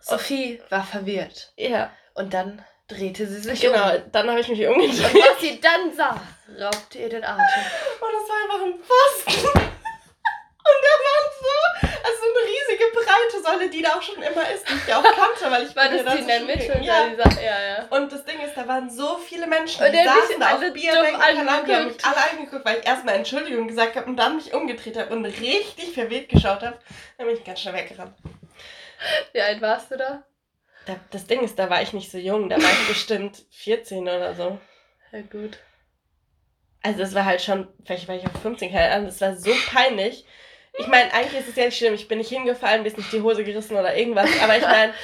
Sophie 0.00 0.62
war 0.70 0.84
verwirrt. 0.84 1.52
Ja, 1.56 1.90
Und 2.14 2.32
dann 2.32 2.64
drehte 2.88 3.26
sie 3.26 3.40
sich 3.40 3.60
genau. 3.60 3.96
um. 3.96 4.02
Dann 4.12 4.30
habe 4.30 4.40
ich 4.40 4.48
mich 4.48 4.66
Und 4.66 4.74
umgedreht. 4.76 5.14
was 5.14 5.40
sie 5.40 5.60
dann 5.60 5.92
sah, 5.94 6.18
raubte 6.58 6.98
ihr 6.98 7.10
den 7.10 7.24
Atem. 7.24 7.42
Und 8.00 8.12
das 8.12 8.28
war 8.28 8.42
einfach 8.44 8.64
ein 8.64 8.78
Pfosten. 8.82 9.48
Und 9.48 10.80
der 10.84 10.98
war 11.04 11.20
so, 11.40 11.88
also 12.06 12.22
eine 12.22 12.48
riesige 13.18 13.42
breite 13.42 13.42
Säule, 13.42 13.70
die 13.70 13.82
da 13.82 13.90
auch 13.90 14.02
schon 14.02 14.22
immer 14.22 14.48
ist, 14.50 14.68
die 14.68 14.74
ich 14.74 14.86
ja 14.86 14.98
auch 14.98 15.02
kannte, 15.02 15.50
weil 15.50 15.66
ich 15.66 15.76
War 15.76 15.88
das 15.88 16.14
die 16.14 16.20
in 16.20 16.26
der 16.26 16.40
Mitte? 16.40 16.80
Ja. 16.82 17.08
Dieser, 17.08 17.42
ja, 17.42 17.60
ja. 17.60 17.86
Und 17.90 18.12
das 18.12 18.24
Ding 18.24 18.40
ist, 18.40 18.56
da 18.56 18.66
waren 18.66 18.90
so 18.90 19.18
viele 19.18 19.46
Menschen, 19.46 19.84
Und 19.84 19.92
die 19.92 20.04
saßen 20.04 20.40
da 20.40 20.54
auf 20.54 20.60
Bierbänken, 20.72 21.20
keine 21.20 21.50
Ahnung, 21.50 21.66
die 21.66 21.74
haben 21.74 21.86
mich 21.86 22.04
alle 22.04 22.30
angeguckt, 22.30 22.64
weil 22.64 22.78
ich 22.78 22.86
erstmal 22.86 23.14
Entschuldigung 23.14 23.68
gesagt 23.68 23.96
habe 23.96 24.06
und 24.06 24.16
dann 24.16 24.36
mich 24.36 24.52
umgedreht 24.54 24.96
habe 24.96 25.14
und 25.14 25.24
richtig 25.24 25.92
verwirrt 25.94 26.28
geschaut 26.28 26.62
habe. 26.62 26.78
Dann 27.16 27.26
bin 27.26 27.36
ich 27.36 27.44
ganz 27.44 27.60
schnell 27.60 27.74
weggerannt. 27.74 28.14
Wie 29.32 29.40
alt 29.40 29.60
warst 29.60 29.90
du 29.90 29.96
da? 29.96 30.24
Da, 30.86 30.96
das 31.10 31.26
Ding 31.26 31.42
ist, 31.42 31.58
da 31.58 31.68
war 31.68 31.82
ich 31.82 31.92
nicht 31.92 32.10
so 32.10 32.18
jung, 32.18 32.48
da 32.48 32.56
war 32.56 32.70
ich 32.70 32.88
bestimmt 32.88 33.44
14 33.50 34.02
oder 34.02 34.34
so. 34.34 34.58
Ja, 35.12 35.20
gut. 35.22 35.58
Also 36.82 37.02
es 37.02 37.14
war 37.14 37.24
halt 37.24 37.42
schon, 37.42 37.68
vielleicht 37.84 38.08
war 38.08 38.14
ich 38.14 38.26
auch 38.26 38.40
15, 38.40 38.72
keine 38.72 38.92
Ahnung, 38.92 39.06
das 39.06 39.20
war 39.20 39.34
so 39.36 39.50
peinlich. 39.70 40.24
Ich 40.78 40.86
meine, 40.86 41.12
eigentlich 41.12 41.40
ist 41.40 41.48
es 41.48 41.56
ja 41.56 41.64
nicht 41.64 41.76
schlimm, 41.78 41.94
ich 41.94 42.08
bin 42.08 42.18
nicht 42.18 42.28
hingefallen, 42.30 42.82
mir 42.82 42.88
ist 42.88 42.96
nicht 42.98 43.12
die 43.12 43.20
Hose 43.22 43.44
gerissen 43.44 43.76
oder 43.76 43.96
irgendwas, 43.96 44.30
aber 44.42 44.56
ich 44.56 44.62
meine, 44.62 44.94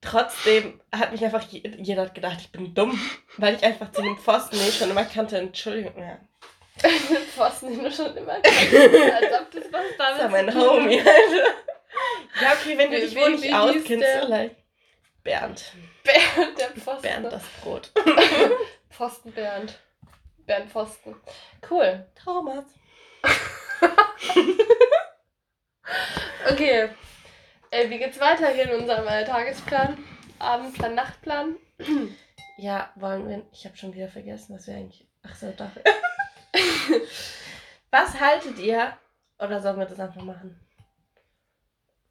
trotzdem 0.00 0.80
hat 0.94 1.12
mich 1.12 1.24
einfach, 1.24 1.42
je- 1.50 1.62
jeder 1.78 2.06
gedacht, 2.10 2.38
ich 2.40 2.52
bin 2.52 2.74
dumm, 2.74 2.98
weil 3.38 3.54
ich 3.56 3.64
einfach 3.64 3.90
zu 3.92 4.02
dem 4.02 4.18
Pfosten, 4.18 4.56
ich 4.56 4.76
schon 4.76 4.90
immer 4.90 5.04
kannte, 5.04 5.38
Entschuldigung, 5.38 5.94
ja. 5.98 6.18
Pfosten, 7.34 7.70
den 7.70 7.82
du 7.84 7.90
schon 7.90 8.16
immer 8.16 8.40
kanntest, 8.40 8.72
als 8.74 9.40
ob 9.40 9.50
das 9.50 9.64
was 9.72 9.82
damit 9.98 10.18
Das 10.18 10.18
war 10.20 10.28
mein. 10.28 10.54
Homie, 10.54 10.98
Alter. 11.00 11.10
Ja, 12.40 12.52
okay, 12.52 12.78
wenn 12.78 12.90
du 12.92 13.00
dich 13.00 13.16
wohl 13.16 13.30
nicht 13.30 13.52
auskennst, 13.52 14.06
vielleicht. 14.20 14.54
Bernd. 15.24 15.72
Bernd, 16.04 16.58
der 16.58 16.68
Pfosten. 16.68 17.02
Bernd 17.02 17.32
das 17.32 17.42
Brot. 17.62 17.90
Pfosten 18.90 19.32
Bernd. 19.32 19.76
Bernd 20.46 20.70
Pfosten. 20.70 21.16
Cool. 21.68 22.06
Traumas. 22.14 22.64
Okay. 26.50 26.88
Äh, 27.70 27.90
wie 27.90 27.98
geht's 27.98 28.20
weiter 28.20 28.48
hier 28.48 28.70
in 28.70 28.80
unserem 28.80 29.06
äh, 29.06 29.24
Tagesplan? 29.24 29.98
Abendplan, 30.38 30.94
Nachtplan? 30.94 31.56
Ja, 32.60 32.90
wollen 32.96 33.28
wir. 33.28 33.46
Ich 33.52 33.64
habe 33.66 33.76
schon 33.76 33.94
wieder 33.94 34.08
vergessen, 34.08 34.56
was 34.56 34.66
wir 34.66 34.74
eigentlich. 34.74 35.06
Ach 35.22 35.32
so, 35.32 35.52
doch. 35.52 35.70
was 37.92 38.18
haltet 38.18 38.58
ihr? 38.58 38.96
Oder 39.38 39.62
sollen 39.62 39.78
wir 39.78 39.86
das 39.86 40.00
einfach 40.00 40.22
machen? 40.22 40.58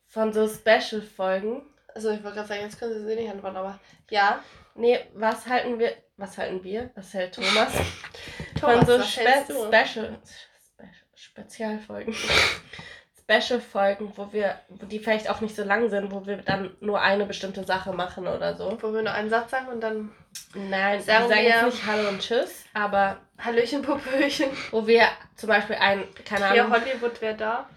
Von 0.07 0.31
so 0.31 0.47
Special-Folgen? 0.47 1.63
Also 1.93 2.11
ich 2.11 2.23
wollte 2.23 2.37
gerade 2.37 2.47
sagen, 2.47 2.61
jetzt 2.61 2.79
können 2.79 2.93
Sie 2.93 3.05
sie 3.05 3.15
nicht 3.15 3.29
antworten, 3.29 3.57
aber 3.57 3.77
ja. 4.09 4.41
Nee, 4.73 5.01
was 5.15 5.47
halten 5.47 5.79
wir. 5.79 5.97
Was 6.15 6.37
halten 6.37 6.63
wir? 6.63 6.91
Was 6.95 7.13
hält 7.13 7.35
Thomas? 7.35 7.73
Thomas, 8.57 8.85
Von 8.85 8.85
so 8.85 9.03
Spe? 9.03 9.43
Special. 9.45 10.17
Spe 10.23 10.89
Spezialfolgen. 11.13 12.15
Special-Folgen, 13.29 14.13
wo 14.15 14.31
wir, 14.31 14.55
die 14.69 14.99
vielleicht 14.99 15.29
auch 15.29 15.41
nicht 15.41 15.55
so 15.55 15.63
lang 15.63 15.89
sind, 15.89 16.11
wo 16.11 16.25
wir 16.25 16.37
dann 16.37 16.75
nur 16.79 17.01
eine 17.01 17.25
bestimmte 17.25 17.65
Sache 17.65 17.91
machen 17.91 18.25
oder 18.25 18.55
so. 18.55 18.77
Wo 18.81 18.93
wir 18.93 19.01
nur 19.01 19.11
einen 19.11 19.29
Satz 19.29 19.51
sagen 19.51 19.67
und 19.67 19.81
dann 19.81 20.11
Nein, 20.53 21.01
Sagen 21.01 21.23
wir 21.25 21.29
sagen 21.29 21.41
wir- 21.41 21.49
jetzt 21.49 21.63
nicht 21.65 21.85
Hallo 21.85 22.09
und 22.09 22.19
Tschüss, 22.21 22.65
aber 22.73 23.17
Hallöchen, 23.37 23.81
Popöchen. 23.81 24.49
wo 24.71 24.87
wir 24.87 25.07
zum 25.35 25.49
Beispiel 25.49 25.75
ein, 25.75 26.03
keine 26.25 26.55
Ja, 26.55 26.63
Ahnung, 26.63 26.71
Hollywood 26.79 27.19
wäre 27.21 27.35
da. 27.35 27.69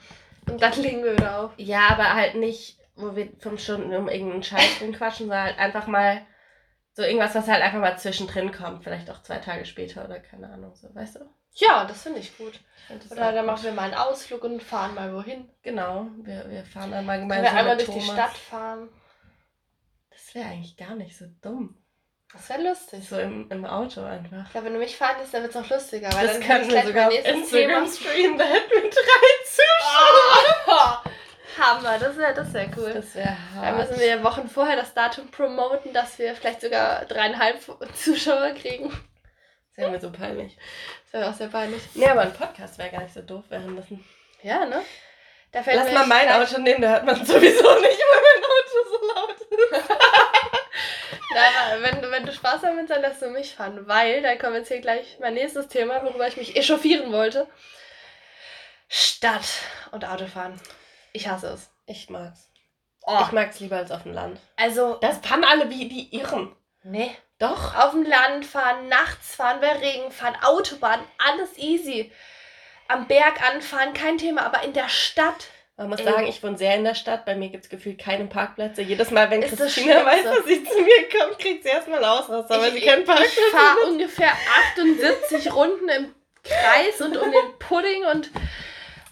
Und 0.49 0.63
dann 0.63 0.73
legen 0.81 1.03
wir 1.03 1.15
wieder 1.15 1.41
auf. 1.41 1.51
ja, 1.57 1.89
aber 1.91 2.15
halt 2.15 2.37
nicht, 2.37 2.79
wo 2.97 3.17
wir 3.17 3.29
fünf 3.41 3.61
Stunden 3.63 3.95
um 3.95 4.09
irgendeinen 4.09 4.43
Scheiß 4.43 4.79
drin 4.79 4.93
quatschen, 4.93 5.27
sondern 5.27 5.45
halt 5.47 5.59
einfach 5.59 5.87
mal 5.87 6.23
so 6.93 7.03
irgendwas, 7.03 7.35
was 7.35 7.49
halt 7.49 7.63
einfach 7.63 7.79
mal 7.81 7.97
zwischendrin 7.99 8.53
kommt, 8.53 8.85
vielleicht 8.85 9.11
auch 9.11 9.23
zwei 9.23 9.39
Tage 9.39 9.65
später 9.65 10.05
oder 10.05 10.21
keine 10.21 10.49
Ahnung, 10.53 10.75
so, 10.75 10.95
weißt 10.95 11.17
du? 11.17 11.21
Ja, 11.55 11.85
das 11.85 12.03
finde 12.03 12.21
ich 12.21 12.37
gut. 12.39 12.61
Find 12.87 13.05
Oder 13.11 13.29
auch 13.29 13.33
dann 13.33 13.37
gut. 13.39 13.47
machen 13.47 13.65
wir 13.65 13.73
mal 13.73 13.83
einen 13.83 13.95
Ausflug 13.95 14.43
und 14.45 14.63
fahren 14.63 14.95
mal 14.95 15.15
wohin. 15.15 15.49
Genau, 15.63 16.07
wir, 16.23 16.49
wir 16.49 16.65
fahren 16.65 16.91
dann 16.91 17.05
mal 17.07 17.19
Können 17.19 17.29
gemeinsam 17.29 17.55
wir 17.55 17.61
einmal 17.61 17.77
durch 17.77 17.89
die 17.91 17.99
Thomas. 18.07 18.15
Stadt 18.15 18.37
fahren. 18.37 18.89
Das 20.11 20.35
wäre 20.35 20.47
eigentlich 20.49 20.77
gar 20.77 20.95
nicht 20.95 21.17
so 21.17 21.27
dumm. 21.43 21.77
Das 22.33 22.49
wäre 22.49 22.63
lustig. 22.63 23.09
So 23.09 23.19
im, 23.19 23.51
im 23.51 23.65
Auto 23.65 24.03
einfach. 24.03 24.45
Ich 24.47 24.53
glaube, 24.53 24.67
wenn 24.67 24.75
du 24.75 24.79
mich 24.79 24.97
fahren 24.97 25.17
lässt, 25.21 25.35
dann 25.35 25.43
wird 25.43 25.55
es 25.55 25.61
noch 25.61 25.69
lustiger. 25.69 26.13
Weil 26.13 26.29
Das 26.29 26.39
dann 26.39 26.47
könnten 26.47 26.69
kann 26.69 26.77
wir 26.77 26.87
sogar 26.87 27.09
auf 27.09 27.15
mein 27.15 27.23
nächstes 27.23 27.53
Instagram 27.53 27.85
Thema- 27.85 27.97
streamen, 27.97 28.39
da 28.39 28.45
hätten 28.45 28.71
wir 28.71 28.91
drei 28.91 29.45
Zuschauer. 29.45 30.67
Ah, 30.69 31.03
Hammer, 31.59 31.99
das 31.99 32.17
wäre 32.17 32.33
das 32.35 32.53
wär 32.53 32.71
cool. 32.77 32.93
Das 32.95 33.15
wäre 33.17 33.37
Dann 33.57 33.77
hart. 33.77 33.89
müssen 33.91 34.01
wir 34.01 34.23
Wochen 34.23 34.49
vorher 34.49 34.77
das 34.77 34.95
Datum 34.95 35.29
promoten, 35.33 35.93
dass 35.93 36.17
wir 36.21 36.35
vielleicht 36.37 36.61
sogar 36.61 37.05
dreieinhalb 37.07 37.61
Zuschauer 37.97 38.51
kriegen. 38.53 38.93
Das 39.81 39.89
wäre 39.89 39.91
mir 39.91 40.01
so 40.01 40.11
peinlich. 40.13 40.57
Das 41.05 41.13
wäre 41.21 41.31
auch 41.31 41.35
sehr 41.35 41.49
peinlich. 41.49 41.83
Nee, 41.95 42.07
aber 42.07 42.21
ein 42.23 42.33
Podcast 42.33 42.79
wäre 42.79 42.91
gar 42.91 43.03
nicht 43.03 43.15
so 43.15 43.23
doof 43.23 43.45
währenddessen. 43.49 44.05
Ja, 44.43 44.65
ne? 44.65 44.83
Da 45.53 45.63
fällt 45.63 45.77
Lass 45.77 45.93
mal 45.93 46.07
mein 46.07 46.29
Auto 46.31 46.61
nehmen, 46.61 46.81
da 46.83 46.89
hört 46.91 47.05
man 47.05 47.17
sowieso 47.27 47.41
nicht, 47.81 48.01
weil 48.01 48.23
mein 48.23 48.45
Auto 48.45 48.89
so 48.89 49.15
laut 49.15 49.31
ist. 49.41 49.91
Na, 51.33 51.81
wenn, 51.83 52.03
du- 52.03 52.11
wenn 52.11 52.27
du 52.27 52.33
Spaß 52.33 52.61
damit 52.63 52.83
hast, 52.83 52.91
dann 52.91 53.03
lässt 53.03 53.23
du 53.23 53.29
mich 53.31 53.55
fahren. 53.55 53.87
Weil, 53.87 54.23
da 54.23 54.37
kommen 54.37 54.55
jetzt 54.57 54.69
hier 54.69 54.81
gleich 54.81 55.17
mein 55.21 55.35
nächstes 55.35 55.69
Thema, 55.69 56.03
worüber 56.05 56.27
ich 56.29 56.37
mich 56.37 56.57
echauffieren 56.57 57.13
wollte. 57.13 57.47
Stadt 58.89 59.45
und 59.93 60.05
Autofahren. 60.05 60.61
Ich 61.13 61.29
hasse 61.29 61.49
es. 61.49 61.71
Ich 61.87 62.11
mag's. 62.11 62.49
Oh, 63.03 63.19
Ich 63.23 63.33
mag's 63.33 63.61
lieber 63.61 63.77
als 63.77 63.91
auf 63.91 64.03
dem 64.03 64.13
Land. 64.13 64.39
also, 64.57 64.95
Das 65.01 65.19
fahren 65.19 65.45
alle 65.45 65.71
wie 65.71 65.89
die 65.89 66.15
Irren. 66.17 66.55
nee. 66.83 67.11
Doch. 67.41 67.75
Auf 67.75 67.93
dem 67.93 68.05
Land 68.05 68.45
fahren, 68.45 68.89
nachts 68.89 69.35
fahren, 69.35 69.61
bei 69.61 69.73
Regen 69.73 70.13
fahren, 70.13 70.37
Autobahn, 70.43 71.01
alles 71.19 71.57
easy. 71.57 72.13
Am 72.87 73.07
Berg 73.07 73.43
anfahren, 73.43 73.95
kein 73.95 74.19
Thema, 74.19 74.43
aber 74.45 74.63
in 74.63 74.75
der 74.75 74.89
Stadt. 74.89 75.47
Man 75.79 75.89
muss 75.89 76.01
Ey. 76.01 76.05
sagen, 76.05 76.27
ich 76.27 76.43
wohne 76.43 76.59
sehr 76.59 76.75
in 76.75 76.85
der 76.85 76.95
Stadt. 76.95 77.25
Bei 77.25 77.35
mir 77.35 77.49
gibt's 77.49 77.71
gefühlt 77.71 77.99
keine 77.99 78.27
Parkplätze. 78.27 78.83
Jedes 78.83 79.11
Mal, 79.11 79.31
wenn 79.31 79.41
Ist 79.41 79.59
das 79.59 79.73
Christina 79.73 80.05
weiß, 80.05 80.25
dass 80.25 80.45
sie 80.45 80.63
zu 80.63 80.83
mir 80.83 81.09
kommt, 81.19 81.39
kriegt 81.39 81.63
sie 81.63 81.71
erstmal 81.71 82.05
Ausraster, 82.05 82.61
weil 82.61 82.73
sie 82.73 82.83
keinen 82.83 83.07
Parkplatz 83.07 83.33
ich 83.33 83.53
fahre 83.53 83.91
ungefähr 83.91 84.33
78 84.75 85.53
Runden 85.55 85.89
im 85.89 86.15
Kreis 86.45 87.01
und 87.01 87.17
um 87.17 87.33
den 87.33 87.59
Pudding 87.59 88.05
und 88.05 88.31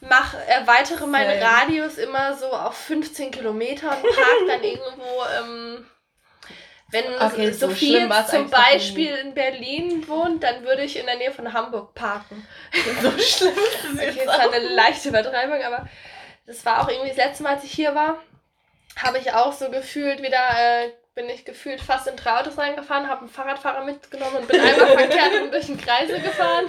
mach, 0.01 0.35
erweitere 0.47 1.07
meinen. 1.07 1.43
Radius 1.43 1.97
immer 1.97 2.37
so 2.37 2.49
auf 2.49 2.77
15 2.77 3.31
Kilometer 3.31 3.89
und 3.89 4.03
park 4.03 4.47
dann 4.47 4.63
irgendwo, 4.63 5.25
ähm, 5.39 5.87
wenn 6.91 7.05
Okay, 7.21 7.53
so 7.53 7.69
Sophie 7.69 7.99
jetzt 7.99 8.31
zum. 8.31 8.49
Beispiel 8.51 9.15
in 9.17 9.35
Berlin 9.35 10.07
wohnt, 10.09 10.43
dann 10.43 10.65
würde 10.65 10.83
ich 10.83 10.99
in 10.99 11.07
der 11.07 11.17
Nähe 11.17 11.33
von 11.33 11.53
Hamburg 11.53 11.95
parken. 11.95 12.47
so 13.03 13.11
schlimm 13.19 13.53
ist 13.55 13.85
es 13.85 13.95
Okay, 13.95 14.07
jetzt 14.07 14.19
es 14.21 14.27
war 14.27 14.47
auch. 14.47 14.53
eine 14.53 14.69
leichte 14.69 15.11
Übertreibung, 15.11 15.63
aber 15.63 15.87
das 16.47 16.65
war 16.65 16.83
auch 16.83 16.89
irgendwie 16.89 17.09
das 17.09 17.19
letzte 17.19 17.43
Mal, 17.43 17.57
als 17.57 17.65
ich 17.65 17.73
hier 17.73 17.95
war, 17.95 18.19
habe 18.97 19.19
ich 19.19 19.33
auch 19.35 19.53
so 19.53 19.71
gefühlt 19.71 20.23
wieder, 20.23 20.39
äh, 20.57 20.91
bin 21.15 21.29
ich 21.29 21.45
gefühlt 21.45 21.81
fast 21.81 22.07
in 22.07 22.17
drei 22.17 22.41
Autos 22.41 22.57
reingefahren, 22.57 23.09
habe 23.09 23.21
einen 23.21 23.29
Fahrradfahrer 23.29 23.85
mitgenommen 23.85 24.37
und 24.37 24.49
bin 24.49 24.59
einmal 24.61 24.87
verkehrt 24.97 25.43
und 25.43 25.53
durch 25.53 25.67
den 25.67 25.79
Kreisel 25.79 26.21
gefahren. 26.21 26.67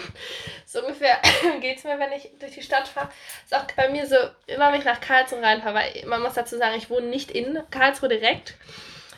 So 0.66 0.82
ungefähr 0.82 1.18
geht 1.62 1.78
es 1.78 1.84
mir, 1.86 1.98
wenn 1.98 2.12
ich 2.12 2.30
durch 2.40 2.54
die 2.56 2.62
Stadt 2.62 2.88
fahre. 2.90 3.10
Ist 3.46 3.56
auch 3.56 3.66
bei 3.78 3.88
mir 3.88 4.06
so, 4.06 4.18
immer 4.48 4.72
wenn 4.72 4.80
ich 4.80 4.86
nach 4.86 5.00
Karlsruhe 5.00 5.42
reinfahre, 5.42 5.76
weil 5.76 6.04
man 6.08 6.22
muss 6.22 6.34
dazu 6.34 6.58
sagen, 6.58 6.76
ich 6.78 6.90
wohne 6.90 7.08
nicht 7.08 7.32
in 7.32 7.60
Karlsruhe 7.72 8.10
direkt. 8.10 8.56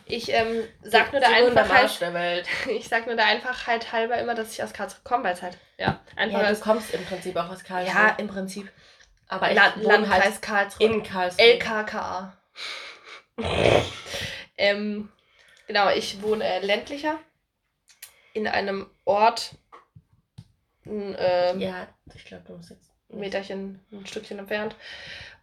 Ich 0.05 0.29
ähm, 0.31 0.63
sag 0.83 1.11
nur 1.11 1.21
der 1.21 1.29
Einfachheit, 1.33 2.01
der 2.01 2.13
Welt. 2.13 2.47
ich 2.69 2.87
sag 2.87 3.05
nur 3.05 3.15
der 3.15 3.25
Einfachheit 3.25 3.91
halber 3.91 4.17
immer, 4.17 4.35
dass 4.35 4.51
ich 4.53 4.61
aus 4.63 4.73
Karlsruhe 4.73 5.01
komme, 5.03 5.23
weil 5.25 5.33
es 5.33 5.41
halt, 5.41 5.57
ja, 5.77 5.99
einfach 6.15 6.39
Ja, 6.39 6.45
du 6.47 6.51
ist. 6.53 6.61
kommst 6.61 6.93
im 6.93 7.05
Prinzip 7.05 7.35
auch 7.37 7.49
aus 7.49 7.63
Karlsruhe. 7.63 7.93
Ja, 7.95 8.15
im 8.17 8.27
Prinzip. 8.27 8.71
aber 9.27 9.49
ich 9.51 9.55
La 9.55 9.73
wohne 9.75 9.83
Landkreis 9.87 10.23
halt 10.23 10.41
Karlsruhe. 10.41 10.85
in 10.87 11.03
Karlsruhe. 11.03 11.43
LKKA. 11.45 12.33
ähm, 14.57 15.09
genau, 15.67 15.89
ich 15.89 16.21
wohne 16.21 16.43
äh, 16.43 16.59
ländlicher 16.65 17.17
in 18.33 18.47
einem 18.47 18.89
Ort, 19.05 19.55
ein 20.85 21.15
ähm, 21.19 21.59
Ja, 21.59 21.87
ich 22.13 22.25
glaube, 22.25 22.43
du 22.47 22.53
musst 22.55 22.69
jetzt. 22.69 22.91
ein 23.09 23.19
Meterchen, 23.19 23.79
ein 23.91 24.05
Stückchen 24.05 24.39
entfernt. 24.39 24.75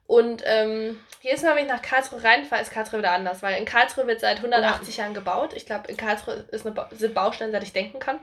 Und 0.09 0.43
ähm, 0.47 0.99
jedes 1.21 1.43
Mal, 1.43 1.55
wenn 1.55 1.67
ich 1.67 1.71
nach 1.71 1.83
Karlsruhe 1.83 2.25
reinfahre, 2.25 2.63
ist 2.63 2.71
Karlsruhe 2.71 3.01
wieder 3.01 3.13
anders, 3.13 3.43
weil 3.43 3.59
in 3.59 3.67
Karlsruhe 3.67 4.07
wird 4.07 4.21
seit 4.21 4.39
180 4.39 4.97
Jahren 4.97 5.13
gebaut. 5.13 5.51
Ich 5.55 5.67
glaube, 5.67 5.87
in 5.89 5.99
Karlsruhe 5.99 6.47
ist 6.51 6.65
eine 6.65 6.75
ba 6.75 6.89
sind 6.93 7.15
Baustellen, 7.15 7.53
seit 7.53 7.63
ich 7.63 7.75
denken 7.75 7.99
kann. 7.99 8.19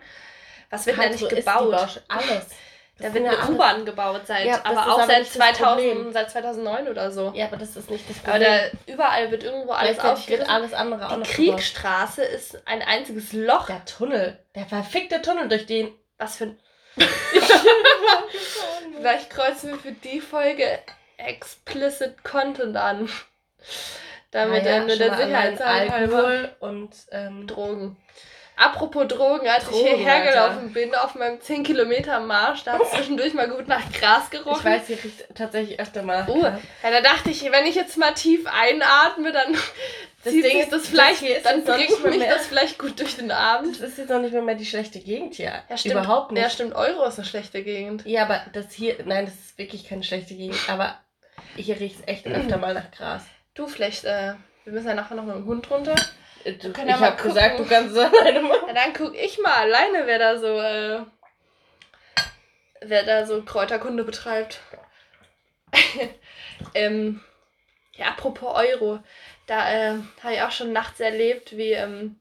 Was 0.71 0.87
wird 0.87 0.97
denn 0.97 1.11
da 1.11 1.13
nicht 1.17 1.29
gebaut? 1.29 2.01
Alles. 2.07 2.47
Da 2.97 3.13
wird 3.13 3.27
eine 3.27 3.53
U-Bahn 3.53 3.85
gebaut, 3.85 4.21
seit, 4.25 4.47
Ja, 4.47 4.61
aber 4.63 4.79
auch 4.81 4.97
aber 4.99 5.05
seit, 5.05 5.19
nicht 5.19 5.35
das 5.35 5.47
2000, 5.53 5.87
Problem. 5.93 6.13
seit 6.13 6.31
2009 6.31 6.87
oder 6.87 7.11
so. 7.11 7.31
Ja, 7.35 7.45
aber 7.45 7.57
das 7.57 7.75
ist 7.75 7.91
nicht 7.91 8.09
das 8.09 8.17
Aber 8.23 8.31
Problem. 8.39 8.71
da, 8.87 8.91
überall 8.91 9.29
wird 9.29 9.43
irgendwo 9.43 9.73
alles 9.73 9.99
aufgerissen. 9.99 10.49
alles 10.49 10.73
andere 10.73 11.05
auch 11.07 11.21
Die 11.21 11.51
noch 11.51 11.59
gebaut. 11.61 12.17
Ist 12.33 12.67
ein 12.67 12.81
einziges 12.81 13.31
Loch. 13.33 13.67
Der 13.67 13.85
Tunnel. 13.85 14.39
Der 14.55 14.65
verfickte 14.65 15.21
Tunnel, 15.21 15.49
durch 15.49 15.67
den. 15.67 15.93
Was 16.17 16.37
für 16.37 16.45
ein. 16.45 16.57
Vielleicht 18.97 19.29
kreuzen 19.29 19.71
wir 19.71 19.77
für 19.77 19.91
die 19.91 20.21
Folge 20.21 20.79
explicit 21.17 22.23
Content 22.23 22.75
an. 22.77 23.09
Damit 24.31 24.63
Naja, 24.65 24.77
äh, 24.77 24.85
nur 24.85 24.95
der 24.97 25.11
mal 25.11 25.21
allein 25.21 25.57
Sicherheit 25.57 25.89
halber. 25.89 26.15
Alkohol 26.17 26.55
und 26.59 26.89
ähm, 27.11 27.47
Drogen. 27.47 27.97
Apropos 28.57 29.07
Drogen, 29.09 29.47
als 29.49 29.63
ich 29.65 29.69
Drogen, 29.69 29.85
hierher 29.97 30.13
Alter. 30.15 30.29
gelaufen 30.31 30.73
bin, 30.73 30.95
auf 30.95 31.15
meinem 31.15 31.41
10 31.41 31.63
Kilometer 31.63 32.21
Marsch, 32.21 32.63
da 32.63 32.73
hat 32.73 32.81
es 32.83 32.91
zwischendurch 32.95 33.33
mal 33.33 33.49
gut 33.49 33.67
nach 33.67 33.81
Gras 33.91 34.29
gerochen. 34.29 34.59
ich 34.59 34.65
weiß, 34.65 34.87
hier 34.87 35.03
riecht 35.03 35.25
tatsächlich 35.35 35.79
öfter 35.79 36.03
mal. 36.03 36.25
Oh, 36.29 36.41
ja, 36.41 36.59
da 36.81 37.01
dachte 37.01 37.31
ich, 37.31 37.43
wenn 37.51 37.65
ich 37.65 37.75
jetzt 37.75 37.97
mal 37.97 38.13
tief 38.13 38.45
einatme, 38.47 39.31
dann 39.33 39.53
Das 40.23 40.33
zieht 40.33 40.43
Ding 40.43 40.53
sich 40.53 40.61
ist, 40.63 40.71
das 40.73 40.87
vielleicht, 40.87 41.45
dann 41.45 41.63
bringt 41.65 42.03
mich 42.05 42.17
mehr- 42.17 42.33
das 42.33 42.47
vielleicht 42.47 42.79
gut 42.79 42.99
durch 42.99 43.15
den 43.15 43.29
Abend. 43.31 43.75
Das 43.79 43.89
ist 43.89 43.97
jetzt 43.99 44.09
noch 44.09 44.21
nicht 44.21 44.33
mal 44.33 44.41
mehr 44.41 44.55
die 44.55 44.65
schlechte 44.65 44.99
Gegend 44.99 45.35
hier. 45.35 45.61
Ja, 45.69 45.77
stimmt. 45.77 45.93
Überhaupt 45.95 46.31
nicht. 46.31 46.41
Ja, 46.41 46.49
stimmt, 46.49 46.73
Euro 46.75 47.05
ist 47.05 47.19
eine 47.19 47.27
schlechte 47.27 47.61
Gegend. 47.61 48.05
Ja, 48.05 48.23
aber 48.23 48.41
das 48.53 48.71
hier, 48.73 48.95
nein, 49.05 49.25
das 49.25 49.35
ist 49.35 49.57
wirklich 49.59 49.87
keine 49.87 50.03
schlechte 50.03 50.33
Gegend. 50.33 50.57
Aber 50.67 50.97
hier 51.55 51.79
riecht 51.79 51.99
es 52.01 52.07
echt 52.07 52.27
öfter 52.27 52.57
mal 52.57 52.73
nach 52.73 52.91
Gras. 52.91 53.23
Du, 53.53 53.67
vielleicht, 53.67 54.03
äh, 54.05 54.33
wir 54.63 54.73
müssen 54.73 54.87
ja 54.87 54.93
nachher 54.95 55.15
noch 55.15 55.23
mit 55.23 55.35
dem 55.35 55.45
Hund 55.45 55.69
runter. 55.69 55.95
Äh, 56.43 56.53
Du, 56.53 56.71
können 56.73 56.89
ich 56.89 56.95
ja 56.95 56.99
habe 56.99 57.21
gesagt, 57.21 57.59
du 57.59 57.65
kannst 57.65 57.95
es 57.95 57.97
alleine 58.13 58.41
machen. 58.41 58.67
Ja, 58.67 58.73
dann 58.73 58.93
guck 58.93 59.15
ich 59.15 59.39
mal 59.39 59.53
alleine, 59.53 60.05
wer 60.05 60.19
da 60.19 60.37
so, 60.37 60.59
äh, 60.59 61.01
wer 62.81 63.03
da 63.03 63.25
so 63.25 63.41
Kräuterkunde 63.43 64.03
betreibt. 64.03 64.59
ähm, 66.73 67.21
ja, 67.95 68.07
apropos 68.07 68.55
Euro. 68.55 68.99
Da 69.47 69.71
äh, 69.71 69.97
habe 70.23 70.33
ich 70.33 70.41
auch 70.41 70.51
schon 70.51 70.73
nachts 70.73 70.99
erlebt, 70.99 71.55
wie, 71.57 71.71
ähm, 71.73 72.19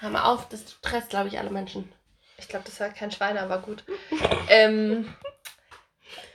Hör 0.00 0.08
mal 0.10 0.24
auf, 0.24 0.48
das 0.48 0.72
stresst, 0.72 1.10
glaube 1.10 1.28
ich, 1.28 1.38
alle 1.38 1.50
Menschen. 1.50 1.92
ich 2.38 2.48
glaube, 2.48 2.64
das 2.64 2.80
war 2.80 2.88
kein 2.88 3.10
Schwein, 3.10 3.36
aber 3.36 3.58
gut. 3.58 3.84
ähm, 4.48 5.14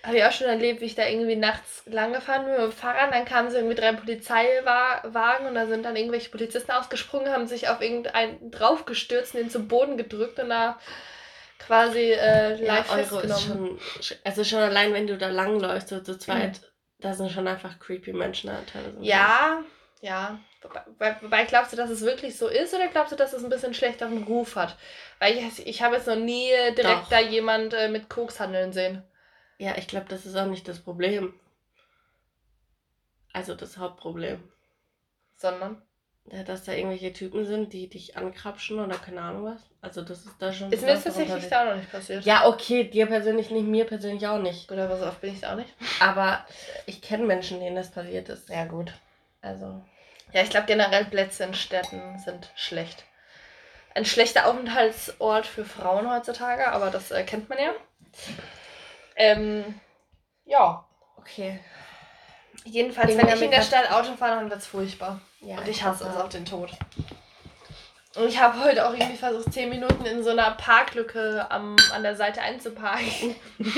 habe 0.06 0.18
ich 0.18 0.24
auch 0.24 0.32
schon 0.32 0.47
erlebt, 0.47 0.82
wie 0.82 0.86
ich 0.86 0.95
da 0.95 1.08
irgendwie 1.08 1.36
nachts 1.36 1.84
lang 1.86 2.14
gefahren 2.14 2.45
bin 2.45 2.53
mit 2.53 2.62
dem 2.62 2.72
Fahrrad. 2.72 3.14
Dann 3.14 3.26
kamen 3.26 3.49
so 3.49 3.58
irgendwie 3.58 3.76
drei 3.76 3.93
Polizeiwagen 3.93 5.47
und 5.47 5.56
da 5.56 5.66
sind 5.66 5.84
dann 5.84 5.95
irgendwelche 5.95 6.30
Polizisten 6.30 6.72
ausgesprungen, 6.72 7.32
haben 7.32 7.47
sich 7.47 7.70
auf 7.70 7.82
irgendeinen 7.82 8.51
draufgestürzt 8.51 9.34
und 9.34 9.41
den 9.41 9.49
zu 9.49 9.68
Boden 9.68 9.97
gedrückt 9.97 10.39
und 10.39 10.49
da 10.49 10.80
quasi 11.60 12.12
äh, 12.12 12.56
Ja, 12.64 12.76
live 12.76 12.97
ist 12.97 13.10
festgenommen. 13.10 13.80
schon, 13.99 14.16
also 14.24 14.43
schon 14.43 14.60
allein, 14.60 14.93
wenn 14.93 15.08
du 15.08 15.18
da 15.18 15.30
langläufst, 15.30 15.89
so 15.89 15.99
zu 15.99 16.18
zweit, 16.18 16.62
da 16.99 17.14
sind 17.14 17.32
schon 17.32 17.47
einfach 17.47 17.80
creepy 17.80 18.14
Menschen 18.14 18.49
da 18.49 18.60
teilweise. 18.72 19.03
Ja, 19.03 19.64
ja. 20.01 20.39
Wobei, 20.62 21.16
wobei 21.22 21.45
glaubst 21.45 21.74
du, 21.74 21.78
dass 21.78 21.89
es 21.89 22.01
wirklich 22.01 22.38
so 22.38 22.47
ist 22.47 22.74
oder 22.74 22.88
glaubst 22.88 23.12
du, 23.12 23.16
dass 23.16 23.34
es 23.34 23.43
ein 23.43 23.49
bisschen 23.49 23.74
schlechteren 23.74 24.24
Ruf 24.24 24.56
hat? 24.56 24.76
Weil 25.20 25.38
ich, 25.38 25.66
ich 25.68 25.82
habe 25.84 25.95
jetzt 25.95 26.08
noch 26.08 26.16
nie 26.16 26.49
direkt 26.76 27.03
Doch. 27.03 27.10
da 27.10 27.20
jemand 27.20 27.74
äh, 27.74 27.88
mit 27.88 28.10
Koks 28.10 28.39
handeln 28.39 28.74
sehen. 28.74 29.03
Ja, 29.58 29.78
ich 29.78 29.88
glaube, 29.88 30.08
das 30.10 30.26
ist 30.26 30.36
auch 30.36 30.47
nicht 30.47 30.68
das 30.68 30.80
Problem. 30.80 31.34
Also 33.34 33.56
das 33.56 33.78
Hauptproblem. 33.78 34.41
Sondern. 35.36 35.82
Ja, 36.32 36.41
dass 36.41 36.64
da 36.64 36.72
irgendwelche 36.72 37.14
Typen 37.14 37.45
sind, 37.45 37.72
die 37.72 37.88
dich 37.88 38.18
ankrapschen 38.18 38.80
oder 38.80 38.95
keine 38.97 39.22
Ahnung 39.22 39.45
was. 39.45 39.62
Also 39.82 40.01
das 40.01 40.26
ist 40.26 40.36
da 40.39 40.51
schon. 40.51 40.72
Ist 40.72 40.84
mir 40.84 40.99
tatsächlich 40.99 41.47
da 41.49 41.62
auch 41.62 41.70
noch 41.70 41.76
nicht 41.76 41.91
passiert. 41.91 42.26
Ja, 42.26 42.47
okay, 42.47 42.86
dir 42.86 43.06
persönlich 43.06 43.51
nicht, 43.51 43.68
mir 43.68 43.86
persönlich 43.86 44.26
auch 44.28 44.39
nicht. 44.39 44.68
Gut, 44.68 44.80
aber 44.80 44.97
so 44.97 45.06
oft 45.06 45.22
bin 45.22 45.34
ich 45.34 45.41
da 45.41 45.53
auch 45.53 45.58
nicht. 45.58 45.72
Aber 45.99 46.43
ich 46.88 47.01
kenne 47.01 47.26
Menschen, 47.26 47.60
denen 47.60 47.76
das 47.76 47.91
passiert 47.91 48.30
ist. 48.30 48.49
Ja, 48.49 48.66
gut. 48.66 48.91
Also. 49.41 49.84
Ja, 50.34 50.41
ich 50.41 50.49
glaube 50.49 50.66
generell 50.66 51.06
Plätze 51.06 51.43
in 51.43 51.53
Städten 51.53 52.18
sind 52.18 52.49
schlecht. 52.56 53.06
Ein 53.93 54.06
schlechter 54.06 54.47
Aufenthaltsort 54.47 55.45
für 55.45 55.64
Frauen 55.64 56.12
heutzutage, 56.12 56.68
aber 56.72 56.89
das 56.89 57.12
äh, 57.12 57.24
kennt 57.24 57.49
man 57.49 57.60
ja. 57.60 57.72
Ähm, 59.16 59.80
ja. 60.45 60.86
Okay. 61.18 61.59
Jedenfalls, 62.63 63.11
Irgendwie 63.11 63.28
wenn 63.28 63.36
ich 63.38 63.41
in 63.43 63.51
der 63.51 63.61
Stadt 63.61 63.91
Auto 63.91 64.16
fahre, 64.16 64.36
dann 64.39 64.49
wird 64.49 64.59
es 64.59 64.68
furchtbar. 64.68 65.22
Ja, 65.41 65.57
Und 65.57 65.68
ich 65.68 65.84
hasse 65.84 66.07
es 66.07 66.16
auf 66.16 66.30
den 66.30 66.45
Tod. 66.45 66.72
Und 68.16 68.28
ich 68.28 68.39
habe 68.39 68.63
heute 68.63 68.88
auch 68.88 68.93
irgendwie 68.93 69.18
versucht, 69.18 69.53
10 69.53 69.70
Minuten 69.70 70.05
in 70.05 70.24
so 70.24 70.30
einer 70.30 70.51
Parklücke 70.51 71.45
am, 71.49 71.76
an 71.93 72.01
der 72.03 72.16
Seite 72.16 72.41
einzuparken. 72.41 73.36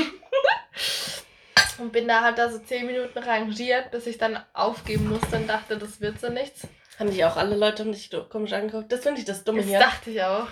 und 1.79 1.91
bin 1.91 2.07
da 2.07 2.21
halt 2.21 2.37
da 2.37 2.49
so 2.49 2.59
10 2.59 2.85
Minuten 2.85 3.17
rangiert, 3.17 3.91
bis 3.91 4.05
ich 4.05 4.17
dann 4.17 4.39
aufgeben 4.53 5.09
musste 5.09 5.37
und 5.37 5.47
dachte, 5.47 5.77
das 5.77 6.01
wird 6.01 6.19
so 6.19 6.29
nichts. 6.29 6.67
Haben 6.99 7.11
sich 7.11 7.25
auch 7.25 7.35
alle 7.35 7.55
Leute 7.55 7.83
um 7.83 7.91
dich 7.91 8.09
komisch 8.29 8.53
angeguckt. 8.53 8.91
Das 8.91 9.01
finde 9.01 9.19
ich 9.19 9.25
das 9.25 9.43
Dumme 9.43 9.59
Das 9.59 9.67
hier. 9.67 9.79
dachte 9.79 10.09
ich 10.11 10.21
auch. 10.23 10.47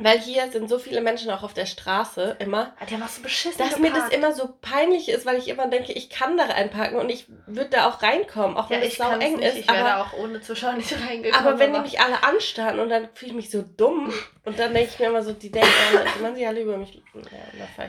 Weil 0.00 0.20
hier 0.20 0.48
sind 0.52 0.68
so 0.68 0.78
viele 0.78 1.00
Menschen 1.00 1.28
auch 1.32 1.42
auf 1.42 1.54
der 1.54 1.66
Straße 1.66 2.36
immer. 2.38 2.72
Die 2.88 2.94
haben 2.94 3.02
auch 3.02 3.08
so 3.08 3.20
beschissen 3.20 3.58
Dass 3.58 3.80
mir 3.80 3.92
das 3.92 4.10
immer 4.10 4.32
so 4.32 4.54
peinlich 4.60 5.08
ist, 5.08 5.26
weil 5.26 5.38
ich 5.38 5.48
immer 5.48 5.66
denke, 5.66 5.92
ich 5.92 6.08
kann 6.08 6.36
da 6.36 6.44
reinparken 6.44 7.00
und 7.00 7.10
ich 7.10 7.26
würde 7.46 7.70
da 7.70 7.88
auch 7.88 8.00
reinkommen, 8.00 8.56
auch 8.56 8.70
Ja, 8.70 8.76
wenn 8.76 8.82
es 8.82 8.92
ich 8.92 8.98
sau 8.98 9.10
eng 9.10 9.38
nicht. 9.38 9.48
ist. 9.48 9.56
Ich 9.56 9.68
wäre 9.68 9.92
aber 9.92 10.06
auch 10.06 10.12
ohne 10.12 10.40
Zuschauer 10.40 10.74
nicht 10.74 10.92
reingekommen. 11.08 11.34
aber 11.46 11.58
wenn 11.58 11.72
die 11.72 11.80
mich 11.80 12.00
alle 12.00 12.22
anstarren 12.22 12.78
und 12.78 12.90
dann 12.90 13.08
fühle 13.14 13.30
ich 13.32 13.36
mich 13.36 13.50
so 13.50 13.62
dumm 13.62 14.12
und 14.44 14.56
dann 14.56 14.72
denke 14.72 14.90
ich 14.92 14.98
mir 15.00 15.06
immer 15.06 15.22
so, 15.22 15.32
die 15.32 15.50
denken, 15.50 15.68
die 16.16 16.22
machen 16.22 16.36
sich 16.36 16.46
alle 16.46 16.60
über 16.60 16.76
mich. 16.76 17.02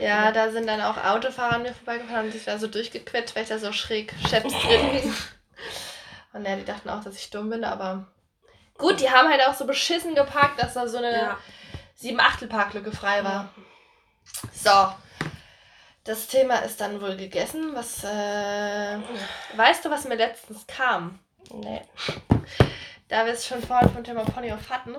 Ja, 0.00 0.32
da 0.32 0.50
sind 0.50 0.66
dann 0.66 0.80
auch 0.80 0.96
Autofahrer 0.96 1.54
an 1.54 1.62
mir 1.62 1.72
vorbeigefahren 1.72 2.26
und 2.26 2.32
sich 2.32 2.44
da 2.44 2.58
so 2.58 2.66
durchgequetscht, 2.66 3.36
weil 3.36 3.44
ich 3.44 3.50
da 3.50 3.58
so 3.60 3.70
schräg 3.72 4.12
Chefs 4.28 4.52
drin 4.52 4.90
hing. 4.90 5.14
Und 6.32 6.44
ja, 6.46 6.54
die 6.56 6.64
dachten 6.64 6.88
auch, 6.88 7.02
dass 7.02 7.16
ich 7.16 7.30
dumm 7.30 7.50
bin, 7.50 7.64
aber 7.64 8.06
Gut, 8.78 9.00
die 9.00 9.10
haben 9.10 9.28
halt 9.28 9.42
auch 9.46 9.52
so 9.54 9.66
beschissen 9.66 10.14
geparkt, 10.14 10.60
dass 10.62 10.74
da 10.74 10.88
so 10.88 10.98
eine 10.98 11.12
Ja. 11.12 11.38
Sieben 12.00 12.20
Achtel 12.20 12.48
Parklücke 12.48 12.92
frei 12.92 13.22
war. 13.24 13.50
So. 14.52 14.92
Das 16.04 16.26
Thema 16.26 16.56
ist 16.56 16.80
dann 16.80 17.00
wohl 17.00 17.16
gegessen. 17.16 17.74
Was, 17.74 18.02
äh, 18.04 18.98
weißt 19.56 19.84
du, 19.84 19.90
was 19.90 20.08
mir 20.08 20.14
letztens 20.16 20.66
kam? 20.66 21.18
Nee. 21.52 21.82
Da 23.08 23.26
wir 23.26 23.32
es 23.32 23.46
schon 23.46 23.62
vorhin 23.62 23.90
vom 23.90 24.02
Thema 24.02 24.24
Ponyhof 24.24 24.70
hatten. 24.70 24.96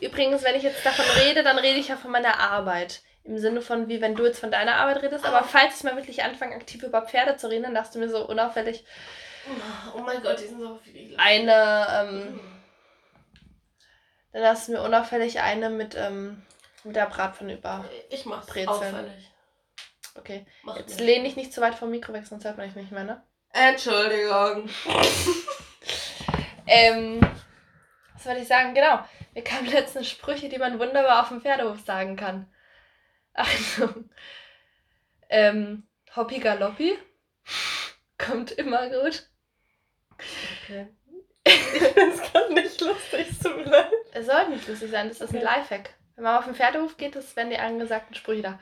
Übrigens, 0.00 0.42
wenn 0.42 0.56
ich 0.56 0.62
jetzt 0.62 0.84
davon 0.84 1.04
rede, 1.22 1.42
dann 1.42 1.58
rede 1.58 1.78
ich 1.78 1.88
ja 1.88 1.96
von 1.96 2.10
meiner 2.10 2.40
Arbeit. 2.40 3.02
Im 3.24 3.38
Sinne 3.38 3.60
von, 3.62 3.88
wie 3.88 4.00
wenn 4.00 4.14
du 4.14 4.24
jetzt 4.24 4.40
von 4.40 4.50
deiner 4.50 4.76
Arbeit 4.76 5.02
redest. 5.02 5.24
Aber 5.24 5.42
falls 5.44 5.78
ich 5.78 5.84
mal 5.84 5.96
wirklich 5.96 6.22
anfange, 6.22 6.54
aktiv 6.54 6.82
über 6.82 7.02
Pferde 7.02 7.36
zu 7.36 7.48
reden, 7.48 7.64
dann 7.64 7.74
darfst 7.74 7.94
du 7.94 7.98
mir 7.98 8.08
so 8.08 8.26
unauffällig 8.26 8.84
Oh 9.96 10.00
mein 10.00 10.22
Gott, 10.22 10.40
die 10.40 10.46
sind 10.46 10.60
so 10.60 10.78
viel. 10.82 11.14
eine, 11.16 11.86
ähm, 12.10 12.40
dann 14.42 14.56
du 14.68 14.72
mir 14.72 14.82
unauffällig 14.82 15.40
eine 15.40 15.70
mit, 15.70 15.94
ähm, 15.94 16.42
mit 16.84 16.96
der 16.96 17.06
Bratpfanne 17.06 17.54
über. 17.54 17.84
Ich 18.10 18.26
mach's 18.26 18.46
Brezeln. 18.46 18.68
auffällig. 18.68 19.30
Okay. 20.16 20.46
Mach 20.62 20.76
Jetzt 20.76 20.96
nicht. 20.96 21.00
lehne 21.00 21.28
ich 21.28 21.36
nicht 21.36 21.52
zu 21.52 21.60
weit 21.60 21.74
vom 21.74 21.90
Mikro 21.90 22.12
weg, 22.12 22.26
sonst 22.26 22.44
hört 22.44 22.56
man 22.56 22.66
dich 22.66 22.76
nicht 22.76 22.92
mehr, 22.92 23.04
ne? 23.04 23.22
Entschuldigung. 23.52 24.68
Ähm, 26.68 27.20
was 28.14 28.26
wollte 28.26 28.40
ich 28.40 28.48
sagen? 28.48 28.74
Genau. 28.74 28.98
Mir 29.34 29.44
kamen 29.44 29.66
letztens 29.66 30.08
Sprüche, 30.10 30.48
die 30.48 30.58
man 30.58 30.78
wunderbar 30.80 31.22
auf 31.22 31.28
dem 31.28 31.40
Pferdehof 31.40 31.78
sagen 31.84 32.16
kann. 32.16 32.52
Achtung. 33.34 34.10
Ähm, 35.28 35.86
Hoppi 36.14 36.40
Galoppi. 36.40 36.98
Kommt 38.18 38.50
immer 38.52 38.88
gut. 38.90 39.28
Okay. 40.64 40.88
das 41.94 42.32
kann 42.32 42.54
nicht 42.54 42.80
lustig, 42.80 43.26
leid. 43.64 43.90
Es 44.12 44.26
soll 44.26 44.48
nicht 44.48 44.66
lustig 44.66 44.90
sein, 44.90 45.08
das 45.08 45.20
ist 45.20 45.34
ein. 45.34 45.42
Lifehack. 45.42 45.90
Wenn 46.14 46.24
man 46.24 46.38
auf 46.38 46.44
den 46.44 46.54
Pferdehof 46.54 46.96
geht, 46.96 47.14
das 47.14 47.36
werden 47.36 47.50
die 47.50 47.58
angesagten 47.58 48.14
Sprüche 48.14 48.42
da. 48.42 48.58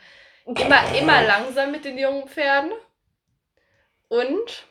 Immer, 0.46 0.94
immer 0.94 1.22
langsam 1.22 1.70
mit 1.70 1.84
den 1.84 1.96
jungen 1.96 2.28
Pferden. 2.28 2.72
Und, 4.08 4.66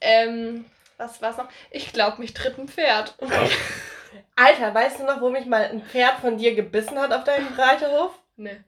ähm, 0.00 0.66
was 0.96 1.20
war's 1.20 1.36
noch? 1.36 1.48
Ich 1.70 1.92
glaube, 1.92 2.20
mich 2.20 2.34
tritt 2.34 2.58
ein 2.58 2.68
Pferd. 2.68 3.16
Alter, 4.36 4.74
weißt 4.74 5.00
du 5.00 5.04
noch, 5.04 5.20
wo 5.20 5.30
mich 5.30 5.46
mal 5.46 5.64
ein 5.64 5.82
Pferd 5.82 6.20
von 6.20 6.38
dir 6.38 6.54
gebissen 6.54 6.98
hat 6.98 7.12
auf 7.12 7.24
deinem 7.24 7.48
Reiterhof? 7.54 8.12
Nee. 8.36 8.60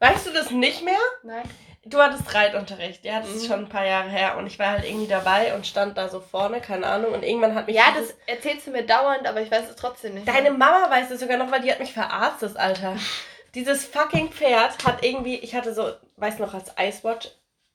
Weißt 0.00 0.26
du 0.26 0.32
das 0.32 0.50
nicht 0.50 0.82
mehr? 0.84 0.98
Nein. 1.22 1.48
Du 1.88 2.02
hattest 2.02 2.34
Reitunterricht, 2.34 3.04
ja, 3.04 3.20
das 3.20 3.30
ist 3.30 3.44
Mhm. 3.44 3.46
schon 3.46 3.58
ein 3.60 3.68
paar 3.68 3.84
Jahre 3.86 4.08
her 4.08 4.36
und 4.38 4.46
ich 4.48 4.58
war 4.58 4.70
halt 4.70 4.84
irgendwie 4.84 5.06
dabei 5.06 5.54
und 5.54 5.66
stand 5.66 5.96
da 5.96 6.08
so 6.08 6.18
vorne, 6.20 6.60
keine 6.60 6.84
Ahnung, 6.84 7.12
und 7.12 7.22
irgendwann 7.22 7.54
hat 7.54 7.68
mich 7.68 7.76
Ja, 7.76 7.84
das 7.96 8.12
erzählst 8.26 8.66
du 8.66 8.72
mir 8.72 8.84
dauernd, 8.84 9.24
aber 9.26 9.40
ich 9.40 9.50
weiß 9.52 9.70
es 9.70 9.76
trotzdem 9.76 10.14
nicht. 10.14 10.26
Deine 10.26 10.50
Mama 10.50 10.90
weiß 10.90 11.12
es 11.12 11.20
sogar 11.20 11.36
noch, 11.36 11.50
weil 11.52 11.60
die 11.60 11.70
hat 11.70 11.78
mich 11.78 11.92
verarztet, 11.92 12.56
Alter. 12.56 12.96
Dieses 13.54 13.84
fucking 13.86 14.32
Pferd 14.32 14.84
hat 14.84 15.04
irgendwie, 15.04 15.36
ich 15.36 15.54
hatte 15.54 15.72
so, 15.74 15.92
weißt 16.16 16.40
du 16.40 16.42
noch, 16.44 16.54
als 16.54 16.72
Icewatch 16.76 17.28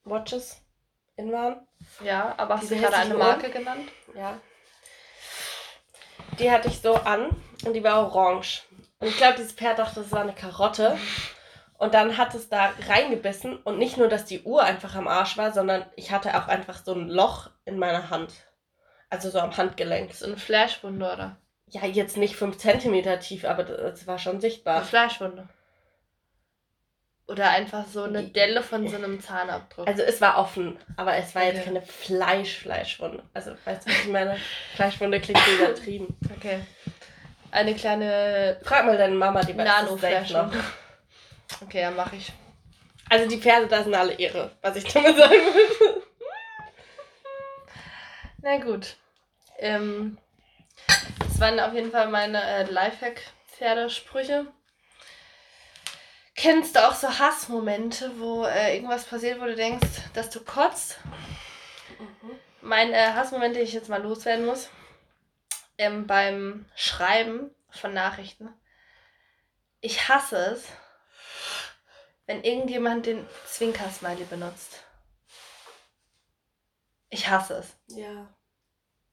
Watches 0.03 0.61
in 1.15 1.31
waren? 1.31 1.65
Ja, 2.03 2.33
aber 2.37 2.55
hast 2.55 2.63
Diese 2.63 2.75
du 2.75 2.81
gerade 2.81 2.97
eine 2.97 3.13
Marke 3.13 3.49
genannt? 3.49 3.89
Ja. 4.13 4.37
Die 6.37 6.51
hatte 6.51 6.67
ich 6.67 6.81
so 6.81 6.95
an 6.95 7.29
und 7.65 7.73
die 7.73 7.83
war 7.83 8.05
orange. 8.05 8.63
Und 8.99 9.07
ich 9.07 9.17
glaube, 9.17 9.35
dieses 9.37 9.53
Pferd 9.53 9.79
dachte, 9.79 10.01
das 10.01 10.11
war 10.11 10.21
eine 10.21 10.33
Karotte. 10.33 10.97
Und 11.81 11.95
dann 11.95 12.15
hat 12.19 12.35
es 12.35 12.47
da 12.47 12.73
reingebissen 12.87 13.57
und 13.57 13.79
nicht 13.79 13.97
nur, 13.97 14.07
dass 14.07 14.25
die 14.25 14.43
Uhr 14.43 14.61
einfach 14.61 14.93
am 14.93 15.07
Arsch 15.07 15.35
war, 15.37 15.51
sondern 15.51 15.83
ich 15.95 16.11
hatte 16.11 16.37
auch 16.39 16.47
einfach 16.47 16.77
so 16.85 16.93
ein 16.93 17.09
Loch 17.09 17.49
in 17.65 17.79
meiner 17.79 18.11
Hand. 18.11 18.31
Also 19.09 19.31
so 19.31 19.39
am 19.39 19.57
Handgelenk. 19.57 20.13
So 20.13 20.27
eine 20.27 20.37
Flashwunde, 20.37 21.11
oder? 21.11 21.37
Ja, 21.65 21.83
jetzt 21.87 22.17
nicht 22.17 22.35
5 22.35 22.55
cm 22.55 23.19
tief, 23.21 23.45
aber 23.45 23.63
das 23.63 24.05
war 24.05 24.19
schon 24.19 24.33
Eine 24.33 24.41
sichtbar. 24.41 24.83
Flashwunde. 24.83 25.49
Oder 27.27 27.49
einfach 27.49 27.87
so 27.87 28.03
eine 28.03 28.25
Delle 28.25 28.61
von 28.61 28.87
so 28.87 28.97
einem 28.97 29.19
Zahnabdruck. 29.19 29.87
Also 29.87 30.03
es 30.03 30.21
war 30.21 30.37
offen, 30.37 30.77
aber 30.97 31.15
es 31.15 31.33
war 31.33 31.45
jetzt 31.45 31.61
Okay. 31.61 31.65
keine 31.65 31.81
Fleisch-Fleischwunde. 31.81 33.23
Also 33.33 33.53
weißt 33.65 33.87
du, 33.87 33.89
was 33.91 33.99
ich 34.03 34.07
meine? 34.07 34.37
Fleischwunde 34.75 35.19
klingt 35.19 35.39
so 35.39 35.51
übertrieben. 35.63 36.15
okay. 36.37 36.59
Eine 37.49 37.73
kleine 37.73 38.59
Frag 38.61 38.85
mal 38.85 38.99
deine 38.99 39.15
Mama, 39.15 39.41
die 39.41 39.57
weiß. 39.57 39.65
Nano-Flashwunde. 39.65 40.59
Okay, 41.61 41.81
ja, 41.81 41.91
mache 41.91 42.15
ich. 42.15 42.31
Also 43.09 43.27
die 43.27 43.41
Pferde, 43.41 43.67
da 43.67 43.83
sind 43.83 43.93
alle 43.93 44.13
Ehre, 44.13 44.55
was 44.61 44.77
ich 44.77 44.85
damit 44.85 45.17
sagen 45.17 45.31
will. 45.31 46.03
Na 48.41 48.57
gut. 48.57 48.95
Ähm, 49.57 50.17
das 51.19 51.39
waren 51.39 51.59
auf 51.59 51.73
jeden 51.73 51.91
Fall 51.91 52.07
meine 52.09 52.41
äh, 52.41 52.63
Lifehack-Pferdesprüche. 52.63 54.47
Kennst 56.35 56.75
du 56.75 56.87
auch 56.87 56.95
so 56.95 57.19
Hassmomente, 57.19 58.11
wo 58.17 58.45
äh, 58.45 58.75
irgendwas 58.75 59.05
passiert, 59.05 59.39
wo 59.39 59.45
du 59.45 59.55
denkst, 59.55 59.87
dass 60.13 60.29
du 60.29 60.43
kotzt? 60.43 60.97
Mein 62.61 62.93
äh, 62.93 63.11
Hassmoment, 63.13 63.55
den 63.55 63.63
ich 63.63 63.73
jetzt 63.73 63.89
mal 63.89 64.01
loswerden 64.01 64.45
muss, 64.45 64.69
ähm, 65.77 66.07
beim 66.07 66.65
Schreiben 66.75 67.53
von 67.69 67.93
Nachrichten. 67.93 68.49
Ich 69.81 70.09
hasse 70.09 70.37
es, 70.37 70.65
wenn 72.27 72.43
irgendjemand 72.43 73.05
den 73.05 73.27
Zwinker-Smiley 73.45 74.25
benutzt. 74.25 74.83
Ich 77.09 77.29
hasse 77.29 77.55
es. 77.55 77.77
Ja. 77.87 78.27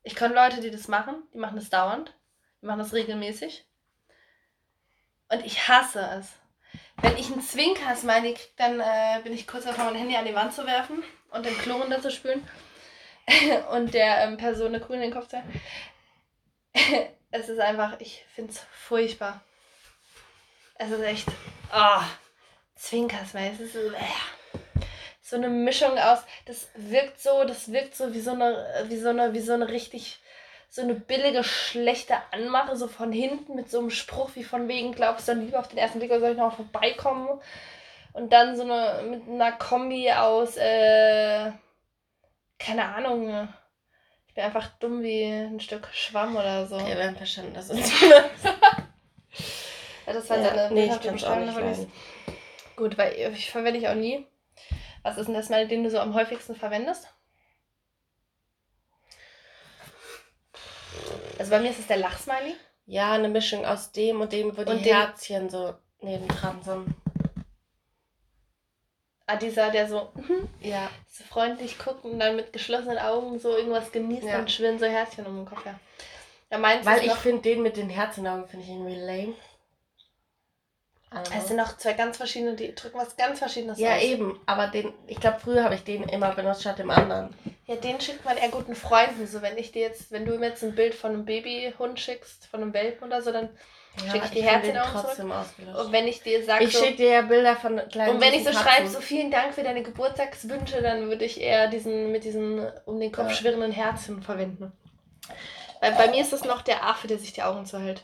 Ich 0.03 0.15
kenne 0.15 0.35
Leute, 0.35 0.61
die 0.61 0.71
das 0.71 0.89
machen. 0.89 1.23
Die 1.35 1.39
machen 1.39 1.57
das 1.57 1.71
dauernd. 1.71 2.15
Die 2.63 2.67
machen 2.67 2.79
das 2.79 2.93
regelmäßig. 2.93 3.67
Und 5.29 5.45
ich 5.45 5.69
hasse 5.69 6.01
es. 6.19 6.29
Wenn 7.03 7.17
ich 7.17 7.31
einen 7.31 7.43
Zwinker-Smiley 7.43 8.35
kriege, 8.35 8.51
dann 8.57 8.81
äh, 8.81 9.21
bin 9.23 9.33
ich 9.33 9.47
kurz 9.47 9.65
davor, 9.65 9.85
mein 9.87 9.97
Handy 9.97 10.17
an 10.17 10.27
die 10.27 10.35
Wand 10.35 10.55
zu 10.55 10.67
werfen 10.67 11.03
und 11.31 11.45
den 11.45 11.57
Klo 11.59 11.77
runter 11.77 12.01
zu 12.01 12.11
spülen. 12.11 12.47
und 13.73 13.95
der 13.95 14.23
ähm, 14.25 14.37
Person 14.37 14.69
eine 14.69 14.81
Kugel 14.81 14.97
in 14.97 15.03
den 15.03 15.13
Kopf 15.13 15.29
zu 15.29 15.43
es 17.31 17.49
ist 17.49 17.61
einfach, 17.61 18.01
ich 18.01 18.25
finde 18.35 18.53
es 18.53 18.61
furchtbar. 18.71 19.43
Es 20.75 20.91
ist 20.91 21.03
echt. 21.03 21.29
Oh, 21.75 22.03
Zwinker-Smiley. 22.79 23.53
Es 23.55 23.61
ist 23.61 23.72
so, 23.74 23.81
äh, 23.81 24.85
so 25.20 25.37
eine 25.37 25.49
Mischung 25.49 25.99
aus. 25.99 26.20
Das 26.47 26.68
wirkt 26.74 27.20
so, 27.20 27.45
das 27.45 27.72
wirkt 27.72 27.95
so 27.95 28.14
wie 28.14 28.20
so 28.20 28.33
eine, 28.33 28.85
wie 28.87 28.97
so 28.97 29.11
eine, 29.11 29.35
wie 29.35 29.41
so 29.41 29.53
eine 29.53 29.68
richtig, 29.68 30.20
so 30.70 30.83
eine 30.83 30.95
billige, 30.95 31.45
schlechte 31.45 32.14
Anmache, 32.33 32.76
so 32.76 32.89
von 32.89 33.12
hinten 33.12 33.55
mit 33.55 33.70
so 33.70 33.81
einem 33.81 33.91
Spruch 33.91 34.31
wie 34.35 34.45
von 34.45 34.68
wegen, 34.68 34.93
glaubst 34.93 35.29
du 35.29 35.33
dann 35.33 35.45
lieber 35.45 35.59
auf 35.59 35.68
den 35.68 35.79
ersten 35.79 35.99
Blick 35.99 36.11
oder 36.11 36.20
soll 36.20 36.33
ich 36.33 36.39
noch 36.39 36.57
vorbeikommen? 36.57 37.41
Und 38.12 38.33
dann 38.33 38.57
so 38.57 38.62
eine, 38.62 39.03
mit 39.09 39.29
einer 39.29 39.53
Kombi 39.53 40.11
aus, 40.12 40.57
äh, 40.57 41.53
keine 42.59 42.85
Ahnung. 42.85 43.49
Ich 44.26 44.35
bin 44.35 44.45
einfach 44.45 44.68
dumm 44.81 45.03
wie 45.03 45.24
ein 45.24 45.61
Stück 45.61 45.89
Schwamm 45.93 46.37
oder 46.37 46.66
so. 46.66 46.76
Okay, 46.76 46.97
wir 46.97 47.07
haben 47.07 47.16
verstanden, 47.16 47.55
dass 47.55 47.70
uns 47.70 47.93
Ja, 50.09 50.14
das 50.14 50.31
war 50.31 50.39
ja, 50.39 50.45
seine 50.55 50.74
Nee, 50.74 50.87
ich 50.87 51.01
kann 51.03 51.14
es 51.16 51.24
auch 51.24 51.37
nicht. 51.37 51.89
Gut, 52.79 52.97
weil 52.97 53.12
ich 53.35 53.51
verwende 53.51 53.81
ich 53.81 53.89
auch 53.89 53.95
nie. 53.97 54.24
Was 55.03 55.18
ist 55.18 55.26
denn 55.26 55.35
das 55.35 55.49
mal, 55.49 55.66
den 55.66 55.83
du 55.83 55.91
so 55.91 55.99
am 55.99 56.14
häufigsten 56.14 56.55
verwendest? 56.55 57.09
Also 61.41 61.51
bei 61.51 61.59
mir 61.59 61.70
ist 61.70 61.81
es 61.81 61.89
der 61.89 61.97
Lachsmiley. 61.97 62.55
Ja, 62.87 63.12
eine 63.14 63.29
Mischung 63.29 63.66
aus 63.66 63.91
dem 63.91 64.20
und 64.20 64.33
dem, 64.33 64.57
wo 64.57 64.62
die 64.62 64.70
Und 64.70 64.79
Herzchen 64.85 65.51
so 65.51 65.74
nebendran 66.01 66.62
sind. 66.62 66.87
Ah, 69.26 69.37
dieser, 69.37 69.70
der 69.70 69.89
so, 69.89 70.12
Ja. 70.61 70.89
so 71.11 71.24
freundlich 71.24 71.79
guckt 71.79 72.05
und 72.05 72.20
dann 72.20 72.37
mit 72.37 72.53
geschlossenen 72.53 72.99
Augen 72.99 73.41
so 73.41 73.57
irgendwas 73.57 73.91
genießt 73.91 74.22
Ja. 74.24 74.39
und 74.39 74.51
schwirren 74.53 74.79
so 74.79 74.87
Herzchen 74.87 75.26
um 75.26 75.37
den 75.37 75.47
Kopf 75.47 75.64
her. 75.64 75.79
Ja, 76.51 76.62
Weil 76.62 77.05
ich 77.05 77.12
finde 77.14 77.43
den 77.43 77.61
mit 77.62 77.76
den 77.76 77.91
Herzenaugen 77.91 78.47
finde 78.49 78.64
ich 78.64 78.70
irgendwie 78.70 78.95
lame. 78.95 79.35
Know. 81.11 81.23
es 81.37 81.49
sind 81.49 81.57
noch 81.57 81.77
zwei 81.79 81.95
ganz 81.95 82.17
verschiedene, 82.19 82.55
die 82.55 82.75
drücken 82.75 82.99
was 82.99 83.17
ganz 83.17 83.39
Verschiedenes 83.39 83.79
Ja, 83.79 83.97
aus. 83.97 84.03
eben. 84.03 84.39
Aber 84.47 84.67
den, 84.67 84.93
ich 85.07 85.19
glaube, 85.19 85.39
früher 85.43 85.65
habe 85.65 85.75
ich 85.75 85.83
den 85.85 86.03
immer 86.05 86.33
benutzt 86.35 86.61
statt 86.61 86.79
dem 86.79 86.91
anderen. 86.91 87.35
Ja, 87.67 87.77
den 87.77 88.01
schickt 88.01 88.25
man 88.25 88.37
eher 88.37 88.49
guten 88.51 88.75
Freunden. 88.75 89.27
So, 89.27 89.41
wenn 89.43 89.57
ich 89.57 89.73
dir 89.73 89.83
jetzt, 89.83 90.13
wenn 90.13 90.25
du 90.27 90.39
mir 90.39 90.49
jetzt 90.49 90.63
ein 90.63 90.75
Bild 90.75 90.95
von 90.95 91.13
einem 91.13 91.25
Babyhund 91.25 91.99
schickst, 91.99 92.47
von 92.47 92.61
einem 92.63 92.75
Welpen 92.75 93.07
oder 93.09 93.23
so, 93.23 93.33
dann 93.33 93.49
Ja, 94.05 94.13
Schick 94.13 94.23
ich 94.27 94.31
die 94.31 94.43
Herzen 94.43 94.77
auch 94.79 95.03
trotzdem 95.03 95.33
ausgelöscht. 95.33 95.79
und 95.79 95.93
wenn 95.93 96.07
ich 96.07 96.23
dir 96.23 96.45
sage, 96.45 96.65
Ich 96.65 96.73
so, 96.73 96.85
schicke 96.85 96.97
dir 96.99 97.11
ja 97.11 97.23
Bilder 97.23 97.57
von 97.57 97.81
kleinen 97.91 98.15
Und 98.15 98.21
wenn 98.21 98.35
ich 98.35 98.45
so 98.45 98.53
schreibe, 98.53 98.87
so 98.89 99.01
vielen 99.01 99.31
Dank 99.31 99.55
für 99.55 99.63
deine 99.63 99.83
Geburtstagswünsche, 99.83 100.83
dann 100.83 101.09
würde 101.09 101.25
ich 101.25 101.41
eher 101.41 101.69
diesen 101.69 102.13
mit 102.13 102.25
diesen 102.25 102.71
um 102.85 103.01
den 103.01 103.13
Kopf 103.13 103.29
Ja. 103.29 103.35
schwirrenden 103.35 103.73
Herzen 103.73 104.23
verwenden. 104.23 104.73
Bei, 105.81 105.91
bei 105.93 106.09
mir 106.11 106.21
ist 106.21 106.33
es 106.33 106.45
noch 106.45 106.63
der 106.63 106.85
Affe, 106.85 107.07
der 107.07 107.19
sich 107.19 107.33
die 107.33 107.43
Augen 107.43 107.65
zuhält. 107.67 108.03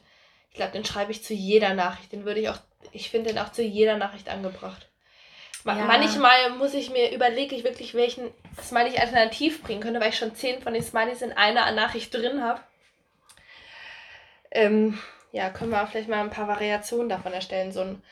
Ich 0.51 0.57
glaube, 0.57 0.73
den 0.73 0.85
schreibe 0.85 1.11
ich 1.11 1.25
zu 1.25 1.35
jeder 1.35 1.75
Nachricht. 1.75 2.13
Den 2.13 2.25
würde 2.25 2.41
ich 2.41 2.49
auch, 2.49 2.59
ich 2.93 3.11
finde 3.11 3.31
den 3.33 3.39
auch 3.39 3.53
zu 3.53 3.63
jeder 3.63 3.97
Nachricht 3.97 4.29
angebracht. 4.29 4.89
Ma 5.65 5.77
Ja. 5.77 5.85
Manchmal 5.87 6.51
muss 6.51 6.75
ich 6.75 6.91
mir, 6.91 7.13
überlege 7.13 7.55
ich 7.57 7.65
wirklich, 7.65 7.95
welchen 7.95 8.31
Smiley 8.63 8.91
ich 8.91 9.01
alternativ 9.01 9.63
bringen 9.63 9.81
könnte, 9.81 10.01
weil 10.01 10.11
ich 10.11 10.19
schon 10.19 10.35
zehn 10.35 10.61
von 10.63 10.75
den 10.75 10.83
Smileys 10.83 11.23
in 11.23 11.33
einer 11.33 11.71
Nachricht 11.73 12.13
drin 12.13 12.43
habe. 12.43 12.61
Ähm, 14.51 14.99
ja, 15.33 15.51
können 15.51 15.71
wir 15.71 15.87
vielleicht 15.87 16.09
mal 16.09 16.21
ein 16.21 16.31
paar 16.31 16.49
Variationen 16.49 17.09
davon 17.09 17.33
erstellen. 17.33 17.73
So 17.73 17.81
ein, 17.81 18.03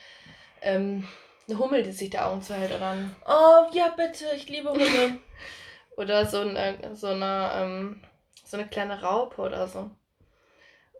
ähm, 0.62 1.06
eine 1.48 1.58
Hummel, 1.58 1.82
die 1.82 1.92
sich 1.92 2.10
die 2.10 2.18
Augen 2.18 2.42
zuhält 2.42 2.74
oder 2.74 2.90
ein 2.90 3.14
Oh, 3.26 3.70
ja, 3.72 3.88
bitte, 3.88 4.24
ich 4.34 4.48
liebe 4.48 4.70
Hunde. 4.70 5.18
Oder 5.96 6.24
so 6.24 6.40
eine, 6.40 6.96
so 6.96 7.08
eine, 7.08 7.50
ähm, 7.54 8.02
so 8.46 8.56
eine 8.56 8.66
kleine 8.66 9.02
Raupe 9.02 9.42
oder 9.42 9.68
so. 9.68 9.90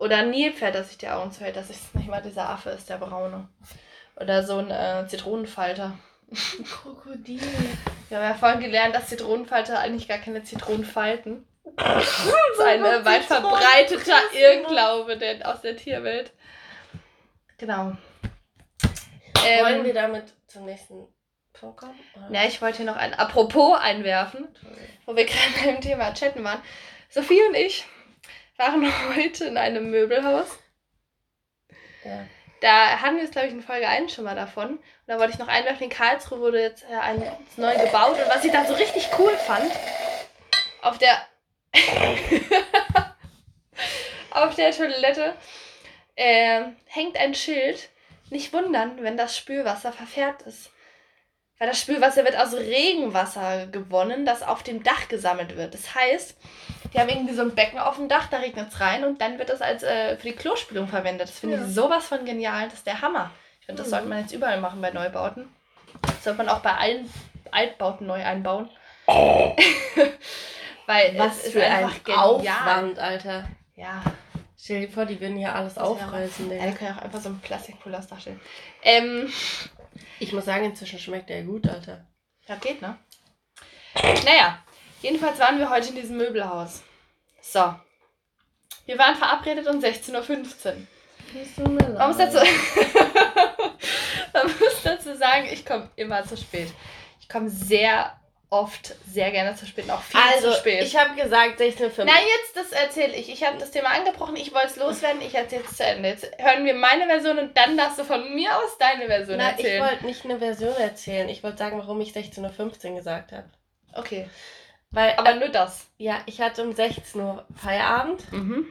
Oder 0.03 0.16
ein 0.18 0.30
Nilpferd, 0.30 0.74
das 0.74 0.88
sich 0.88 0.98
die 0.98 1.09
Augen 1.09 1.30
zuhält, 1.30 1.55
dass 1.55 1.70
es 1.70 1.94
nicht 1.94 2.09
mal 2.09 2.20
dieser 2.20 2.48
Affe 2.48 2.70
ist, 2.70 2.90
der 2.90 2.96
braune. 2.98 3.46
Oder 4.16 4.42
so 4.42 4.59
ein 4.59 4.68
äh, 4.68 5.07
Zitronenfalter. 5.07 5.96
Krokodil. 6.64 7.40
Wir 8.09 8.18
haben 8.18 8.24
ja 8.24 8.34
vorhin 8.34 8.59
gelernt, 8.61 8.96
dass 8.96 9.07
Zitronenfalter 9.07 9.78
eigentlich 9.78 10.09
gar 10.09 10.18
keine 10.18 10.42
Zitronen 10.42 10.84
falten. 10.84 11.46
Das 11.76 12.03
ist 12.26 12.61
ein 12.61 12.82
weit 13.05 13.22
verbreiteter. 13.22 14.16
Irrglaube 14.34 15.18
denn 15.18 15.44
aus 15.44 15.61
der 15.61 15.76
Tierwelt. 15.76 16.32
Genau. 17.59 17.92
Wollen 19.36 19.78
Ähm, 19.78 19.84
wir 19.84 19.94
damit 19.94 20.32
zum 20.48 20.64
nächsten 20.64 21.07
Punkt 21.53 21.76
kommen? 21.76 21.94
ja, 22.32 22.44
ich 22.44 22.61
wollte 22.61 22.78
hier 22.78 22.86
noch 22.86 22.96
ein 22.96 23.14
Apropos 23.14 23.78
einwerfen. 23.80 24.48
wo 25.07 25.14
wir 25.14 25.26
gerade 25.26 25.64
beim 25.64 25.80
Thema 25.80 26.12
Chatten 26.12 26.42
waren. 26.42 26.61
Sophie 27.09 27.40
und 27.48 27.55
ich 27.55 27.86
waren 28.62 28.86
heute 29.16 29.44
in 29.46 29.56
einem 29.56 29.90
Möbelhaus. 29.90 30.58
Ja. 32.04 32.26
Da 32.60 33.00
hatten 33.00 33.16
wir 33.16 33.24
es, 33.24 33.32
glaube 33.32 33.48
ich, 33.48 33.52
in 33.52 33.62
Folge 33.62 33.88
1 33.88 34.14
schon 34.14 34.24
mal 34.24 34.36
davon. 34.36 34.70
Und 34.70 34.80
da 35.06 35.18
wollte 35.18 35.32
ich 35.32 35.38
noch 35.38 35.48
einwerfen, 35.48 35.84
in 35.84 35.90
Karlsruhe 35.90 36.38
wurde 36.38 36.62
jetzt 36.62 36.84
äh, 36.88 36.94
eins 36.94 37.24
neu 37.56 37.76
gebaut. 37.76 38.18
Und 38.18 38.28
was 38.28 38.44
ich 38.44 38.52
da 38.52 38.64
so 38.64 38.74
richtig 38.74 39.08
cool 39.18 39.32
fand, 39.36 39.72
auf 40.80 40.98
der 40.98 41.26
auf 44.30 44.54
der 44.54 44.70
Toilette 44.70 45.34
äh, 46.14 46.62
hängt 46.86 47.16
ein 47.16 47.34
Schild. 47.34 47.88
Nicht 48.30 48.52
wundern, 48.52 49.02
wenn 49.02 49.16
das 49.16 49.36
Spülwasser 49.36 49.92
verfärbt 49.92 50.42
ist. 50.42 50.70
Weil 51.58 51.68
das 51.68 51.80
Spülwasser 51.80 52.24
wird 52.24 52.36
aus 52.36 52.54
Regenwasser 52.54 53.66
gewonnen, 53.66 54.24
das 54.24 54.42
auf 54.42 54.62
dem 54.62 54.82
Dach 54.82 55.08
gesammelt 55.08 55.56
wird. 55.56 55.74
Das 55.74 55.94
heißt, 55.94 56.36
die 56.93 56.99
haben 57.01 57.09
irgendwie 57.09 57.34
so 57.34 57.43
ein 57.43 57.55
Becken 57.55 57.78
auf 57.78 57.97
dem 57.97 58.09
Dach, 58.09 58.28
da 58.28 58.38
regnet 58.38 58.68
es 58.72 58.80
rein 58.80 59.05
und 59.05 59.20
dann 59.20 59.38
wird 59.38 59.49
das 59.49 59.62
als 59.62 59.82
äh, 59.82 60.16
für 60.16 60.28
die 60.28 60.36
Klospülung 60.36 60.88
verwendet. 60.88 61.28
Das 61.28 61.38
finde 61.38 61.57
Ja. 61.57 61.64
ich 61.66 61.74
sowas 61.74 62.07
von 62.07 62.24
genial. 62.24 62.64
Das 62.64 62.74
ist 62.74 62.86
der 62.86 63.01
Hammer. 63.01 63.30
Ich 63.61 63.66
finde, 63.66 63.80
das 63.82 63.88
Mhm. 63.88 63.93
sollte 63.93 64.09
man 64.09 64.18
jetzt 64.20 64.32
überall 64.32 64.61
machen 64.61 64.80
bei 64.80 64.90
Neubauten. 64.90 65.49
Das 66.03 66.24
sollte 66.24 66.38
man 66.38 66.49
auch 66.49 66.61
bei 66.61 66.74
allen 66.74 67.11
Altbauten 67.51 68.07
neu 68.07 68.22
einbauen. 68.24 68.68
Weil 70.86 71.16
Was 71.18 71.49
für 71.49 71.64
ein. 71.64 71.84
Aufwand, 72.14 72.99
Alter. 72.99 73.49
Ja, 73.76 74.03
Stell 74.64 74.82
dir 74.86 74.93
vor, 74.93 75.07
die 75.07 75.20
würden 75.20 75.36
hier 75.38 75.53
alles 75.55 75.74
Das 75.74 75.82
aufreißen. 75.82 76.49
ja, 76.51 76.66
die 76.66 76.72
können 76.74 76.90
ja 76.90 76.97
auch 76.97 77.03
einfach 77.03 77.20
so 77.20 77.30
einen 77.30 77.40
Plastikpulver 77.40 77.99
aufs 77.99 78.07
Dach 78.07 78.20
stellen. 78.20 78.40
Ähm, 78.84 79.32
Ich 80.20 80.32
muss 80.32 80.45
sagen, 80.45 80.64
inzwischen 80.64 81.01
schmeckt 81.01 81.30
der 81.30 81.43
gut, 81.43 81.68
Alter. 81.68 82.05
Ja, 82.47 82.55
geht, 82.57 82.80
ne? 82.80 82.97
Naja, 84.24 84.59
jedenfalls 85.03 85.38
waren 85.38 85.59
wir 85.59 85.68
heute 85.70 85.88
in 85.90 85.96
diesem 85.96 86.16
Möbelhaus. 86.16 86.82
So. 87.40 87.74
Wir 88.86 88.98
waren 88.98 89.16
verabredet 89.16 89.66
um 89.68 89.78
16.15 89.78 90.12
Uhr. 90.14 91.68
Man 91.68 92.09
muss 92.09 92.16
dazu, 92.18 92.38
man 94.32 94.46
muss 94.46 94.82
dazu 94.82 95.14
sagen, 95.16 95.48
ich 95.50 95.64
komme 95.64 95.88
immer 95.96 96.24
zu 96.26 96.36
spät. 96.36 96.68
Ich 97.20 97.28
komme 97.28 97.48
sehr 97.48 98.12
oft 98.50 98.94
sehr 99.11 99.30
gerne 99.30 99.57
zu 99.57 99.64
spät, 99.66 99.90
auch 99.90 100.03
viel 100.03 100.20
Also, 100.34 100.50
zu 100.50 100.59
spät. 100.59 100.82
ich 100.84 100.94
habe 100.94 101.14
gesagt 101.14 101.59
16.05 101.59 102.05
Nein, 102.05 102.09
jetzt, 102.36 102.55
das 102.55 102.72
erzähle 102.72 103.14
ich. 103.16 103.30
Ich 103.32 103.46
habe 103.46 103.57
das 103.57 103.70
Thema 103.70 103.88
angebrochen, 103.88 104.36
ich 104.36 104.53
wollte 104.53 104.66
es 104.66 104.76
loswerden, 104.76 105.22
ich 105.22 105.34
erzähle 105.34 105.62
es 105.66 105.76
zu 105.78 105.84
Ende. 105.84 106.11
Jetzt 106.11 106.30
hören 106.38 106.66
wir 106.66 106.74
meine 106.74 107.07
Version 107.07 107.38
und 107.38 107.57
dann 107.57 107.78
darfst 107.78 107.98
du 107.98 108.05
von 108.05 108.34
mir 108.34 108.55
aus 108.55 108.76
deine 108.78 109.07
Version 109.07 109.38
Nein, 109.38 109.55
ich 109.57 109.64
erzählen. 109.64 109.84
wollte 109.84 110.05
nicht 110.05 110.24
eine 110.26 110.38
Version 110.38 110.74
erzählen. 110.76 111.28
Ich 111.30 111.42
wollte 111.42 111.57
sagen, 111.59 111.78
warum 111.78 111.98
ich 112.03 112.12
16.15 112.12 112.90
Uhr 112.90 112.96
gesagt 112.98 113.32
habe. 113.32 113.48
okay, 113.94 114.28
Weil, 114.93 115.14
aber 115.16 115.34
nur 115.34 115.49
das. 115.49 115.86
ja, 115.99 116.18
ich 116.26 116.40
hatte 116.40 116.62
um 116.62 116.72
16 116.74 117.20
Uhr 117.20 117.47
Feierabend 117.57 118.30
Mhm. 118.32 118.66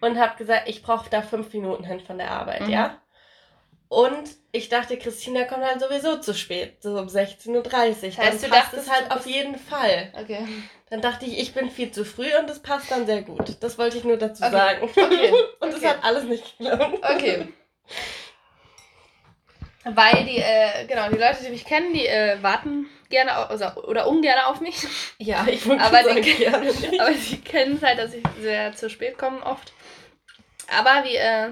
und 0.00 0.18
habe 0.18 0.36
gesagt, 0.36 0.68
ich 0.68 0.82
brauche 0.82 1.08
da 1.10 1.22
fünf 1.22 1.52
Minuten 1.54 1.84
hin 1.84 2.00
von 2.00 2.18
der 2.18 2.30
Arbeit, 2.30 2.62
Mhm. 2.62 2.68
ja? 2.70 3.00
Und 3.88 4.30
ich 4.52 4.68
dachte, 4.68 4.98
Christina 4.98 5.44
kommt 5.44 5.62
halt 5.64 5.80
sowieso 5.80 6.16
zu 6.18 6.34
spät, 6.34 6.82
so 6.82 6.98
um 6.98 7.06
16.30 7.06 7.48
Uhr. 7.54 7.62
Das 7.62 7.78
heißt, 7.78 8.18
dann 8.18 8.50
du 8.50 8.56
passt 8.56 8.72
dachtest, 8.72 8.86
es 8.88 8.92
halt 8.92 9.10
auf 9.10 9.26
jeden 9.26 9.56
Fall. 9.58 10.12
Okay. 10.20 10.46
Dann 10.90 11.00
dachte 11.00 11.26
ich, 11.26 11.38
ich 11.38 11.54
bin 11.54 11.70
viel 11.70 11.90
zu 11.92 12.04
früh 12.04 12.28
und 12.38 12.48
es 12.50 12.60
passt 12.60 12.90
dann 12.90 13.06
sehr 13.06 13.22
gut. 13.22 13.56
Das 13.60 13.78
wollte 13.78 13.96
ich 13.96 14.04
nur 14.04 14.16
dazu 14.16 14.42
Okay. 14.42 14.52
sagen. 14.52 14.82
Okay. 14.96 15.32
und 15.60 15.68
es 15.70 15.76
Okay. 15.76 15.88
hat 15.88 16.02
alles 16.04 16.24
nicht 16.24 16.58
geklappt. 16.58 16.98
Okay. 17.02 17.48
Weil 19.84 20.24
die, 20.24 20.38
äh, 20.38 20.86
genau, 20.86 21.08
die 21.10 21.18
Leute, 21.18 21.42
die 21.44 21.50
mich 21.50 21.64
kennen, 21.64 21.92
die 21.92 22.06
äh, 22.06 22.42
warten 22.42 22.86
gerne 23.10 23.32
also, 23.34 23.66
oder 23.82 24.06
ungern 24.08 24.38
auf 24.46 24.60
mich. 24.60 24.76
Ja, 25.18 25.46
ich 25.48 25.66
wollte 25.66 25.82
Aber 25.84 26.02
sagen, 26.04 26.22
die- 26.22 26.34
gerne 26.34 26.66
nicht. 26.66 27.00
Aber 27.00 27.12
sie 27.14 27.40
kennen 27.40 27.76
es 27.76 27.82
halt, 27.82 27.98
dass 27.98 28.14
ich 28.14 28.24
sehr 28.40 28.74
zu 28.74 28.88
spät 28.90 29.18
komme 29.18 29.44
oft. 29.44 29.72
Aber 30.78 31.04
wie 31.04 31.16
äh, 31.16 31.50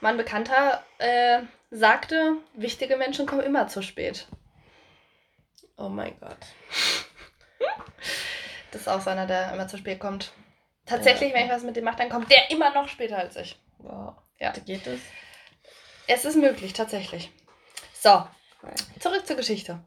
mein 0.00 0.16
Bekannter 0.16 0.84
äh, 0.98 1.40
sagte, 1.70 2.34
wichtige 2.54 2.96
Menschen 2.96 3.26
kommen 3.26 3.42
immer 3.42 3.66
zu 3.68 3.82
spät. 3.82 4.26
Oh 5.76 5.88
mein 5.88 6.18
Gott. 6.20 6.36
Das 8.72 8.82
ist 8.82 8.88
auch 8.88 9.00
so 9.00 9.08
einer, 9.10 9.26
der 9.26 9.52
immer 9.54 9.68
zu 9.68 9.78
spät 9.78 9.98
kommt. 10.00 10.32
Tatsächlich, 10.84 11.30
Ja. 11.30 11.36
wenn 11.36 11.46
ich 11.46 11.52
was 11.52 11.62
mit 11.62 11.76
dem 11.76 11.84
mache, 11.84 11.96
dann 11.96 12.10
kommt 12.10 12.30
der 12.30 12.50
immer 12.50 12.74
noch 12.74 12.88
später 12.88 13.16
als 13.16 13.36
ich. 13.36 13.58
Wow. 13.78 14.14
Ja. 14.38 14.50
Geht 14.52 14.86
es? 14.86 15.00
Es 16.06 16.24
ist 16.26 16.36
möglich, 16.36 16.74
tatsächlich. 16.74 17.30
So, 17.94 18.26
zurück 19.00 19.26
zur 19.26 19.36
Geschichte. 19.36 19.80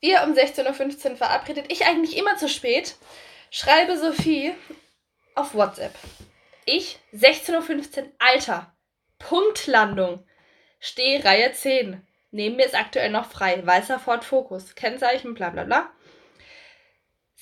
Wir 0.00 0.22
um 0.24 0.32
16.15 0.32 1.10
Uhr 1.10 1.16
verabredet. 1.16 1.66
Ich 1.68 1.86
eigentlich 1.86 2.16
immer 2.16 2.36
zu 2.36 2.48
spät. 2.48 2.96
Schreibe 3.50 3.98
Sophie 3.98 4.54
auf 5.34 5.54
WhatsApp. 5.54 5.94
Ich 6.64 6.98
16.15 7.14 7.98
Uhr. 7.98 8.12
Alter. 8.18 8.74
Punktlandung. 9.18 10.24
Stehe 10.78 11.22
Reihe 11.24 11.52
10. 11.52 12.06
Neben 12.30 12.56
mir 12.56 12.66
ist 12.66 12.74
aktuell 12.74 13.10
noch 13.10 13.30
frei. 13.30 13.64
Weißer 13.64 13.98
Ford 13.98 14.24
Focus. 14.24 14.74
Kennzeichen, 14.74 15.34
bla 15.34 15.50
bla 15.50 15.64
bla. 15.64 15.90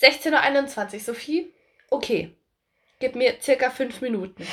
16.21 0.01 0.95
Uhr. 0.95 1.01
Sophie, 1.01 1.53
okay. 1.91 2.35
Gib 3.01 3.15
mir 3.15 3.37
circa 3.41 3.71
5 3.71 4.01
Minuten. 4.01 4.47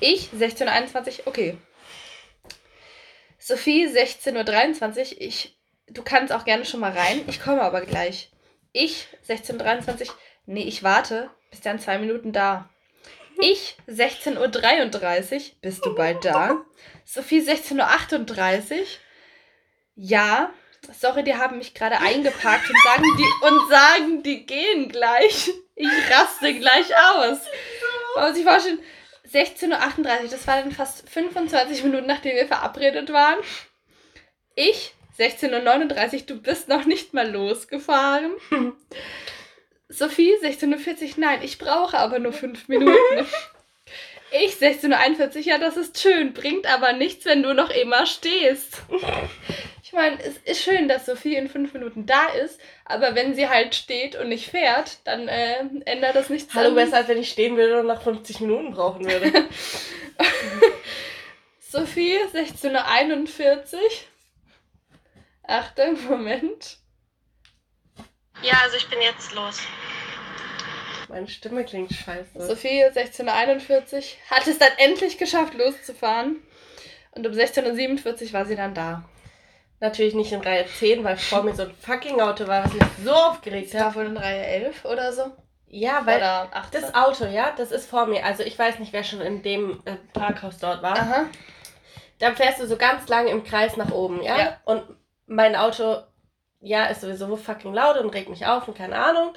Ich 0.00 0.28
16.21 0.38 1.20
Uhr. 1.20 1.26
Okay. 1.26 1.58
Sophie, 3.38 3.86
16.23 3.86 5.14
Uhr. 5.14 5.20
Ich, 5.20 5.56
du 5.88 6.02
kannst 6.02 6.32
auch 6.32 6.44
gerne 6.44 6.64
schon 6.64 6.80
mal 6.80 6.92
rein. 6.92 7.22
Ich 7.26 7.42
komme 7.42 7.62
aber 7.62 7.82
gleich. 7.82 8.30
Ich, 8.72 9.08
16.23 9.28 10.08
Uhr. 10.08 10.14
Nee, 10.46 10.64
ich 10.64 10.82
warte. 10.82 11.30
Bist 11.50 11.64
ja 11.64 11.72
in 11.72 11.78
zwei 11.78 11.98
Minuten 11.98 12.32
da. 12.32 12.68
Ich, 13.40 13.76
16.33 13.88 15.34
Uhr. 15.34 15.40
Bist 15.60 15.84
du 15.84 15.94
bald 15.94 16.24
da? 16.24 16.64
Sophie, 17.04 17.40
16.38 17.40 18.72
Uhr. 18.72 18.86
Ja. 19.94 20.50
Sorry, 20.98 21.22
die 21.22 21.36
haben 21.36 21.58
mich 21.58 21.74
gerade 21.74 21.98
eingepackt 21.98 22.68
und 22.68 22.76
sagen, 22.82 23.04
die, 23.16 23.46
und 23.46 23.70
sagen, 23.70 24.22
die 24.22 24.46
gehen 24.46 24.88
gleich. 24.88 25.50
Ich 25.76 25.88
raste 26.10 26.52
gleich 26.58 26.86
aus. 26.96 27.38
Man 28.14 28.26
muss 28.26 28.34
sich 28.34 28.44
vorstellen, 28.44 28.80
16.38 29.32 30.22
Uhr, 30.22 30.28
das 30.28 30.46
war 30.46 30.60
dann 30.60 30.72
fast 30.72 31.08
25 31.08 31.84
Minuten, 31.84 32.06
nachdem 32.06 32.36
wir 32.36 32.46
verabredet 32.46 33.12
waren. 33.12 33.38
Ich, 34.54 34.94
16.39 35.18 36.14
Uhr, 36.14 36.20
du 36.26 36.40
bist 36.40 36.68
noch 36.68 36.84
nicht 36.84 37.14
mal 37.14 37.30
losgefahren. 37.30 38.32
Sophie, 39.88 40.32
16.40 40.42 41.02
Uhr, 41.02 41.08
nein, 41.18 41.40
ich 41.42 41.58
brauche 41.58 41.98
aber 41.98 42.18
nur 42.18 42.32
5 42.32 42.68
Minuten. 42.68 42.96
Ich, 44.34 44.54
16.41 44.54 45.36
Uhr, 45.36 45.42
ja, 45.42 45.58
das 45.58 45.76
ist 45.76 46.00
schön, 46.00 46.32
bringt 46.32 46.66
aber 46.66 46.94
nichts, 46.94 47.26
wenn 47.26 47.42
du 47.42 47.52
noch 47.52 47.68
immer 47.68 48.06
stehst. 48.06 48.78
Ich 49.84 49.92
meine, 49.92 50.18
es 50.24 50.38
ist 50.50 50.62
schön, 50.64 50.88
dass 50.88 51.04
Sophie 51.04 51.34
in 51.36 51.50
5 51.50 51.74
Minuten 51.74 52.06
da 52.06 52.28
ist, 52.42 52.58
aber 52.86 53.14
wenn 53.14 53.34
sie 53.34 53.50
halt 53.50 53.74
steht 53.74 54.16
und 54.16 54.30
nicht 54.30 54.48
fährt, 54.48 55.00
dann 55.04 55.28
äh, 55.28 55.56
ändert 55.84 56.16
das 56.16 56.30
nichts 56.30 56.54
Hallo, 56.54 56.70
an- 56.70 56.76
besser 56.76 56.96
als 56.96 57.08
wenn 57.08 57.18
ich 57.18 57.30
stehen 57.30 57.58
würde 57.58 57.80
und 57.80 57.86
nach 57.88 58.00
50 58.00 58.40
Minuten 58.40 58.70
brauchen 58.72 59.04
würde. 59.04 59.30
Sophie, 61.60 62.16
16.41 62.32 63.74
Uhr. 63.74 63.80
Achtung, 65.44 66.02
Moment. 66.08 66.78
Ja, 68.42 68.54
also 68.64 68.76
ich 68.76 68.88
bin 68.88 69.00
jetzt 69.00 69.34
los. 69.34 69.60
Meine 71.08 71.28
Stimme 71.28 71.64
klingt 71.64 71.92
scheiße. 71.92 72.46
Sophie, 72.46 72.84
16.41 72.84 73.94
Uhr, 73.96 74.02
hat 74.30 74.46
es 74.46 74.58
dann 74.58 74.72
endlich 74.78 75.18
geschafft, 75.18 75.54
loszufahren. 75.54 76.42
Und 77.12 77.26
um 77.26 77.32
16.47 77.32 78.26
Uhr 78.26 78.32
war 78.32 78.46
sie 78.46 78.56
dann 78.56 78.74
da. 78.74 79.04
Natürlich 79.80 80.14
nicht 80.14 80.32
in 80.32 80.40
Reihe 80.40 80.64
10, 80.66 81.04
weil 81.04 81.16
vor 81.16 81.42
mir 81.42 81.54
so 81.54 81.64
ein 81.64 81.74
fucking 81.74 82.20
Auto 82.20 82.46
war, 82.46 82.64
was 82.64 82.72
mich 82.72 82.82
so 83.04 83.12
aufgeregt 83.12 83.74
hat. 83.74 83.94
wohl 83.94 84.06
in 84.06 84.16
Reihe 84.16 84.46
11 84.46 84.84
oder 84.84 85.12
so. 85.12 85.32
Ja, 85.66 86.06
weil 86.06 86.18
Oder 86.18 86.48
18? 86.52 86.80
das 86.80 86.94
Auto, 86.94 87.24
ja, 87.26 87.52
das 87.56 87.72
ist 87.72 87.88
vor 87.88 88.06
mir. 88.06 88.24
Also 88.24 88.42
ich 88.42 88.58
weiß 88.58 88.78
nicht, 88.78 88.92
wer 88.92 89.04
schon 89.04 89.20
in 89.20 89.42
dem 89.42 89.82
äh, 89.86 89.96
Parkhaus 90.12 90.58
dort 90.58 90.82
war. 90.82 90.96
Aha. 90.96 91.24
Dann 92.18 92.36
fährst 92.36 92.60
du 92.60 92.66
so 92.66 92.76
ganz 92.76 93.08
lange 93.08 93.30
im 93.30 93.42
Kreis 93.42 93.76
nach 93.76 93.90
oben, 93.90 94.22
ja? 94.22 94.38
Ja. 94.38 94.60
Und 94.64 94.84
mein 95.34 95.56
Auto, 95.56 95.96
ja, 96.64 96.84
ist 96.86 97.00
sowieso 97.00 97.34
fucking 97.36 97.74
laut 97.74 97.96
und 97.98 98.10
regt 98.10 98.28
mich 98.28 98.46
auf 98.46 98.68
und 98.68 98.76
keine 98.78 98.94
Ahnung. 98.96 99.32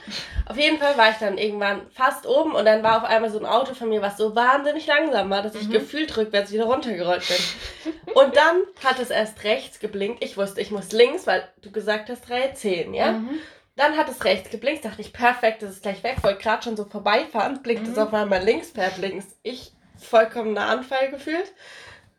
Auf 0.47 0.57
jeden 0.57 0.77
Fall 0.77 0.95
war 0.95 1.09
ich 1.09 1.17
dann 1.17 1.39
irgendwann 1.39 1.89
fast 1.89 2.27
oben 2.27 2.53
und 2.53 2.65
dann 2.65 2.83
war 2.83 2.97
auf 2.97 3.03
einmal 3.09 3.31
so 3.31 3.39
ein 3.39 3.47
Auto 3.47 3.73
von 3.73 3.89
mir, 3.89 4.01
was 4.03 4.17
so 4.17 4.35
wahnsinnig 4.35 4.85
langsam 4.85 5.29
war, 5.31 5.41
dass 5.41 5.55
ich 5.55 5.67
Mhm. 5.67 5.71
gefühlt 5.71 6.15
rückwärts 6.17 6.51
wieder 6.51 6.65
runtergerollt 6.65 7.23
bin. 7.27 8.13
und 8.13 8.35
dann 8.35 8.57
hat 8.83 8.99
es 8.99 9.09
erst 9.09 9.43
rechts 9.43 9.79
geblinkt. 9.79 10.23
Ich 10.23 10.37
wusste, 10.37 10.61
ich 10.61 10.69
muss 10.69 10.91
links, 10.91 11.25
weil 11.25 11.47
du 11.63 11.71
gesagt 11.71 12.09
hast, 12.09 12.29
Reihe 12.29 12.53
10, 12.53 12.93
ja? 12.93 13.13
Mhm. 13.13 13.39
Dann 13.75 13.97
hat 13.97 14.07
es 14.07 14.23
rechts 14.23 14.51
geblinkt, 14.51 14.85
dachte 14.85 15.01
ich, 15.01 15.11
perfekt, 15.11 15.61
das 15.63 15.71
ist 15.71 15.81
gleich 15.81 16.01
weg. 16.03 16.17
Wollte 16.21 16.41
gerade 16.43 16.61
schon 16.63 16.77
so 16.77 16.85
vorbeifahren, 16.85 17.61
blinkt 17.63 17.87
es 17.87 17.95
Mhm. 17.95 18.03
auf 18.03 18.13
einmal 18.13 18.43
links, 18.43 18.69
fährt 18.71 18.97
links. 18.99 19.25
Ich 19.43 19.73
vollkommener 19.97 20.67
Anfall 20.67 21.09
gefühlt. 21.09 21.51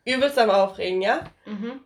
Übelst 0.05 0.37
am 0.37 0.49
Aufregen, 0.49 1.01
ja? 1.01 1.21
Mhm. 1.45 1.81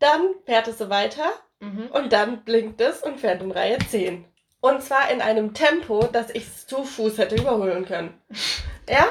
Dann 0.00 0.34
fährt 0.46 0.66
es 0.68 0.78
so 0.78 0.90
weiter 0.90 1.32
Mhm. 1.60 1.88
und 1.92 2.12
dann 2.12 2.42
blinkt 2.44 2.80
es 2.80 3.02
und 3.02 3.20
fährt 3.20 3.42
in 3.42 3.50
Reihe 3.52 3.78
10. 3.78 4.24
Und 4.62 4.82
zwar 4.82 5.10
in 5.10 5.20
einem 5.20 5.52
Tempo, 5.54 6.04
dass 6.06 6.30
ich 6.30 6.44
es 6.46 6.66
zu 6.66 6.84
Fuß 6.84 7.18
hätte 7.18 7.36
überholen 7.36 7.84
können. 7.86 8.20
Ja? 8.88 9.06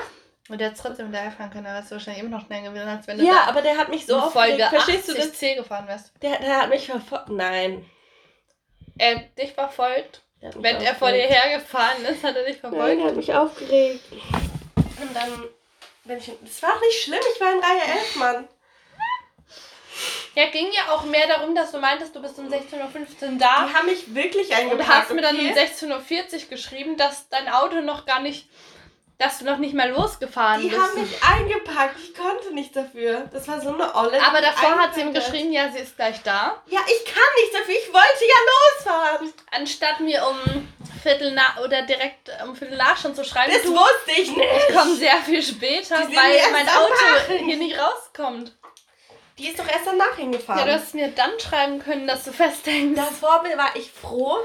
Und 0.49 0.59
der 0.59 0.71
hat 0.71 0.77
trotzdem 0.77 1.05
hinterherfahren 1.05 1.51
können, 1.51 1.65
da 1.65 1.75
wärst 1.75 1.91
du 1.91 1.95
wahrscheinlich 1.95 2.23
immer 2.23 2.35
noch 2.37 2.45
schneller 2.47 2.69
gewesen, 2.71 2.87
als 2.87 3.05
wenn 3.07 3.19
du 3.19 3.23
Ja, 3.23 3.43
aber 3.47 3.61
der 3.61 3.77
hat 3.77 3.89
mich 3.89 4.05
so. 4.07 4.19
Folge 4.31 4.65
Verstehst 4.67 5.07
du 5.07 5.13
das? 5.13 5.27
80C 5.31 5.55
gefahren 5.55 5.87
wärst. 5.87 6.11
Der, 6.23 6.37
der 6.39 6.61
hat 6.63 6.69
mich 6.69 6.87
verfolgt. 6.87 7.29
Nein. 7.29 7.85
Er 8.97 9.15
hat 9.17 9.37
dich 9.37 9.53
verfolgt. 9.53 10.21
Wenn 10.41 10.77
er 10.81 10.95
vor 10.95 11.11
dir 11.11 11.21
hergefahren 11.27 12.03
ist, 12.05 12.23
hat 12.23 12.35
er 12.35 12.43
dich 12.45 12.61
Nein, 12.63 12.71
verfolgt. 12.73 12.99
der 12.99 13.07
hat 13.07 13.15
mich 13.15 13.33
aufgeregt. 13.33 14.03
Und 14.11 15.15
dann 15.15 15.43
bin 16.05 16.17
ich. 16.17 16.31
Das 16.43 16.63
war 16.63 16.71
auch 16.75 16.81
nicht 16.81 17.03
schlimm, 17.03 17.19
ich 17.35 17.39
war 17.39 17.53
in 17.53 17.59
Reihe 17.59 17.97
11, 17.99 18.15
Mann. 18.15 18.47
Ja, 20.39 20.45
ging 20.51 20.67
ja 20.71 20.93
auch 20.93 21.03
mehr 21.03 21.27
darum, 21.27 21.53
dass 21.53 21.71
du 21.71 21.79
meintest, 21.79 22.15
du 22.15 22.21
bist 22.21 22.37
um 22.39 22.47
16.15 22.47 22.53
Uhr 23.33 23.37
da. 23.39 23.67
Die 23.67 23.73
haben 23.73 23.85
mich 23.87 24.13
wirklich 24.15 24.47
Und 24.49 24.55
eingepackt. 24.55 24.87
du 24.89 24.93
hast 24.93 25.11
mir 25.11 25.21
dann 25.21 25.37
um 25.39 25.49
okay? 25.49 25.67
16.40 25.81 26.43
Uhr 26.43 26.49
geschrieben, 26.49 26.97
dass 26.97 27.27
dein 27.29 27.49
Auto 27.49 27.81
noch 27.81 28.05
gar 28.05 28.19
nicht, 28.21 28.47
dass 29.17 29.39
du 29.39 29.45
noch 29.45 29.57
nicht 29.57 29.73
mal 29.73 29.89
losgefahren 29.89 30.61
Die 30.61 30.69
bist. 30.69 30.81
haben 30.81 31.01
mich 31.01 31.21
eingepackt. 31.23 31.97
Ich 32.01 32.13
konnte 32.15 32.53
nichts 32.53 32.73
dafür. 32.73 33.27
Das 33.33 33.47
war 33.49 33.59
so 33.59 33.73
eine 33.73 33.93
Olle. 33.93 34.21
Aber 34.25 34.37
die 34.39 34.45
davor 34.45 34.77
hat 34.77 34.95
sie 34.95 35.01
ihm 35.01 35.13
geschrieben, 35.13 35.51
ja, 35.51 35.69
sie 35.73 35.79
ist 35.79 35.97
gleich 35.97 36.21
da. 36.23 36.61
Ja, 36.67 36.79
ich 36.87 37.03
kann 37.05 37.23
nichts 37.41 37.57
dafür. 37.57 37.75
Ich 37.75 37.93
wollte 37.93 38.25
ja 38.25 38.95
losfahren. 38.95 39.33
Anstatt 39.51 39.99
mir 39.99 40.25
um 40.25 40.67
Viertel 41.03 41.31
nach 41.33 41.57
oder 41.59 41.81
direkt 41.83 42.29
um 42.45 42.55
Viertel 42.55 42.77
nach 42.77 42.95
schon 42.97 43.13
zu 43.15 43.23
schreiben, 43.25 43.51
Das 43.53 43.63
du, 43.63 43.73
wusste 43.73 44.11
ich 44.21 44.35
nicht. 44.35 44.49
ich 44.69 44.75
komme 44.75 44.95
sehr 44.95 45.17
viel 45.17 45.41
später, 45.41 45.97
Die 46.07 46.15
weil 46.15 46.51
mein 46.53 46.67
Auto 46.69 46.93
Machen. 46.93 47.45
hier 47.45 47.57
nicht 47.57 47.77
rauskommt. 47.77 48.53
Die 49.39 49.47
ist 49.47 49.57
doch 49.57 49.67
erst 49.67 49.87
danach 49.87 50.15
hingefahren. 50.17 50.59
Ja, 50.59 50.65
du 50.65 50.73
hast 50.81 50.93
mir 50.93 51.09
dann 51.09 51.31
schreiben 51.39 51.79
können, 51.79 52.05
dass 52.07 52.25
du 52.25 52.31
festhängst. 52.31 52.97
Davor 52.97 53.43
war 53.55 53.75
ich 53.75 53.89
froh, 53.91 54.35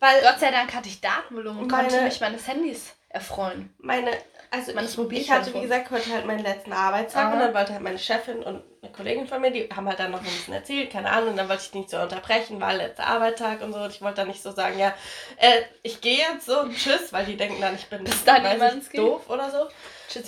weil 0.00 0.20
Gott 0.20 0.38
sei 0.38 0.50
Dank 0.50 0.72
hatte 0.74 0.88
ich 0.88 1.00
Datenvolumen 1.00 1.62
und 1.62 1.70
Meine- 1.70 1.88
konnte 1.88 2.04
mich 2.04 2.20
meines 2.20 2.46
Handys 2.46 2.92
erfreuen. 3.08 3.72
meine, 3.78 4.10
also 4.50 4.74
Meines 4.74 4.98
ich, 4.98 5.12
ich 5.12 5.30
hatte, 5.30 5.54
wie 5.54 5.60
gesagt, 5.62 5.90
heute 5.90 6.12
halt 6.12 6.26
meinen 6.26 6.42
letzten 6.42 6.72
Arbeitstag 6.72 7.26
Aha. 7.26 7.32
und 7.32 7.38
dann 7.40 7.54
wollte 7.54 7.72
halt 7.72 7.82
meine 7.82 7.98
Chefin 7.98 8.42
und 8.42 8.62
eine 8.82 8.92
Kollegin 8.92 9.26
von 9.26 9.40
mir, 9.40 9.50
die 9.50 9.68
haben 9.74 9.88
halt 9.88 9.98
dann 9.98 10.10
noch 10.10 10.18
ein 10.18 10.24
bisschen 10.24 10.54
erzählt, 10.54 10.90
keine 10.92 11.10
Ahnung, 11.10 11.30
und 11.30 11.36
dann 11.36 11.48
wollte 11.48 11.62
ich 11.64 11.74
nicht 11.74 11.90
so 11.90 11.98
unterbrechen, 11.98 12.60
war 12.60 12.74
letzter 12.74 13.06
Arbeitstag 13.06 13.62
und 13.62 13.72
so 13.72 13.78
und 13.80 13.90
ich 13.90 14.02
wollte 14.02 14.16
dann 14.16 14.28
nicht 14.28 14.42
so 14.42 14.50
sagen, 14.52 14.78
ja, 14.78 14.94
äh, 15.38 15.62
ich 15.82 16.00
gehe 16.00 16.18
jetzt 16.18 16.46
so, 16.46 16.68
tschüss, 16.68 17.12
weil 17.12 17.24
die 17.24 17.36
denken 17.36 17.60
dann, 17.60 17.74
ich 17.76 17.86
bin 17.86 18.04
Bis 18.04 18.24
dann 18.24 18.42
doof 18.94 19.22
oder 19.28 19.50
so. 19.50 19.68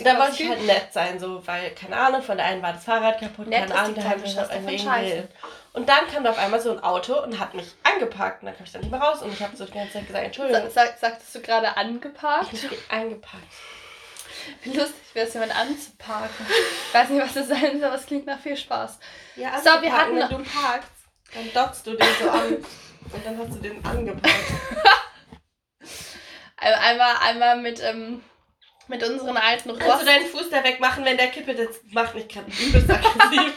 Da 0.02 0.18
wollte 0.18 0.42
ich 0.42 0.48
halt 0.48 0.66
nett 0.66 0.92
sein, 0.92 1.18
so, 1.18 1.46
weil, 1.46 1.70
keine 1.74 1.96
Ahnung, 1.96 2.22
von 2.22 2.36
der 2.36 2.46
einen 2.46 2.62
war 2.62 2.72
das 2.72 2.84
Fahrrad 2.84 3.20
kaputt, 3.20 3.46
Nett 3.46 3.68
keine 3.68 3.74
Ahnung, 3.80 3.94
der 3.94 4.08
hat 4.08 4.20
mich 4.20 4.38
auf 4.40 4.50
einen. 4.50 5.28
Und 5.74 5.88
dann 5.88 6.06
kam 6.12 6.24
da 6.24 6.30
auf 6.30 6.38
einmal 6.38 6.60
so 6.60 6.72
ein 6.72 6.82
Auto 6.82 7.22
und 7.22 7.38
hat 7.38 7.54
mich 7.54 7.66
angepackt 7.82 8.42
und 8.42 8.46
dann 8.46 8.56
kam 8.56 8.64
ich 8.64 8.72
dann 8.72 8.80
nicht 8.80 8.90
mehr 8.90 9.00
raus 9.00 9.22
und 9.22 9.32
ich 9.32 9.40
habe 9.42 9.56
so 9.56 9.64
die 9.66 9.72
ganze 9.72 9.92
Zeit 9.94 10.06
gesagt, 10.06 10.24
Entschuldigung, 10.24 10.62
Sa 10.70 10.86
sag, 10.86 10.98
sagtest 10.98 11.34
du 11.34 11.40
gerade 11.42 11.76
angeparkt? 11.76 12.52
ich 12.52 12.68
bin 12.68 12.78
eingepackt. 12.88 13.52
Wie 14.62 14.70
lustig 14.70 14.94
wäre 15.12 15.26
es, 15.26 15.34
jemand 15.34 15.54
anzuparken. 15.58 16.46
Ich 16.88 16.94
weiß 16.94 17.08
nicht, 17.10 17.22
was 17.22 17.34
das 17.34 17.48
sein 17.48 17.72
soll, 17.80 17.84
aber 17.84 17.96
es 17.96 18.06
klingt 18.06 18.26
nach 18.26 18.38
viel 18.40 18.56
Spaß. 18.56 18.98
Ja, 19.36 19.58
So, 19.58 19.82
wir 19.82 19.92
hatten- 19.92 20.16
wenn 20.16 20.28
du 20.28 20.38
parkst, 20.38 20.90
dann 21.34 21.52
dockst 21.52 21.86
du 21.86 21.90
den 21.94 22.06
so 22.22 22.30
an 22.30 22.54
und 22.56 23.26
dann 23.26 23.38
hast 23.38 23.50
du 23.54 23.58
den 23.60 23.84
angepackt. 23.84 24.34
Ein- 26.58 26.74
Einmal, 26.74 27.14
einmal 27.22 27.56
mit, 27.60 27.82
ähm, 27.82 28.22
mit 28.88 29.02
unseren 29.02 29.36
alten 29.36 29.70
Kannst 29.70 29.86
Rost, 29.86 30.02
du 30.02 30.06
deinen 30.06 30.26
Fuß 30.26 30.50
da 30.50 30.62
wegmachen, 30.64 31.04
wenn 31.04 31.16
der 31.16 31.28
kippelt? 31.28 31.58
Das 31.58 31.80
macht 31.92 32.14
mich 32.14 32.28
gerade 32.28 32.50
übelst 32.50 32.90
aggressiv. 32.90 33.52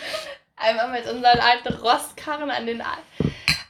einmal 0.55 0.89
mit 0.89 1.05
unseren 1.07 1.39
alten 1.39 1.73
Rostkarren 1.75 2.49
an 2.51 2.65
den, 2.65 2.81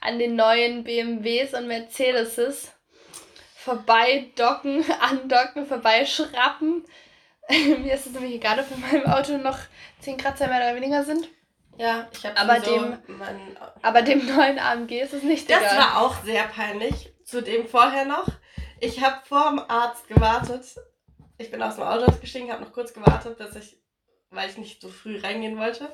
an 0.01 0.19
den 0.19 0.35
neuen 0.35 0.83
BMWs 0.83 1.53
und 1.53 1.67
Mercedeses 1.67 2.71
vorbeidocken, 3.55 4.85
andocken, 5.01 5.65
vorbeischrappen. 5.67 6.85
Mir 7.49 7.93
ist 7.93 8.05
es 8.05 8.11
nämlich 8.13 8.35
egal, 8.35 8.59
ob 8.59 8.71
in 8.71 8.81
meinem 8.81 9.05
Auto 9.11 9.37
noch 9.37 9.57
10 10.01 10.17
Kratzer 10.17 10.47
mehr 10.47 10.57
oder 10.57 10.75
weniger 10.75 11.03
sind. 11.03 11.27
ja, 11.77 12.07
ich 12.11 12.25
habe 12.25 12.37
Aber 12.37 12.59
sowieso 12.61 12.85
dem- 13.07 13.57
Aber 13.81 14.01
dem 14.01 14.25
neuen 14.35 14.59
AMG 14.59 15.01
ist 15.01 15.13
es 15.13 15.23
nicht 15.23 15.49
Das 15.49 15.59
egal. 15.61 15.77
war 15.77 16.01
auch 16.01 16.23
sehr 16.23 16.43
peinlich. 16.43 17.11
Zudem 17.25 17.67
vorher 17.67 18.05
noch. 18.05 18.27
Ich 18.79 19.01
habe 19.03 19.17
vor 19.27 19.49
dem 19.49 19.59
Arzt 19.67 20.07
gewartet. 20.07 20.63
Ich 21.39 21.49
bin 21.49 21.63
aus 21.63 21.75
dem 21.75 21.85
Auto 21.85 22.03
ausgestiegen, 22.03 22.51
habe 22.51 22.63
noch 22.65 22.73
kurz 22.73 22.93
gewartet, 22.93 23.37
bis 23.37 23.55
ich, 23.55 23.77
weil 24.29 24.49
ich 24.49 24.57
nicht 24.57 24.81
so 24.81 24.89
früh 24.89 25.17
reingehen 25.19 25.57
wollte. 25.57 25.87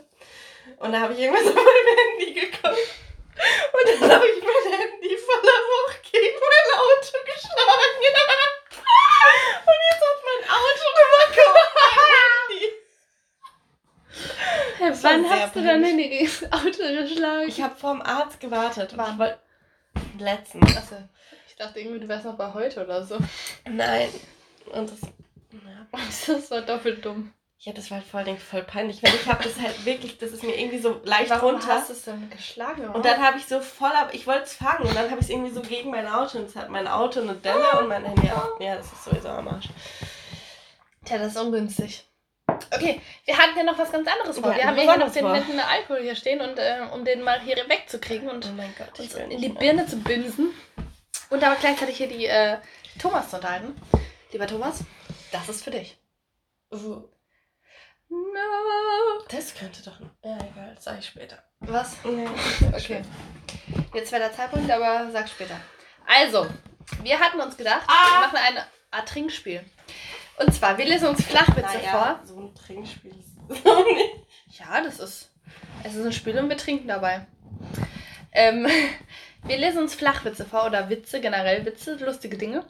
Und 0.78 0.92
da 0.92 1.02
habe 1.02 1.14
ich 1.14 1.20
irgendwas 1.20 1.46
auf 1.48 1.54
meinem 1.54 1.98
Handy 1.98 2.34
geguckt. 2.34 2.66
Und 2.66 4.02
dann 4.02 4.12
habe 4.12 4.26
ich 4.26 4.42
mein 4.42 4.74
Handy 4.74 5.16
voller 5.16 5.62
Wucht 5.70 6.02
gegen 6.12 6.40
mein 6.40 6.80
Auto 6.80 7.18
geschlagen. 7.26 8.02
Und 9.68 9.80
jetzt 9.92 10.02
hat 10.02 10.20
mein 10.26 10.44
Auto 10.50 10.86
mein 10.96 11.30
Handy. 12.50 12.64
Hey, 14.80 14.92
wann 15.04 15.30
hast 15.30 15.56
du 15.56 15.64
dein. 15.64 15.84
Handy 15.84 16.10
gegen 16.10 16.26
das 16.26 16.52
Auto 16.54 17.04
geschlagen? 17.04 17.48
Ich 17.48 17.62
habe 17.62 17.76
vor 17.76 17.92
dem 17.94 18.02
Arzt 18.02 18.40
gewartet. 18.40 18.94
Wann? 18.96 19.14
Ich 19.14 19.20
wollte. 19.20 19.40
Letztens. 20.18 20.76
Achso, 20.76 20.96
ich 21.48 21.56
dachte 21.56 21.80
irgendwie, 21.80 22.00
du 22.00 22.08
wärst 22.08 22.26
noch 22.26 22.36
bei 22.36 22.52
heute 22.52 22.84
oder 22.84 23.06
so. 23.06 23.20
Nein. 23.66 24.10
Und 24.72 24.90
das. 24.90 25.02
Ja. 25.64 26.00
Das 26.28 26.52
war 26.52 26.62
doppelt 26.62 27.06
dumm. 27.06 27.34
Ja, 27.60 27.74
das 27.74 27.90
war 27.90 27.98
halt 28.00 28.08
vor 28.08 28.18
allen 28.20 28.28
Dingen 28.28 28.38
voll 28.38 28.62
peinlich, 28.64 29.02
weil 29.02 29.16
ich 29.16 29.26
habe 29.28 29.44
das 29.44 29.58
halt 29.60 29.86
wirklich, 29.86 30.18
das 30.18 30.32
ist 30.32 30.44
mir 30.44 30.60
irgendwie 30.60 30.78
so 30.78 31.02
leicht 31.04 31.30
Warum 31.32 31.52
runter. 31.56 31.68
hast 31.70 31.90
du 31.90 31.94
es 31.94 32.04
denn 32.04 32.30
geschlagen? 32.30 32.90
Und 32.90 33.06
dann 33.06 33.22
habe 33.26 33.38
ich 33.38 33.46
so 33.46 33.60
voll 33.62 33.92
ab, 33.92 34.10
ich 34.12 34.28
wollte 34.28 34.44
es 34.44 34.54
fangen 34.56 34.82
und 34.88 34.96
dann 34.96 35.06
habe 35.10 35.20
ich 35.22 35.26
es 35.28 35.30
irgendwie 35.30 35.52
so 35.52 35.62
gegen 35.62 35.90
mein 35.90 36.08
Auto 36.08 36.38
und 36.38 36.46
es 36.46 36.56
hat 36.56 36.70
mein 36.70 36.88
Auto 36.88 37.22
eine 37.22 37.34
Delle 37.36 37.80
und 37.80 37.88
mein 37.88 38.04
Handy 38.06 38.30
auch. 38.30 38.60
Ja, 38.60 38.76
das 38.76 38.92
ist 38.92 39.06
sowieso 39.06 39.30
am 39.30 39.48
Arsch. 39.48 39.70
Tja, 41.06 41.18
das 41.18 41.34
ist 41.36 41.42
ungünstig. 41.42 42.06
Okay, 42.74 43.02
wir 43.26 43.38
hatten 43.38 43.58
ja 43.58 43.64
noch 43.64 43.78
was 43.78 43.92
ganz 43.92 44.08
anderes 44.08 44.38
vor. 44.38 44.50
Wir 44.52 44.58
Wir 44.58 44.66
haben 44.66 44.76
was 44.78 44.84
hier 44.84 44.98
noch 44.98 45.14
den 45.14 45.32
netten 45.32 45.60
Alkohol 45.60 46.02
hier 46.02 46.16
stehen 46.16 46.42
und 46.42 46.60
äh, 46.60 46.82
um 46.94 47.04
den 47.06 47.22
mal 47.24 47.40
hier 47.42 47.58
wegzukriegen 47.68 48.30
und 48.30 48.46
Oh 48.46 48.54
mein 48.56 48.74
Gott, 48.78 49.00
uns 49.00 49.14
in 49.16 49.30
die 49.42 49.50
mehr. 49.50 49.60
Birne 49.60 49.88
zu 49.88 49.98
binsen. 49.98 50.54
Und 51.30 51.44
aber 51.44 51.56
gleichzeitig 51.56 51.98
hier 51.98 52.08
die 52.08 52.26
äh, 52.26 52.58
Thomas 53.00 53.30
zu 53.30 53.38
unterhalten. 53.38 53.76
Lieber 54.32 54.46
Thomas, 54.48 54.82
das 55.38 55.50
ist 55.50 55.64
für 55.64 55.72
dich. 55.72 55.98
Uh, 56.72 57.04
No. 58.08 59.24
das 59.30 59.54
könnte 59.56 59.82
doch. 59.84 60.00
Ja, 60.24 60.38
egal, 60.38 60.74
das 60.76 60.84
sag 60.84 61.00
ich 61.00 61.08
später. 61.08 61.44
Was? 61.60 61.96
Nee, 62.04 62.28
Okay. 62.74 63.02
Jetzt 63.94 64.12
wäre 64.12 64.22
der 64.24 64.34
Zeitpunkt, 64.34 64.70
aber 64.70 65.10
sag 65.12 65.28
später. 65.28 65.60
Also, 66.06 66.48
wir 67.02 67.20
hatten 67.20 67.40
uns 67.42 67.58
gedacht, 67.58 67.82
Ah. 67.88 68.22
wir 68.22 68.28
machen 68.28 68.38
ein 68.58 68.64
Art 68.92 69.10
Trinkspiel. 69.10 69.66
Und 70.38 70.54
zwar, 70.54 70.78
wir 70.78 70.86
lesen 70.86 71.08
uns 71.08 71.24
Flachwitze 71.26 71.78
Naja, 71.78 72.22
so 72.26 72.38
ein 72.40 72.54
Trinkspiel 72.54 73.12
ist 73.12 73.36
so 73.48 73.54
nicht. 73.54 73.62
vor. 73.64 74.26
Ja, 74.50 74.82
das 74.82 75.00
ist. 75.00 75.32
Es 75.84 75.96
ist 75.96 76.06
ein 76.06 76.12
Spiel 76.14 76.38
und 76.38 76.50
wir 76.50 76.58
trinken 76.58 76.88
dabei. 76.88 77.26
Ähm, 78.32 78.68
wir 79.44 79.58
lesen 79.58 79.80
uns 79.84 79.96
Flachwitze 79.96 80.46
vor 80.46 80.66
oder 80.66 80.90
Witze, 80.90 81.22
generell 81.22 81.66
Witze, 81.66 81.96
lustige 81.96 82.38
Dinge. 82.38 82.66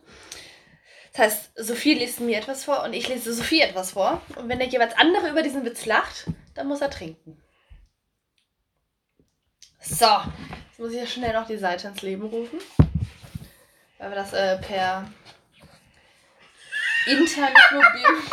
Das 1.16 1.28
heißt, 1.28 1.51
Sophie 1.55 1.93
liest 1.93 2.20
mir 2.20 2.38
etwas 2.38 2.66
vor 2.66 2.84
und 2.84 2.91
ich 2.91 3.07
lese 3.07 3.34
Sophie 3.34 3.61
etwas 3.61 3.91
vor. 3.91 4.22
Und 4.36 4.49
wenn 4.49 4.59
der 4.59 4.68
jeweils 4.68 4.97
andere 4.97 5.30
über 5.30 5.43
diesen 5.43 5.63
Witz 5.63 5.86
lacht, 5.86 6.26
dann 6.55 6.68
muss 6.68 6.82
er 6.82 6.89
trinken. 6.89 7.41
So, 9.80 10.07
jetzt 10.68 10.80
muss 10.80 10.91
ich 10.91 10.97
ja 10.97 11.07
schnell 11.07 11.32
noch 11.32 11.47
die 11.47 11.57
Seite 11.57 11.88
ins 11.88 12.01
Leben 12.01 12.24
rufen. 12.24 12.59
Weil 13.97 14.09
wir 14.09 14.16
das 14.16 14.34
äh, 14.34 14.57
per 14.57 15.09
Internet 17.07 17.55
mobil. 17.72 18.24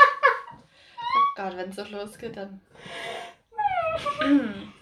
Oh 1.14 1.42
Gott, 1.42 1.56
wenn 1.56 1.70
es 1.70 1.76
so 1.76 1.84
losgeht, 1.84 2.36
dann. 2.36 2.60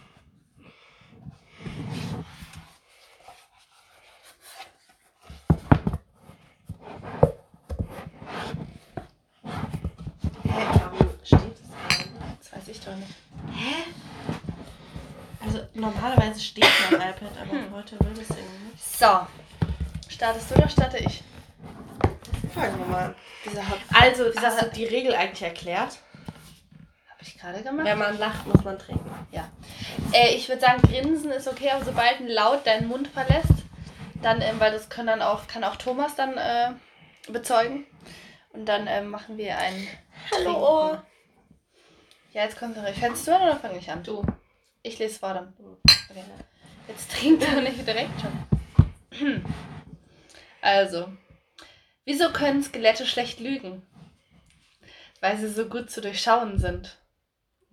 ich 12.71 12.81
doch 12.81 12.95
nicht. 12.97 13.14
Hä? 13.53 13.85
Also 15.45 15.61
normalerweise 15.75 16.41
steht 16.41 16.66
mein 16.91 17.01
iPad, 17.11 17.31
aber 17.41 17.53
hm. 17.53 17.73
heute 17.75 17.99
will 18.01 18.14
das 18.14 18.37
irgendwie 18.37 18.71
nicht. 18.73 18.99
So. 18.99 19.27
Startest 20.09 20.51
du 20.51 20.55
oder 20.57 20.68
starte 20.68 20.99
ich? 20.99 21.23
Fangen 22.55 22.79
wir 22.79 22.87
mal 22.87 23.05
an. 23.07 23.14
Wieso 23.45 23.66
hab, 23.66 23.79
also, 23.93 24.25
wieso 24.27 24.47
hast 24.47 24.62
du 24.62 24.71
die 24.71 24.85
Regel 24.85 25.14
eigentlich 25.14 25.43
erklärt? 25.43 25.99
Habe 27.09 27.23
ich 27.23 27.39
gerade 27.39 27.62
gemacht. 27.62 27.87
Wenn 27.87 27.99
man 27.99 28.18
lacht, 28.18 28.47
muss 28.47 28.62
man 28.64 28.79
trinken. 28.79 29.11
Ja. 29.31 29.49
Äh, 30.12 30.35
ich 30.35 30.49
würde 30.49 30.61
sagen, 30.61 30.83
Grinsen 30.83 31.31
ist 31.31 31.49
okay, 31.49 31.71
aber 31.71 31.85
sobald 31.85 32.21
ein 32.21 32.29
Laut 32.29 32.66
deinen 32.66 32.89
Mund 32.89 33.09
verlässt, 33.09 33.64
dann, 34.21 34.43
ähm, 34.43 34.61
weil 34.61 34.73
das 34.73 34.91
können 34.91 35.07
dann 35.07 35.23
auch, 35.23 35.47
kann 35.47 35.64
auch 35.64 35.77
Thomas 35.77 36.14
dann 36.16 36.37
äh, 36.37 36.73
bezeugen. 37.31 37.87
Und 38.53 38.66
dann 38.66 38.87
ähm, 38.89 39.09
machen 39.09 39.39
wir 39.39 39.57
ein 39.57 39.87
Hallo. 40.33 40.89
Trinken. 40.89 41.10
Ja, 42.33 42.45
jetzt 42.45 42.59
konzentriere 42.59 42.93
ich. 42.93 43.01
Fängst 43.01 43.26
du 43.26 43.35
an 43.35 43.43
oder 43.43 43.57
fange 43.57 43.78
ich 43.78 43.91
an? 43.91 44.03
Du. 44.03 44.24
Ich 44.83 44.99
lese 44.99 45.18
vor 45.18 45.35
dann. 45.35 45.55
Okay. 45.59 46.24
Jetzt 46.87 47.11
trinkt 47.11 47.43
er 47.43 47.61
nicht 47.61 47.87
direkt 47.87 48.20
schon. 48.20 49.45
Also. 50.62 51.11
Wieso 52.05 52.33
können 52.33 52.62
Skelette 52.62 53.07
schlecht 53.07 53.41
lügen? 53.41 53.83
Weil 55.20 55.39
sie 55.39 55.49
so 55.49 55.66
gut 55.66 55.91
zu 55.91 56.03
durchschauen 56.03 56.59
sind. 56.59 56.99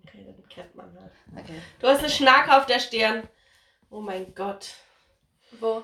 Okay, 0.05 0.23
dann 0.25 0.47
kennt 0.47 0.73
man 0.73 0.97
halt. 0.97 1.11
Okay. 1.37 1.61
Du 1.79 1.87
hast 1.87 1.99
eine 1.99 2.09
Schnarke 2.09 2.55
auf 2.55 2.65
der 2.65 2.79
Stirn. 2.79 3.27
Oh 3.89 3.99
mein 3.99 4.33
Gott. 4.35 4.69
Wo? 5.59 5.83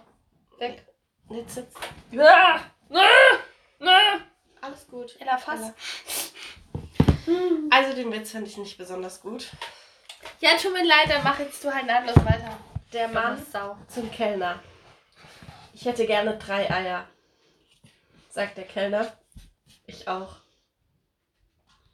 Weg. 0.59 0.85
Jetzt 1.29 1.55
sitzt. 1.55 1.77
Ah! 2.17 2.61
Ah! 2.89 3.37
Ah! 3.81 4.19
Alles 4.61 4.87
gut. 4.87 5.17
Ella, 5.19 5.37
fass. 5.37 5.73
Also 7.69 7.95
den 7.95 8.11
Witz 8.11 8.31
fand 8.31 8.47
ich 8.47 8.57
nicht 8.57 8.77
besonders 8.77 9.21
gut. 9.21 9.47
Ja, 10.39 10.51
tut 10.61 10.73
mir 10.73 10.85
leid, 10.85 11.09
dann 11.09 11.23
mach 11.23 11.39
jetzt 11.39 11.63
du 11.63 11.73
halt 11.73 11.85
nahtlos 11.85 12.15
weiter. 12.25 12.57
Der 12.91 13.07
Mann 13.07 13.43
Sau. 13.51 13.77
zum 13.87 14.11
Kellner. 14.11 14.61
Ich 15.73 15.85
hätte 15.85 16.05
gerne 16.05 16.37
drei 16.37 16.69
Eier. 16.69 17.07
Sagt 18.29 18.57
der 18.57 18.65
Kellner. 18.65 19.11
Ich 19.87 20.07
auch. 20.07 20.37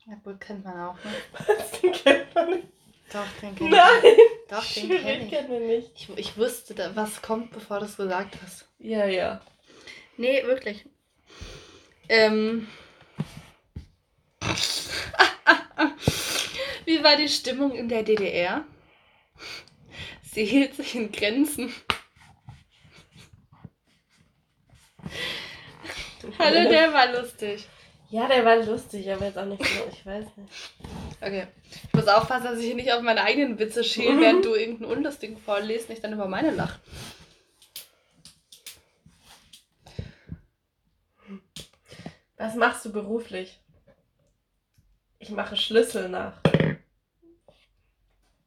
Ja 0.05 0.15
gut, 0.23 0.41
kennt 0.41 0.63
man 0.65 0.80
auch, 0.80 0.95
ne? 1.03 1.11
Was? 1.47 1.80
Den 1.82 1.91
kennt 1.91 2.36
man 2.36 2.49
nicht. 2.49 2.67
Doch, 3.13 3.25
den 3.41 3.55
kenn 3.55 3.69
Nein! 3.69 4.01
ich. 4.03 4.17
Doch, 4.49 4.65
den 4.65 4.86
Schwierig, 4.88 5.03
kenn 5.03 5.21
ich. 5.21 5.30
kennen 5.30 5.49
wir 5.49 5.59
nicht. 5.59 5.91
ich. 5.95 6.17
Ich 6.17 6.38
wusste, 6.38 6.73
da, 6.75 6.95
was 6.95 7.21
kommt, 7.21 7.51
bevor 7.51 7.80
du 7.80 7.86
es 7.86 7.97
gesagt 7.97 8.36
hast. 8.43 8.67
Ja, 8.80 9.05
ja. 9.05 9.41
Nee, 10.17 10.43
wirklich. 10.45 10.86
Ähm. 12.07 12.67
Wie 16.89 17.03
war 17.03 17.15
die 17.15 17.29
Stimmung 17.29 17.75
in 17.75 17.87
der 17.87 18.01
DDR? 18.01 18.65
Sie 20.23 20.43
hielt 20.43 20.73
sich 20.73 20.95
in 20.95 21.11
Grenzen. 21.11 21.71
Hallo, 26.39 26.67
der 26.67 26.91
war 26.91 27.11
lustig. 27.11 27.67
Ja, 28.09 28.27
der 28.27 28.43
war 28.43 28.55
lustig, 28.55 29.11
aber 29.11 29.27
jetzt 29.27 29.37
auch 29.37 29.45
nicht 29.45 29.63
so. 29.63 29.83
Ich 29.91 30.03
weiß 30.03 30.25
nicht. 30.35 30.51
Okay. 31.21 31.45
Ich 31.69 31.93
muss 31.93 32.07
aufpassen, 32.07 32.45
dass 32.45 32.57
ich 32.57 32.65
hier 32.65 32.75
nicht 32.75 32.91
auf 32.91 33.03
meine 33.03 33.21
eigenen 33.21 33.59
Witze 33.59 33.83
schiele, 33.83 34.19
während 34.19 34.43
du 34.43 34.55
irgendeinen 34.55 34.91
unlustigen 34.91 35.37
vorliest, 35.37 35.89
nicht 35.89 36.03
dann 36.03 36.13
über 36.13 36.27
meine 36.27 36.49
lach. 36.49 36.79
Was 42.37 42.55
machst 42.55 42.83
du 42.83 42.91
beruflich? 42.91 43.59
Ich 45.19 45.29
mache 45.29 45.55
Schlüssel 45.55 46.09
nach. 46.09 46.41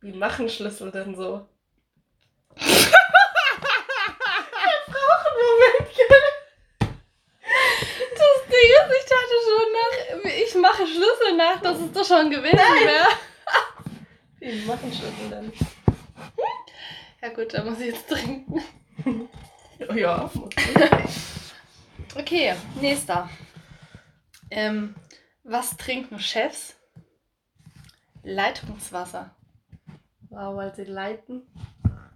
Wie 0.02 0.12
machen 0.12 0.48
Schlüssel 0.48 0.90
denn 0.90 1.14
so? 1.14 1.46
Frauenmoment, 2.56 2.98
Das 6.80 8.34
Ding 8.48 8.70
ist, 8.78 8.90
ich 8.98 9.06
dachte 9.08 9.36
schon 9.46 9.68
nach, 9.72 9.94
ich 10.26 10.54
mache 10.56 10.86
Schlüssel 10.88 11.36
nach, 11.36 11.60
das 11.60 11.78
ist 11.78 11.94
doch 11.96 12.04
schon 12.04 12.30
gewesen 12.30 12.58
wäre. 12.58 13.06
Wie 14.40 14.64
machen 14.66 14.92
Schlüssel 14.92 15.30
denn? 15.30 15.52
Ja 17.22 17.28
gut, 17.28 17.54
dann 17.54 17.70
muss 17.70 17.78
ich 17.78 17.94
jetzt 17.94 18.08
trinken. 18.08 18.60
Oh 19.88 19.92
ja, 19.94 20.28
Okay, 22.16 22.56
nächster. 22.80 23.30
Ähm, 24.50 24.96
was 25.44 25.76
trinken 25.76 26.18
Chefs? 26.18 26.74
Leitungswasser. 28.24 29.34
Wow, 30.32 30.56
weil 30.56 30.74
sie 30.74 30.84
leiten. 30.84 31.42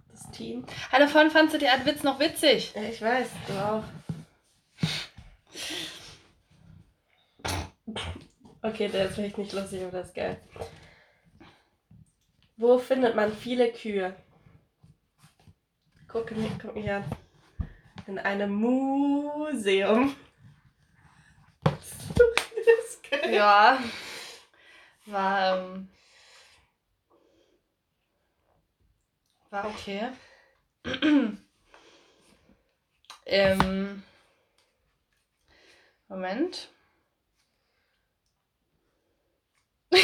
Das 0.09 0.31
Team. 0.31 0.65
Hallo, 0.91 1.05
von 1.05 1.29
fandst 1.29 1.53
du 1.53 1.59
die 1.59 1.67
Art 1.67 1.85
Witz 1.85 2.01
noch 2.01 2.19
witzig? 2.19 2.73
Ja, 2.73 2.81
ich 2.81 2.99
weiß, 2.99 3.29
du 3.47 3.53
auch. 3.53 3.83
Okay, 8.63 8.87
der 8.87 9.05
ist 9.05 9.15
vielleicht 9.15 9.37
nicht 9.37 9.53
lustig, 9.53 9.83
aber 9.83 9.91
das 9.91 10.07
ist 10.07 10.15
geil. 10.15 10.41
Wo 12.55 12.79
findet 12.79 13.15
man 13.15 13.31
viele 13.31 13.71
Kühe? 13.71 14.15
Guck 16.07 16.31
mich, 16.31 16.51
guck 16.59 16.73
mich 16.73 16.89
an. 16.89 17.03
In 18.07 18.17
einem 18.17 18.51
Museum. 18.51 20.15
Das 21.63 22.95
ist 22.95 23.11
geil. 23.11 23.33
Ja. 23.33 23.79
War, 25.05 25.57
ähm, 25.57 25.89
war 29.49 29.65
okay. 29.65 30.09
ähm, 33.25 34.03
Moment. 36.07 36.69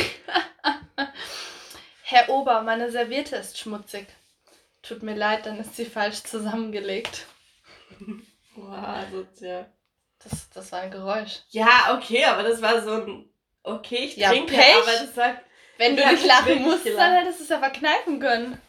Herr 2.03 2.29
Ober, 2.29 2.61
meine 2.61 2.91
Serviette 2.91 3.35
ist 3.37 3.57
schmutzig. 3.57 4.07
Tut 4.81 5.01
mir 5.03 5.15
leid, 5.15 5.45
dann 5.45 5.59
ist 5.59 5.75
sie 5.75 5.85
falsch 5.85 6.23
zusammengelegt. 6.23 7.25
Boah, 8.55 9.05
sozial. 9.11 9.71
Das, 10.23 10.49
das 10.49 10.71
war 10.71 10.81
ein 10.81 10.91
Geräusch. 10.91 11.39
Ja, 11.49 11.97
okay, 11.97 12.25
aber 12.25 12.43
das 12.43 12.61
war 12.61 12.81
so 12.81 12.91
ein. 12.93 13.29
Okay, 13.63 14.05
ich 14.05 14.17
Ja, 14.17 14.29
trinke, 14.29 14.53
Pech. 14.53 14.75
aber 14.75 14.91
das 14.91 15.15
sagt. 15.15 15.45
Wenn 15.77 15.95
du 15.97 16.05
nicht 16.05 16.25
lachen 16.25 16.61
musst, 16.61 16.85
dann 16.85 17.13
hättest 17.13 17.39
du 17.39 17.43
es 17.43 17.49
ja 17.49 17.59
verkneifen 17.59 18.19
können. 18.19 18.61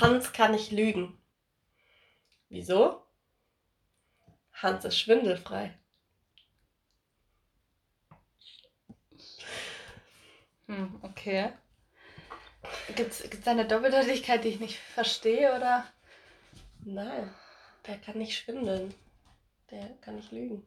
Hans 0.00 0.32
kann 0.32 0.52
nicht 0.52 0.72
lügen. 0.72 1.20
Wieso? 2.48 3.02
Hans 4.52 4.84
ist 4.84 4.98
schwindelfrei. 4.98 5.78
Hm, 10.66 10.98
okay. 11.02 11.52
Gibt 12.94 13.12
es 13.12 13.46
eine 13.46 13.66
Doppeldeutigkeit, 13.66 14.44
die 14.44 14.48
ich 14.48 14.60
nicht 14.60 14.76
verstehe, 14.78 15.54
oder? 15.56 15.86
Nein, 16.84 17.34
der 17.86 17.98
kann 17.98 18.18
nicht 18.18 18.36
schwindeln. 18.36 18.94
Der 19.70 19.88
kann 20.00 20.16
nicht 20.16 20.32
lügen. 20.32 20.66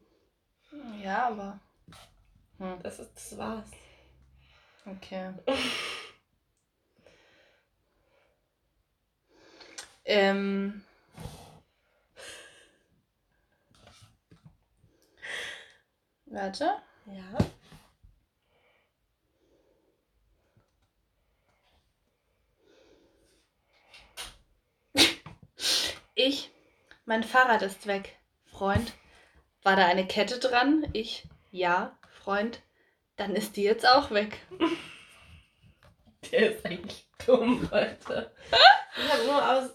Ja, 1.02 1.28
aber. 1.28 1.60
Hm, 2.58 2.82
Das, 2.82 2.98
ist, 2.98 3.14
das 3.14 3.38
war's. 3.38 3.70
okay. 4.86 5.32
ähm. 10.04 10.84
Warte. 16.26 16.76
Ja. 17.06 17.38
Ich. 26.16 26.50
Mein 27.06 27.24
Fahrrad 27.24 27.62
ist 27.62 27.86
weg. 27.86 28.16
Freund. 28.46 28.92
War 29.62 29.76
da 29.76 29.86
eine 29.86 30.06
Kette 30.06 30.38
dran? 30.38 30.88
Ich. 30.92 31.28
Ja. 31.50 31.98
Freund. 32.08 32.62
Dann 33.16 33.34
ist 33.34 33.56
die 33.56 33.62
jetzt 33.62 33.86
auch 33.86 34.10
weg. 34.10 34.38
Der 36.30 36.52
ist 36.52 36.64
eigentlich 36.64 37.06
dumm, 37.26 37.68
Leute. 37.70 38.32
Ich 38.96 39.12
habe 39.12 39.24
nur 39.24 39.50
aus 39.50 39.70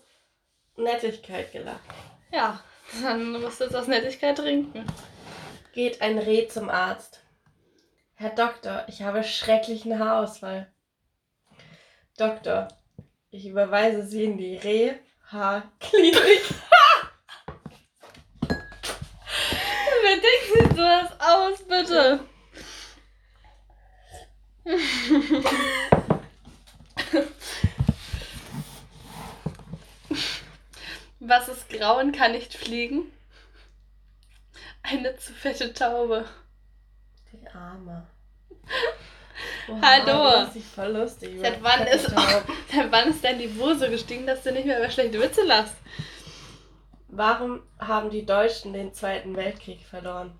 Nettigkeit 0.80 1.52
gelacht. 1.52 1.80
Ja, 2.32 2.60
dann 3.02 3.42
musst 3.42 3.60
du 3.60 3.66
jetzt 3.66 3.76
aus 3.76 3.88
Nettigkeit 3.88 4.38
trinken. 4.38 4.86
Geht 5.74 6.02
ein 6.02 6.18
Reh 6.18 6.48
zum 6.48 6.70
Arzt. 6.70 7.22
Herr 8.16 8.32
Doktor, 8.32 8.86
ich 8.88 9.02
habe 9.04 9.24
schrecklichen 9.24 9.98
Haarausfall. 10.00 10.72
Doktor, 12.18 12.68
ich 13.32 13.46
überweise 13.46 14.04
Sie 14.06 14.26
in 14.26 14.38
die 14.38 14.58
Rehhaarklinik. 14.58 16.44
Wer 20.02 20.16
denkt 20.16 20.48
sich 20.54 20.68
sowas 20.76 21.12
aus, 21.20 21.64
bitte? 21.68 22.20
Was 31.30 31.48
ist 31.48 31.70
grau 31.70 32.00
und 32.00 32.12
kann 32.12 32.32
nicht 32.32 32.56
fliegen? 32.56 33.04
Eine 34.82 35.16
zu 35.18 35.32
fette 35.32 35.72
Taube. 35.72 36.26
Die 37.32 37.48
Arme. 37.50 38.08
Hallo. 39.82 40.46
Das 40.46 40.56
ist 40.56 40.74
voll 40.74 40.88
lustig. 40.88 41.40
Seit 41.42 41.62
wann 41.62 41.86
ist, 41.86 42.10
seit 42.10 42.92
wann 42.92 43.10
ist 43.10 43.24
dein 43.24 43.38
Niveau 43.38 43.76
so 43.76 43.88
gestiegen, 43.92 44.26
dass 44.26 44.42
du 44.42 44.52
nicht 44.52 44.66
mehr 44.66 44.80
über 44.80 44.90
schlechte 44.90 45.22
Witze 45.22 45.44
lachst? 45.44 45.76
Warum 47.10 47.62
haben 47.78 48.10
die 48.10 48.26
Deutschen 48.26 48.74
den 48.74 48.96
Zweiten 48.96 49.36
Weltkrieg 49.36 49.86
verloren? 49.86 50.32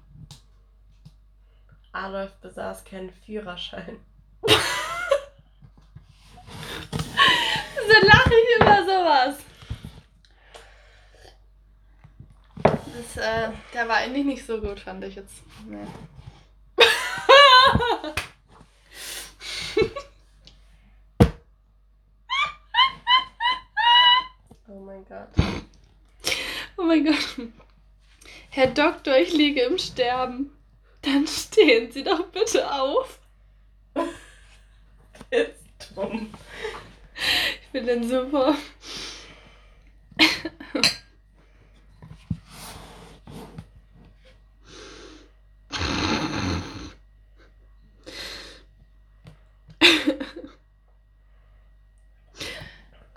Adolf 1.92 2.32
besaß 2.42 2.84
keinen 2.84 3.12
Führerschein. 3.12 4.00
So 7.90 8.08
lache 8.08 8.34
ich 8.34 8.62
über 8.62 8.84
sowas. 8.84 9.49
Das, 13.16 13.24
äh, 13.24 13.50
der 13.74 13.88
war 13.88 13.98
eigentlich 13.98 14.26
nicht 14.26 14.46
so 14.46 14.62
gut, 14.62 14.80
fand 14.80 15.04
ich 15.04 15.16
jetzt. 15.16 15.42
Nee. 15.68 15.78
Oh 24.72 24.82
mein 24.82 25.04
Gott. 25.06 25.30
Oh 26.78 26.84
mein 26.84 27.04
Gott. 27.04 27.50
Herr 28.52 28.68
Doktor, 28.68 29.18
ich 29.18 29.34
liege 29.34 29.62
im 29.62 29.80
Sterben. 29.80 30.56
Dann 31.02 31.26
stehen 31.26 31.92
Sie 31.92 32.04
doch 32.04 32.28
bitte 32.28 32.72
auf. 32.72 33.18
Ist 35.32 35.96
dumm. 35.96 36.32
Ich 37.64 37.70
bin 37.72 37.88
denn 37.88 38.08
super. 38.08 38.56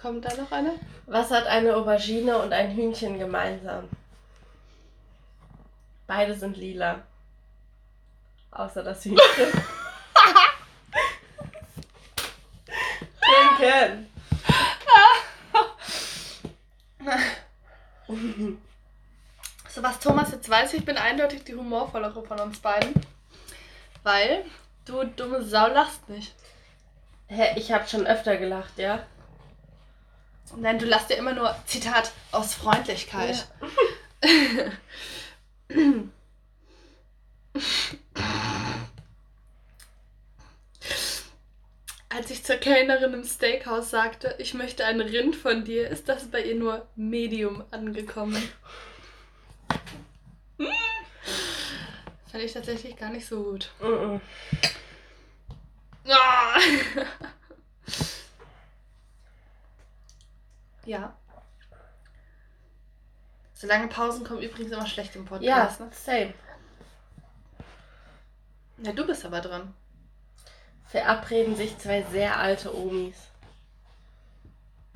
Kommt 0.03 0.25
da 0.25 0.35
noch 0.35 0.51
eine? 0.51 0.73
Was 1.07 1.31
hat 1.31 1.47
eine 1.47 1.77
Aubergine 1.77 2.37
und 2.39 2.53
ein 2.53 2.75
Hühnchen 2.75 3.21
gemeinsam? 3.21 3.89
Beide 6.09 6.35
sind 6.35 6.57
lila. 6.57 7.05
Außer 8.51 8.83
das 8.83 9.05
Hühnchen. 9.05 9.21
Trinken. 13.57 14.11
So, 19.69 19.83
was 19.85 20.01
Thomas 20.01 20.33
jetzt 20.33 20.51
weiß, 20.51 20.75
ich 20.75 20.85
bin 20.85 20.99
eindeutig 20.99 21.45
die 21.45 21.55
humorvollere 21.55 22.25
von 22.25 22.41
uns 22.41 22.59
beiden. 22.59 22.93
Weil 24.03 24.45
du 24.85 25.05
dumme 25.05 25.45
Sau 25.45 25.69
lachst 25.69 26.09
nicht. 26.09 26.35
Hä, 27.29 27.53
ich 27.55 27.71
habe 27.71 27.87
schon 27.89 28.05
öfter 28.05 28.37
gelacht, 28.37 28.77
ja? 28.79 29.07
Nein, 30.57 30.79
du 30.79 30.87
lachst 30.87 31.11
ja 31.11 31.17
immer 31.17 31.33
nur, 31.33 31.55
Zitat, 31.67 32.13
aus 32.31 32.55
Freundlichkeit. 32.55 33.47
Als 42.09 42.31
ich 42.31 42.45
zur 42.45 42.57
Kellnerin 42.57 43.15
im 43.15 43.25
Steakhouse 43.25 43.91
sagte, 43.91 44.35
ich 44.39 44.53
möchte 44.53 44.85
ein 44.85 45.01
Rind 45.01 45.35
von 45.35 45.65
dir, 45.65 45.89
ist 45.89 46.09
das 46.09 46.31
bei 46.31 46.43
ihr 46.43 46.57
nur 46.57 46.87
Medium 46.95 47.65
angekommen. 47.71 48.43
Hm. 50.59 50.69
Fand 52.31 52.45
ich 52.45 52.53
tatsächlich 52.53 52.97
gar 52.97 53.11
nicht 53.11 53.27
so 53.27 53.43
gut. 53.43 53.71
Mhm. 53.81 54.21
Ah. 56.07 56.59
ja. 60.85 61.17
So 63.55 63.67
lange 63.67 63.89
Pausen 63.89 64.25
kommen 64.25 64.43
übrigens 64.43 64.73
immer 64.73 64.87
schlecht 64.87 65.15
im 65.15 65.23
Ja, 65.25 65.29
Podcast. 65.29 65.81
Ne? 65.81 65.91
same. 65.93 66.35
Ja, 68.79 68.93
du 68.93 69.07
bist 69.07 69.25
aber 69.25 69.41
dran. 69.41 69.73
Verabreden 70.87 71.55
sich 71.57 71.79
zwei 71.79 72.03
sehr 72.03 72.39
alte 72.39 72.77
Omis. 72.77 73.17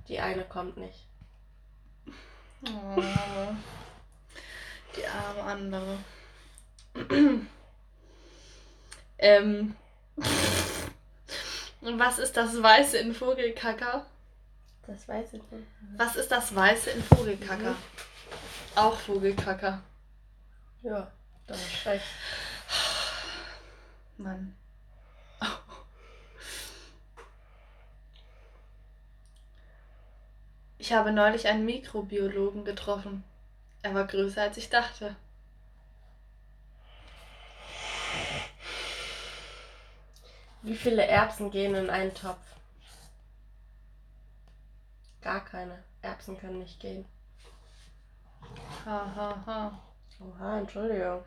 Die 0.08 0.18
eine 0.18 0.44
kommt 0.44 0.76
nicht. 0.76 1.06
Oh, 2.66 3.02
die 4.96 5.06
arme 5.06 5.42
andere. 5.42 5.98
ähm. 9.18 9.76
Und 11.80 11.98
was 11.98 12.18
ist 12.18 12.36
das 12.36 12.60
Weiße 12.62 12.98
in 12.98 13.14
Vogelkacker? 13.14 14.06
Das 14.86 15.08
weiß 15.08 15.32
ich 15.32 15.42
nicht. 15.50 15.66
Was 15.96 16.16
ist 16.16 16.30
das 16.30 16.54
Weiße 16.54 16.90
in 16.90 17.02
Vogelkacker? 17.02 17.74
Auch 18.76 18.96
Vogelkacker. 18.96 19.82
Ja, 20.82 21.10
da 21.46 21.54
ist 21.54 21.86
recht. 21.86 22.04
Mann. 24.16 24.56
Ich 30.78 30.92
habe 30.92 31.10
neulich 31.10 31.48
einen 31.48 31.64
Mikrobiologen 31.64 32.64
getroffen. 32.64 33.24
Er 33.82 33.94
war 33.94 34.06
größer 34.06 34.42
als 34.42 34.56
ich 34.56 34.68
dachte. 34.68 35.16
Wie 40.62 40.76
viele 40.76 41.04
Erbsen 41.06 41.50
gehen 41.50 41.74
in 41.74 41.90
einen 41.90 42.14
Topf? 42.14 42.55
Gar 45.26 45.44
keine. 45.44 45.82
Erbsen 46.02 46.38
können 46.38 46.60
nicht 46.60 46.78
gehen. 46.78 47.04
Ha, 48.84 49.12
ha, 49.16 49.42
ha. 49.44 49.82
Oha, 50.20 50.60
Entschuldigung. 50.60 51.24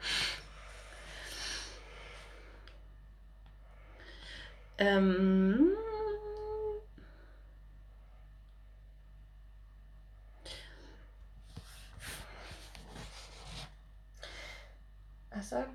Ähm. 4.78 5.76
Achso. 15.30 15.66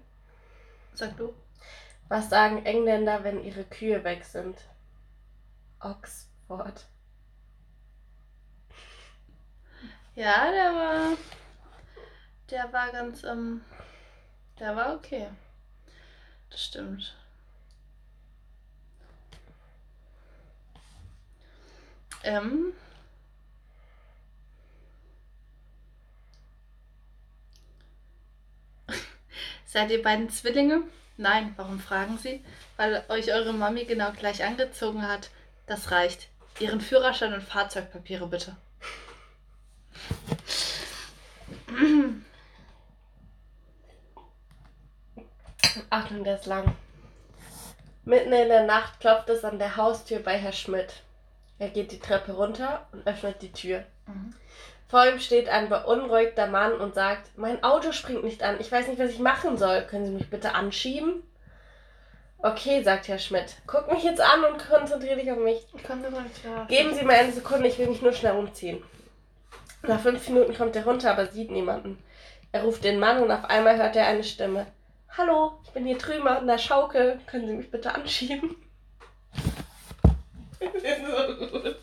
Sag 0.94 1.14
du. 1.18 1.34
Was 2.09 2.30
sagen 2.30 2.64
Engländer, 2.64 3.22
wenn 3.22 3.44
ihre 3.44 3.64
Kühe 3.64 4.02
weg 4.02 4.24
sind? 4.24 4.56
Oxford. 5.78 6.86
Ja, 10.16 10.51
der 10.51 10.74
war. 10.74 11.16
Der 12.51 12.73
war 12.73 12.91
ganz, 12.93 13.24
ähm. 13.24 13.62
Der 14.61 14.77
war 14.77 14.95
okay. 14.95 15.28
Das 16.51 16.65
stimmt. 16.65 17.16
Ähm. 22.23 22.73
Seid 29.66 29.91
ihr 29.91 30.03
beiden 30.03 30.31
Zwillinge? 30.31 30.82
Nein, 31.16 31.55
warum 31.57 31.81
fragen 31.81 32.19
Sie? 32.19 32.45
Weil 32.77 33.05
euch 33.09 33.32
eure 33.32 33.53
Mami 33.53 33.85
genau 33.85 34.12
gleich 34.12 34.45
angezogen 34.45 35.07
hat. 35.07 35.31
Das 35.66 35.91
reicht. 35.91 36.28
Ihren 36.61 36.81
Führerschein 36.81 37.35
und 37.35 37.43
Fahrzeugpapiere 37.43 38.27
bitte. 38.28 38.57
Achtung, 45.94 46.24
der 46.24 46.34
ist 46.34 46.46
lang. 46.46 46.74
Mitten 48.04 48.32
in 48.32 48.48
der 48.48 48.64
Nacht 48.64 48.98
klopft 48.98 49.28
es 49.28 49.44
an 49.44 49.60
der 49.60 49.76
Haustür 49.76 50.18
bei 50.18 50.36
Herr 50.36 50.52
Schmidt. 50.52 50.92
Er 51.60 51.68
geht 51.68 51.92
die 51.92 52.00
Treppe 52.00 52.32
runter 52.32 52.88
und 52.90 53.06
öffnet 53.06 53.40
die 53.42 53.52
Tür. 53.52 53.84
Mhm. 54.08 54.34
Vor 54.88 55.06
ihm 55.06 55.20
steht 55.20 55.48
ein 55.48 55.68
beunruhigter 55.68 56.48
Mann 56.48 56.72
und 56.72 56.96
sagt, 56.96 57.38
mein 57.38 57.62
Auto 57.62 57.92
springt 57.92 58.24
nicht 58.24 58.42
an. 58.42 58.56
Ich 58.58 58.72
weiß 58.72 58.88
nicht, 58.88 58.98
was 58.98 59.10
ich 59.10 59.20
machen 59.20 59.56
soll. 59.56 59.82
Können 59.82 60.04
Sie 60.04 60.10
mich 60.10 60.28
bitte 60.28 60.56
anschieben? 60.56 61.22
Okay, 62.38 62.82
sagt 62.82 63.06
Herr 63.06 63.20
Schmidt. 63.20 63.54
Guck 63.68 63.90
mich 63.92 64.02
jetzt 64.02 64.20
an 64.20 64.44
und 64.44 64.68
konzentriere 64.68 65.16
dich 65.16 65.30
auf 65.30 65.38
mich. 65.38 65.64
Ich 65.76 65.84
konnte 65.84 66.10
mal 66.10 66.24
klar. 66.40 66.66
Geben 66.66 66.92
Sie 66.92 67.04
mir 67.04 67.14
eine 67.14 67.32
Sekunde, 67.32 67.68
ich 67.68 67.78
will 67.78 67.86
mich 67.86 68.02
nur 68.02 68.12
schnell 68.12 68.34
umziehen. 68.36 68.82
Nach 69.82 70.00
fünf 70.00 70.28
Minuten 70.28 70.56
kommt 70.56 70.74
er 70.74 70.84
runter, 70.84 71.12
aber 71.12 71.26
sieht 71.26 71.52
niemanden. 71.52 72.02
Er 72.50 72.64
ruft 72.64 72.82
den 72.82 72.98
Mann 72.98 73.22
und 73.22 73.30
auf 73.30 73.44
einmal 73.44 73.76
hört 73.76 73.94
er 73.94 74.06
eine 74.06 74.24
Stimme. 74.24 74.66
Hallo, 75.16 75.61
ich 75.62 75.70
bin 75.70 75.86
hier 75.86 75.97
drüben 75.97 76.27
an 76.27 76.49
der 76.49 76.59
Schaukel. 76.59 77.20
Können 77.27 77.47
Sie 77.47 77.55
mich 77.55 77.70
bitte 77.70 77.95
anschieben? 77.95 78.57
so 80.59 81.47
gut. 81.47 81.77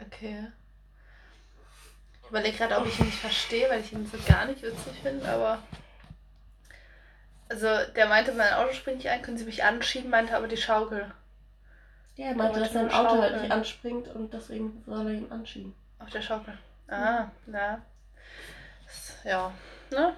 Okay. 0.00 0.48
Ich 2.22 2.28
überlege 2.30 2.56
gerade, 2.56 2.78
ob 2.78 2.86
ich 2.86 2.98
ihn 2.98 3.06
nicht 3.06 3.18
verstehe, 3.18 3.70
weil 3.70 3.80
ich 3.80 3.92
ihn 3.92 4.10
so 4.10 4.18
gar 4.26 4.46
nicht 4.46 4.62
witzig 4.62 4.98
finde, 5.00 5.28
aber. 5.28 5.62
Also, 7.48 7.68
der 7.94 8.08
meinte, 8.08 8.32
mein 8.32 8.54
Auto 8.54 8.72
springt 8.72 8.98
nicht 8.98 9.08
ein, 9.08 9.22
können 9.22 9.38
Sie 9.38 9.44
mich 9.44 9.62
anschieben, 9.62 10.10
meinte 10.10 10.36
aber 10.36 10.48
die 10.48 10.56
Schaukel. 10.56 11.12
Ja, 12.16 12.26
er 12.26 12.34
meinte, 12.34 12.58
dass 12.58 12.72
sein 12.72 12.90
Auto 12.90 13.22
halt 13.22 13.40
nicht 13.40 13.52
anspringt 13.52 14.08
und 14.08 14.34
deswegen 14.34 14.82
soll 14.84 15.06
er 15.06 15.14
ihn 15.14 15.30
anschieben. 15.30 15.76
Auf 16.00 16.10
der 16.10 16.22
Schaukel. 16.22 16.58
Ah, 16.88 17.30
ja. 17.46 17.82
Ja, 19.24 19.52
ne? 19.90 20.16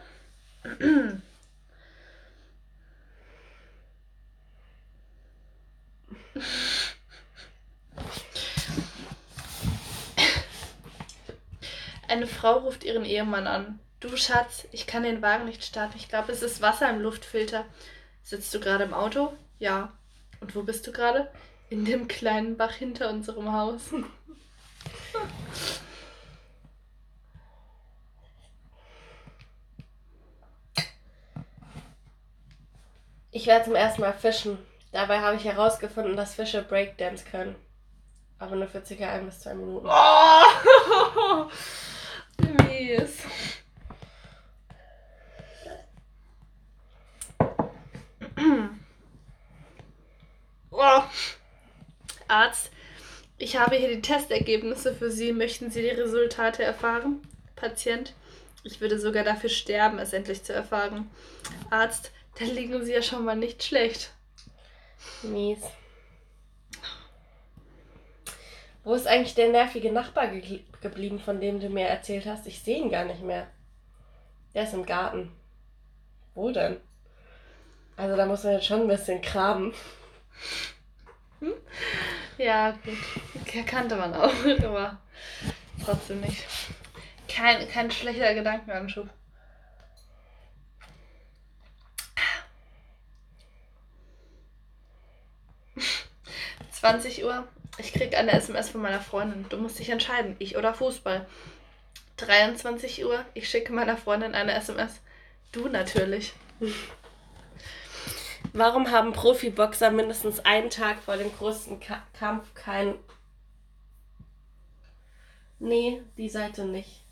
Eine 12.09 12.27
Frau 12.27 12.59
ruft 12.59 12.85
ihren 12.85 13.05
Ehemann 13.05 13.47
an. 13.47 13.79
Du 14.01 14.17
Schatz, 14.17 14.67
ich 14.73 14.87
kann 14.87 15.03
den 15.03 15.23
Wagen 15.23 15.45
nicht 15.47 15.65
starten. 15.65 15.97
Ich 15.97 16.09
glaube, 16.09 16.33
es 16.33 16.43
ist 16.43 16.61
Wasser 16.61 16.91
im 16.91 17.01
Luftfilter. 17.01 17.65
Sitzt 18.23 18.53
du 18.55 18.61
gerade 18.61 18.85
im 18.85 18.95
Auto? 18.95 19.33
Ja. 19.59 19.93
Und 20.41 20.55
wo 20.55 20.63
bist 20.63 20.87
du 20.87 20.93
gerade? 20.93 21.31
In 21.71 21.85
dem 21.85 22.09
kleinen 22.09 22.57
Bach 22.57 22.73
hinter 22.73 23.11
unserem 23.11 23.53
Haus. 23.53 23.83
Ich 33.35 33.49
werde 33.49 33.65
zum 33.65 33.75
ersten 33.75 34.01
Mal 34.01 34.13
fischen. 34.13 34.59
Dabei 34.93 35.19
habe 35.19 35.35
ich 35.35 35.45
herausgefunden, 35.45 36.17
dass 36.17 36.37
Fische 36.37 36.63
Breakdance 36.63 37.25
können. 37.29 37.57
Aber 38.39 38.55
nur 38.55 38.69
für 38.69 38.87
circa 38.87 39.11
ein 39.11 39.27
bis 39.27 39.41
zwei 39.41 39.55
Minuten. 39.55 39.89
Oh! 39.89 41.51
Mies. 42.65 43.19
Oh. 50.77 51.03
Arzt, 52.27 52.71
ich 53.39 53.57
habe 53.57 53.77
hier 53.77 53.89
die 53.89 54.03
Testergebnisse 54.03 54.93
für 54.93 55.09
Sie. 55.11 55.33
Möchten 55.33 55.71
Sie 55.71 55.83
die 55.83 55.89
Resultate 55.89 56.65
erfahren? 56.65 57.23
Patient, 57.55 58.13
ich 58.65 58.81
würde 58.81 58.99
sogar 58.99 59.23
dafür 59.23 59.51
sterben, 59.51 60.01
es 60.01 60.13
endlich 60.13 60.43
zu 60.43 60.53
erfahren. 60.53 61.09
Arzt, 61.71 62.11
da 62.39 62.45
liegen 62.45 62.85
Sie 62.85 62.93
ja 62.93 63.03
schon 63.03 63.25
mal 63.25 63.37
nicht 63.37 63.63
schlecht. 63.63 64.13
Mies. 65.23 65.61
Wo 68.83 68.95
ist 68.95 69.07
eigentlich 69.07 69.35
der 69.35 69.49
nervige 69.49 69.91
Nachbar 69.93 70.29
ge 70.29 70.61
geblieben, 70.83 71.19
von 71.19 71.41
dem 71.41 71.61
du 71.61 71.71
mir 71.71 71.87
erzählt 71.87 72.27
hast? 72.27 72.47
Ich 72.47 72.63
sehe 72.63 72.79
ihn 72.79 72.91
gar 72.91 73.05
nicht 73.05 73.23
mehr. 73.23 73.47
Der 74.55 74.65
ist 74.65 74.75
im 74.75 74.85
Garten. 74.85 75.33
Wo 76.35 76.51
denn? 76.51 76.77
Also 77.97 78.17
da 78.17 78.27
muss 78.27 78.45
man 78.45 78.55
jetzt 78.55 78.67
schon 78.67 78.83
ein 78.83 78.89
bisschen 78.89 79.23
graben. 79.23 79.73
Ja, 82.39 82.73
gut. 82.73 82.99
Okay, 83.43 83.63
kannte 83.65 83.97
man 83.97 84.13
auch, 84.15 84.33
aber 84.65 84.99
trotzdem 85.85 86.21
nicht. 86.21 86.45
Kein, 87.29 87.69
kein 87.69 87.91
schlechter 87.91 88.35
Gedankenanschub. 88.35 89.09
...20 96.85 97.25
Uhr. 97.25 97.49
Ich 97.79 97.95
krieg 97.95 98.15
eine 98.15 98.33
SMS 98.33 98.69
von 98.69 98.83
meiner 98.83 99.01
Freundin. 99.01 99.47
Du 99.49 99.57
musst 99.57 99.79
dich 99.79 99.89
entscheiden, 99.89 100.37
ich 100.39 100.59
oder 100.59 100.75
Fußball. 100.75 101.27
23 102.19 103.07
Uhr. 103.07 103.25
Ich 103.33 103.49
schicke 103.49 103.73
meiner 103.73 103.97
Freundin 103.97 104.35
eine 104.35 104.53
SMS. 104.53 105.01
Du 105.51 105.69
natürlich. 105.69 106.35
Warum 108.53 108.91
haben 108.91 109.15
Profiboxer 109.15 109.91
mindestens 109.91 110.41
einen 110.41 110.69
Tag 110.69 111.03
vor 111.03 111.17
dem 111.17 111.35
größten 111.35 111.81
Ka 111.81 112.03
Kampf 112.19 112.53
kein. 112.53 112.97
Nee, 115.59 116.03
die 116.19 116.29
Seite 116.29 116.67
nicht. 116.67 117.03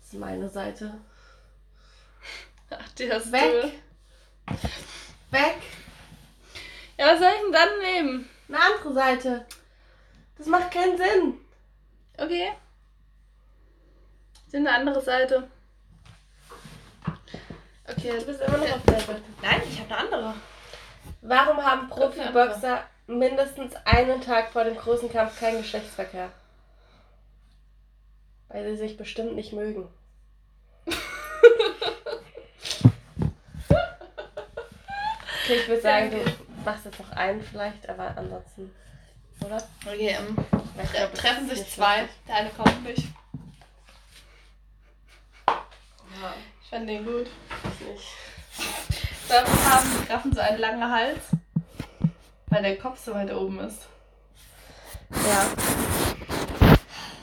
Das 0.00 0.14
ist 0.14 0.18
meine 0.18 0.48
Seite. 0.48 0.98
Ach, 2.70 2.88
die 2.94 3.12
hast 3.12 3.30
Weg! 3.30 3.72
du. 4.46 4.56
Weg! 5.30 5.83
Ja, 6.96 7.06
was 7.12 7.18
soll 7.18 7.28
ich 7.28 7.42
denn 7.42 7.52
dann 7.52 7.78
nehmen? 7.80 8.30
Eine 8.48 8.60
andere 8.60 8.92
Seite. 8.92 9.46
Das 10.38 10.46
macht 10.46 10.70
keinen 10.70 10.96
Sinn. 10.96 11.40
Okay. 12.16 12.52
Sind 14.48 14.66
eine 14.66 14.76
andere 14.76 15.00
Seite. 15.02 15.48
Okay, 17.86 18.18
Du 18.18 18.26
bist 18.26 18.40
immer 18.40 18.58
noch 18.58 18.72
auf 18.72 18.82
der 18.86 19.00
Seite. 19.00 19.22
Nein, 19.42 19.62
ich 19.68 19.80
habe 19.80 19.94
eine 19.94 19.98
andere. 19.98 20.34
Warum 21.22 21.64
haben 21.64 21.88
Profiboxer 21.88 22.84
mindestens 23.06 23.74
einen 23.84 24.20
Tag 24.20 24.52
vor 24.52 24.64
dem 24.64 24.76
großen 24.76 25.10
Kampf 25.10 25.38
keinen 25.38 25.62
Geschlechtsverkehr? 25.62 26.30
Weil 28.48 28.70
sie 28.70 28.76
sich 28.76 28.96
bestimmt 28.96 29.34
nicht 29.34 29.52
mögen. 29.52 29.88
Okay, 35.44 35.56
ich 35.56 35.68
würde 35.68 35.82
sagen, 35.82 36.10
du 36.10 36.43
machst 36.64 36.84
jetzt 36.86 36.98
noch 37.00 37.10
einen 37.12 37.42
vielleicht, 37.42 37.88
aber 37.88 38.16
ansonsten, 38.16 38.74
oder? 39.44 39.62
Okay, 39.86 40.16
ähm, 40.18 40.36
ich 40.82 40.92
glaub, 40.92 41.14
treffen 41.14 41.48
sich 41.48 41.68
zwei. 41.70 42.02
lustig. 42.02 42.16
Der 42.28 42.34
eine 42.36 42.50
kommt 42.50 42.84
nicht. 42.84 43.08
Ja, 45.46 46.34
Ich 46.62 46.70
fand 46.70 46.88
den 46.88 47.04
gut. 47.04 47.26
ich 47.80 47.86
nicht. 47.88 48.08
Dann 49.28 49.44
haben 49.46 49.90
die 50.00 50.06
Graffen 50.06 50.32
so 50.34 50.40
einen 50.40 50.58
langen 50.58 50.90
Hals. 50.90 51.20
Weil 52.48 52.62
der 52.62 52.78
Kopf 52.78 53.04
so 53.04 53.12
weit 53.14 53.32
oben 53.32 53.58
ist. 53.60 53.88
Ja. 55.10 55.46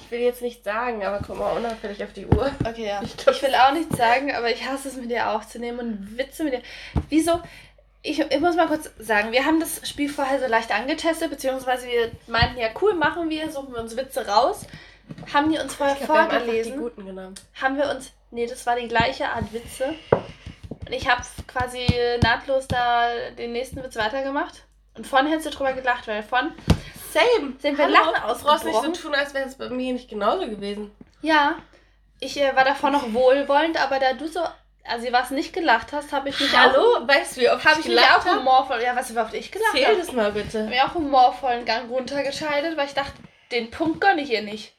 Ich 0.03 0.11
will 0.11 0.19
jetzt 0.19 0.41
nicht 0.41 0.61
sagen, 0.63 1.05
aber 1.05 1.19
guck 1.25 1.37
mal 1.37 1.55
unauffällig 1.55 2.03
auf 2.03 2.11
die 2.11 2.25
Uhr. 2.25 2.51
Okay, 2.65 2.87
ja. 2.87 3.01
Ich 3.01 3.15
Ich, 3.15 3.41
will 3.41 3.55
auch 3.55 3.71
nichts 3.71 3.95
sagen, 3.95 4.35
aber 4.35 4.49
ich 4.51 4.65
hasse 4.67 4.89
es 4.89 4.97
mit 4.97 5.09
dir 5.09 5.29
aufzunehmen 5.29 5.79
und 5.79 6.17
Witze 6.17 6.43
mit 6.43 6.53
dir. 6.53 6.61
Wieso? 7.07 7.41
Ich, 8.03 8.19
ich 8.19 8.39
muss 8.39 8.55
mal 8.55 8.67
kurz 8.67 8.89
sagen, 8.97 9.31
wir 9.31 9.45
haben 9.45 9.59
das 9.59 9.87
Spiel 9.87 10.09
vorher 10.09 10.39
so 10.39 10.47
leicht 10.47 10.71
angetestet, 10.71 11.29
beziehungsweise 11.29 11.87
wir 11.87 12.11
meinten, 12.27 12.59
ja 12.59 12.69
cool, 12.81 12.95
machen 12.95 13.29
wir, 13.29 13.51
suchen 13.51 13.73
wir 13.73 13.79
uns 13.79 13.95
Witze 13.95 14.27
raus. 14.27 14.65
Haben 15.33 15.51
die 15.51 15.59
uns 15.59 15.75
vorher 15.75 15.95
glaub, 15.95 16.09
wir 16.09 16.15
haben 16.15 16.29
die 16.29 16.37
vorgelesen? 16.37 16.79
guten 16.79 17.05
genommen. 17.05 17.35
haben 17.61 17.77
wir 17.77 17.89
uns. 17.91 18.11
Nee, 18.31 18.47
das 18.47 18.65
war 18.65 18.75
die 18.75 18.87
gleiche 18.87 19.27
Art 19.29 19.51
Witze. 19.53 19.93
Und 20.11 20.91
ich 20.91 21.07
habe 21.09 21.21
quasi 21.47 21.85
nahtlos 22.23 22.67
da 22.67 23.07
den 23.37 23.51
nächsten 23.51 23.83
Witz 23.83 23.95
weitergemacht. 23.97 24.63
Und 24.95 25.05
vorhin 25.05 25.29
hättest 25.29 25.47
du 25.47 25.51
drüber 25.51 25.73
gelacht, 25.73 26.07
weil 26.07 26.23
von 26.23 26.51
Same. 27.13 27.53
sind 27.59 27.77
wir 27.77 27.85
Hallo, 27.85 27.93
lachen 27.93 28.13
Du 28.15 28.43
brauchst 28.43 28.65
nicht 28.65 28.73
so 28.73 28.79
ausgebrochen. 28.79 28.93
tun, 28.93 29.15
als 29.15 29.33
wäre 29.33 29.47
es 29.47 29.55
bei 29.55 29.69
mir 29.69 29.93
nicht 29.93 30.09
genauso 30.09 30.47
gewesen. 30.49 30.91
Ja, 31.21 31.55
ich 32.19 32.39
äh, 32.39 32.55
war 32.55 32.63
davor 32.65 32.89
noch 32.89 33.13
wohlwollend, 33.13 33.81
aber 33.81 33.99
da 33.99 34.13
du 34.13 34.27
so 34.27 34.41
also 34.83 35.11
was 35.11 35.31
nicht 35.31 35.53
gelacht 35.53 35.91
hast, 35.93 36.11
habe 36.11 36.29
ich 36.29 36.39
mich 36.39 36.55
Hallo? 36.57 37.07
Weißt 37.07 37.37
du, 37.37 37.41
wie 37.41 37.49
oft 37.49 37.65
auch, 37.65 37.71
habe 37.71 37.81
ich 37.81 37.87
mich 37.87 37.99
auch 37.99 38.25
humorvoll, 38.25 38.81
ja, 38.81 38.95
weißt 38.95 39.11
du, 39.11 39.15
wie 39.15 39.19
oft 39.19 39.33
ich 39.33 39.51
gelacht 39.51 39.71
Zähl 39.73 39.85
habe? 39.85 39.97
das 39.97 40.11
mal 40.11 40.25
habe 40.25 40.41
bitte. 40.41 40.63
mir 40.63 40.83
auch 40.85 40.95
humorvollen 40.95 41.65
Gang 41.65 41.89
runtergeschaltet, 41.89 42.77
weil 42.77 42.87
ich 42.87 42.93
dachte, 42.93 43.13
den 43.51 43.69
Punkt 43.69 44.01
gönne 44.01 44.21
ich 44.21 44.31
ihr 44.31 44.41
nicht. 44.41 44.73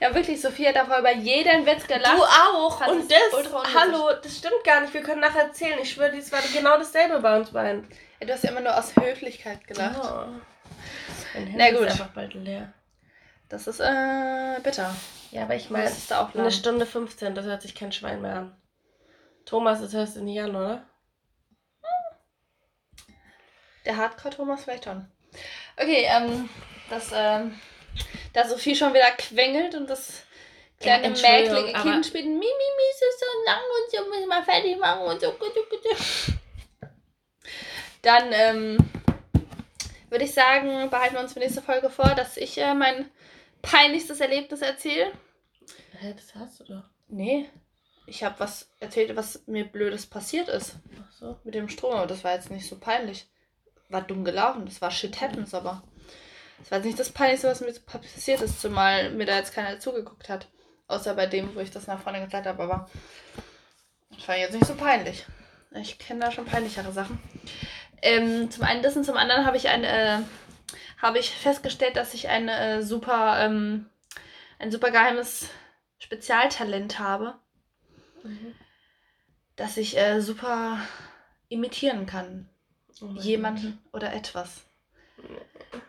Ja, 0.00 0.14
wirklich, 0.14 0.40
Sophie 0.40 0.66
hat 0.66 0.76
davor 0.76 0.98
über 0.98 1.12
jeden 1.12 1.64
Witz 1.66 1.86
gelacht. 1.86 2.16
Du 2.16 2.22
auch. 2.22 2.78
Fand 2.78 2.90
Und 2.90 3.12
das, 3.12 3.74
hallo, 3.74 4.10
das 4.20 4.38
stimmt 4.38 4.64
gar 4.64 4.80
nicht. 4.80 4.92
Wir 4.94 5.02
können 5.02 5.20
nachher 5.20 5.42
erzählen. 5.42 5.78
Ich 5.80 5.92
schwöre, 5.92 6.16
das 6.16 6.32
war 6.32 6.40
genau 6.52 6.76
dasselbe 6.76 7.20
bei 7.20 7.36
uns 7.36 7.50
beiden. 7.50 7.86
Ja, 8.18 8.26
du 8.26 8.32
hast 8.32 8.42
ja 8.42 8.50
immer 8.50 8.62
nur 8.62 8.76
aus 8.76 8.94
Höflichkeit 8.96 9.64
gelacht. 9.66 10.00
Oh. 10.02 10.26
Mein 11.34 11.46
Handy 11.46 11.54
Na 11.56 11.70
gut. 11.70 11.86
ist 11.86 11.92
einfach 11.92 12.08
bald 12.08 12.34
leer. 12.34 12.72
Das 13.48 13.66
ist 13.66 13.78
äh, 13.80 14.58
bitter. 14.62 14.92
Ja, 15.32 15.44
aber 15.44 15.56
ich 15.56 15.70
Mal 15.70 15.78
meine, 15.78 15.90
ist 15.90 16.10
da 16.10 16.22
auch 16.22 16.34
eine 16.34 16.42
lang. 16.44 16.52
Stunde 16.52 16.84
15, 16.84 17.34
das 17.34 17.46
hört 17.46 17.62
sich 17.62 17.74
kein 17.74 17.90
Schwein 17.90 18.20
mehr 18.20 18.36
an. 18.36 18.56
Thomas, 19.46 19.80
das 19.80 19.94
hörst 19.94 20.16
du 20.16 20.20
nicht 20.20 20.38
an, 20.42 20.54
oder? 20.54 20.86
Der 23.86 23.96
Hardcore-Thomas 23.96 24.64
vielleicht 24.64 24.84
schon. 24.84 25.10
Okay, 25.78 26.06
ähm, 26.06 26.50
das, 26.90 27.10
ähm, 27.14 27.58
da 28.34 28.46
Sophie 28.46 28.76
schon 28.76 28.92
wieder 28.92 29.10
quengelt 29.12 29.74
und 29.74 29.88
das 29.88 30.22
kleine 30.78 31.08
mäklige 31.08 31.72
Kind 31.80 32.04
spielt 32.04 32.26
Mimi, 32.26 32.38
Mimi, 32.38 32.90
ist 32.90 33.00
so 33.18 33.26
lang 33.46 33.56
und 33.56 33.90
so 33.90 34.10
müssen 34.10 34.28
wir 34.28 34.42
fertig 34.42 34.78
machen 34.78 35.00
und 35.00 35.18
so. 35.18 35.34
Dann, 38.02 38.32
ähm, 38.32 38.76
würde 40.10 40.26
ich 40.26 40.34
sagen, 40.34 40.90
behalten 40.90 41.14
wir 41.14 41.22
uns 41.22 41.32
für 41.32 41.38
nächste 41.38 41.62
Folge 41.62 41.88
vor, 41.88 42.14
dass 42.14 42.36
ich 42.36 42.58
äh, 42.58 42.74
mein 42.74 43.10
peinlichstes 43.72 44.20
Erlebnis 44.20 44.60
erzähle. 44.60 45.12
Hä, 45.98 46.14
das 46.14 46.34
hast 46.34 46.60
du 46.60 46.64
doch. 46.64 46.82
Nee. 47.08 47.48
ich 48.06 48.24
habe 48.24 48.38
was 48.40 48.70
erzählt, 48.80 49.14
was 49.16 49.46
mir 49.46 49.64
Blödes 49.64 50.06
passiert 50.06 50.48
ist 50.48 50.76
Ach 51.00 51.12
so. 51.12 51.38
mit 51.44 51.54
dem 51.54 51.68
Strom. 51.68 51.94
Aber 51.94 52.06
das 52.06 52.24
war 52.24 52.34
jetzt 52.34 52.50
nicht 52.50 52.68
so 52.68 52.78
peinlich. 52.78 53.26
War 53.88 54.02
dumm 54.02 54.24
gelaufen. 54.24 54.64
Das 54.66 54.80
war 54.80 54.90
shit 54.90 55.20
happens, 55.20 55.54
aber. 55.54 55.82
Das 56.58 56.70
war 56.70 56.78
jetzt 56.78 56.86
nicht 56.86 56.98
das 56.98 57.10
Peinlichste, 57.10 57.48
was 57.48 57.60
mir 57.60 57.72
passiert 57.72 58.40
ist, 58.40 58.60
zumal 58.60 59.10
mir 59.10 59.26
da 59.26 59.36
jetzt 59.36 59.52
keiner 59.52 59.80
zugeguckt 59.80 60.28
hat. 60.28 60.46
Außer 60.86 61.14
bei 61.14 61.26
dem, 61.26 61.54
wo 61.54 61.60
ich 61.60 61.70
das 61.70 61.86
nach 61.86 62.00
vorne 62.00 62.20
gezeigt 62.20 62.46
habe, 62.46 62.62
aber. 62.62 62.90
Das 64.16 64.28
war 64.28 64.36
jetzt 64.36 64.54
nicht 64.54 64.66
so 64.66 64.74
peinlich. 64.74 65.24
Ich 65.74 65.98
kenne 65.98 66.20
da 66.20 66.30
schon 66.30 66.44
peinlichere 66.44 66.92
Sachen. 66.92 67.18
Ähm, 68.02 68.50
zum 68.50 68.64
einen 68.64 68.82
das 68.82 68.96
und 68.96 69.04
zum 69.04 69.16
anderen 69.16 69.46
habe 69.46 69.56
ich 69.56 69.68
ein, 69.68 69.84
äh, 69.84 70.18
habe 71.02 71.18
ich 71.18 71.30
festgestellt, 71.30 71.96
dass 71.96 72.14
ich 72.14 72.28
ein 72.28 72.48
äh, 72.48 72.82
super, 72.82 73.36
ähm, 73.44 73.90
ein 74.58 74.70
super 74.70 74.90
geheimes 74.90 75.48
Spezialtalent 75.98 76.98
habe, 76.98 77.34
Mhm. 78.22 78.54
dass 79.56 79.76
ich 79.76 79.98
äh, 79.98 80.20
super 80.20 80.78
imitieren 81.48 82.06
kann. 82.06 82.48
Oh 83.00 83.06
Jemanden 83.18 83.82
oder 83.92 84.12
etwas. 84.12 84.62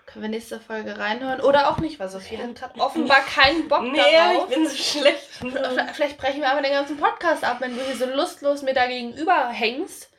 Können 0.08 0.24
wir 0.24 0.30
nächste 0.30 0.60
Folge 0.60 0.98
reinhören? 0.98 1.42
Oder 1.42 1.70
auch 1.70 1.78
nicht, 1.78 2.00
weil 2.00 2.10
Sophie 2.10 2.38
hat 2.38 2.56
gerade 2.56 2.80
offenbar 2.80 3.20
keinen 3.26 3.68
Bock 3.68 3.82
Gott. 3.82 3.92
Nee, 3.92 4.00
darauf. 4.16 4.50
ich 4.50 4.56
bin 4.56 4.68
so 4.68 4.76
schlecht. 4.76 5.30
Vielleicht- 5.94 6.18
brechen 6.18 6.42
wir 6.42 6.50
einfach 6.50 6.64
den 6.64 6.74
ganzen 6.74 6.98
Podcast 6.98 7.44
ab, 7.44 7.58
wenn 7.62 7.76
du 7.76 7.84
hier 7.84 7.96
so 7.96 8.06
lustlos 8.06 8.62
mir 8.64 8.74
da 8.74 8.88
gegenüber 8.88 9.50
hängst 9.50 10.10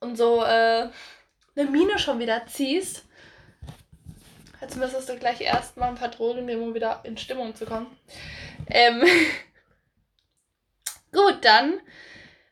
und 0.00 0.16
so 0.16 0.42
äh, 0.42 0.90
eine 1.56 1.70
Mine 1.70 1.98
schon 1.98 2.18
wieder 2.18 2.46
ziehst. 2.46 3.04
Jetzt 4.60 4.76
müsstest 4.76 5.08
du 5.08 5.18
gleich 5.18 5.40
erstmal 5.40 5.88
ein 5.88 5.94
paar 5.94 6.10
Drogen 6.10 6.44
nehmen, 6.44 6.62
um 6.62 6.74
wieder 6.74 7.00
in 7.04 7.16
Stimmung 7.16 7.54
zu 7.54 7.66
kommen. 7.66 7.86
Ähm 8.68 9.02
Gut, 11.12 11.44
dann 11.44 11.80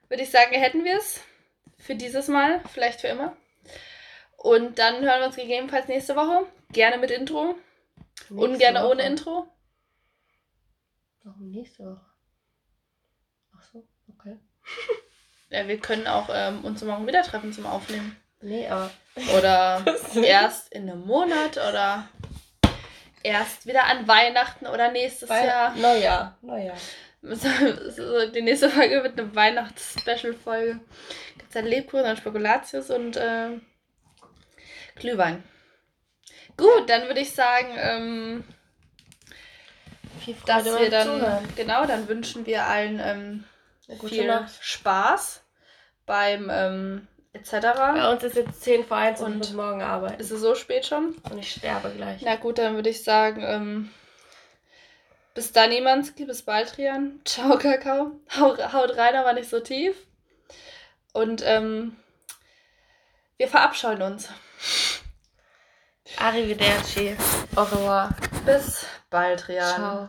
würde 0.09 0.23
ich 0.23 0.31
sagen, 0.31 0.55
hätten 0.55 0.85
wir 0.85 0.97
es 0.97 1.21
für 1.77 1.95
dieses 1.95 2.29
Mal, 2.29 2.61
vielleicht 2.73 3.01
für 3.01 3.09
immer. 3.09 3.37
Und 4.37 4.79
dann 4.79 5.05
hören 5.05 5.21
wir 5.21 5.27
uns 5.27 5.37
gegebenenfalls 5.37 5.89
nächste 5.89 6.17
Woche. 6.17 6.47
Gerne 6.73 6.99
mit 6.99 7.11
Intro. 7.11 7.57
Nächste 8.31 8.35
ohne 8.35 8.59
Woche. 9.01 9.03
Intro. 9.03 9.47
Warum 11.23 11.51
nächste 11.51 11.85
Woche? 11.85 12.07
Ach 13.57 13.63
so, 13.63 13.87
okay. 14.09 14.39
Ja, 15.51 15.67
wir 15.67 15.79
können 15.79 16.07
auch 16.07 16.29
ähm, 16.31 16.63
uns 16.63 16.83
morgen 16.83 17.07
wieder 17.07 17.23
treffen 17.23 17.55
zum 17.55 17.65
Aufnehmen. 17.65 18.15
Nee, 18.41 18.69
aber. 18.69 18.91
Oder 19.37 19.85
erst 20.23 20.73
in 20.73 20.89
einem 20.89 21.05
Monat 21.05 21.57
oder 21.57 22.09
erst 23.25 23.67
wieder 23.67 23.85
an 23.87 24.07
Weihnachten 24.07 24.69
oder 24.69 24.93
nächstes 24.93 25.29
Weil, 25.29 25.45
Jahr. 25.45 25.75
Neujahr. 25.75 26.39
Neujahr. 26.41 26.77
So, 27.21 27.49
so, 27.91 28.31
die 28.31 28.43
nächste 28.43 28.71
Folge 28.71 29.03
wird 29.03 29.19
eine 29.19 29.35
Weihnachts-Special-Folge. 29.35 30.79
Gibt 31.37 31.49
es 31.49 31.55
dann 31.55 31.67
Lebkuchen 31.67 32.05
und 32.05 32.17
Spekulatius 32.17 32.91
und 32.91 33.17
äh, 33.17 33.59
Glühwein. 34.95 35.43
Gut, 36.57 36.89
dann 36.89 37.09
würde 37.09 37.21
ich 37.21 37.33
sagen, 37.33 37.75
ähm, 37.77 38.45
dass 40.47 40.65
wir 40.65 40.91
dann, 40.91 41.07
Zuhören. 41.07 41.49
genau, 41.57 41.87
dann 41.87 42.07
wünschen 42.09 42.47
wir 42.47 42.67
allen 42.67 43.01
ähm, 43.01 43.45
viel 44.07 44.27
Nacht. 44.27 44.53
Spaß 44.61 45.43
beim 46.07 46.49
ähm, 46.53 47.09
etc. 47.33 47.51
Bei 47.77 48.11
uns 48.13 48.23
ist 48.25 48.37
jetzt 48.37 48.63
10 48.63 48.85
vor 48.85 48.97
1 48.97 49.21
und, 49.21 49.35
Und- 49.35 49.55
morgen 49.55 49.83
arbeiten. 49.83 50.21
Ist 50.21 50.31
es 50.31 50.41
so 50.41 50.55
spät 50.55 50.87
schon? 50.87 51.15
Und 51.31 51.39
ich 51.39 51.53
sterbe 51.53 51.91
gleich. 51.91 52.23
Na 52.23 52.37
gut, 52.37 52.59
dann 52.59 52.75
würde 52.75 52.91
ich 52.91 53.05
sagen, 53.05 53.43
ähm, 53.45 53.91
bis 55.35 55.53
dann, 55.53 55.71
Niemanski, 55.71 56.25
bis 56.25 56.43
bald, 56.43 56.77
Rian. 56.79 57.21
Ciao, 57.25 57.57
Kakao. 57.59 58.13
Hau, 58.37 58.57
haut 58.73 58.97
rein, 58.97 59.15
aber 59.17 59.33
nicht 59.35 59.49
so 59.49 59.61
tief. 59.61 59.97
Und 61.13 61.43
ähm, 61.45 61.97
wir 63.37 63.49
verabscheuen 63.49 64.03
uns. 64.03 64.29
Arrivederci. 66.17 67.17
Au 67.55 67.63
revoir. 67.63 68.11
Bis 68.45 68.85
bald, 69.11 69.47
Rian. 69.49 69.75
Ciao. 69.77 70.09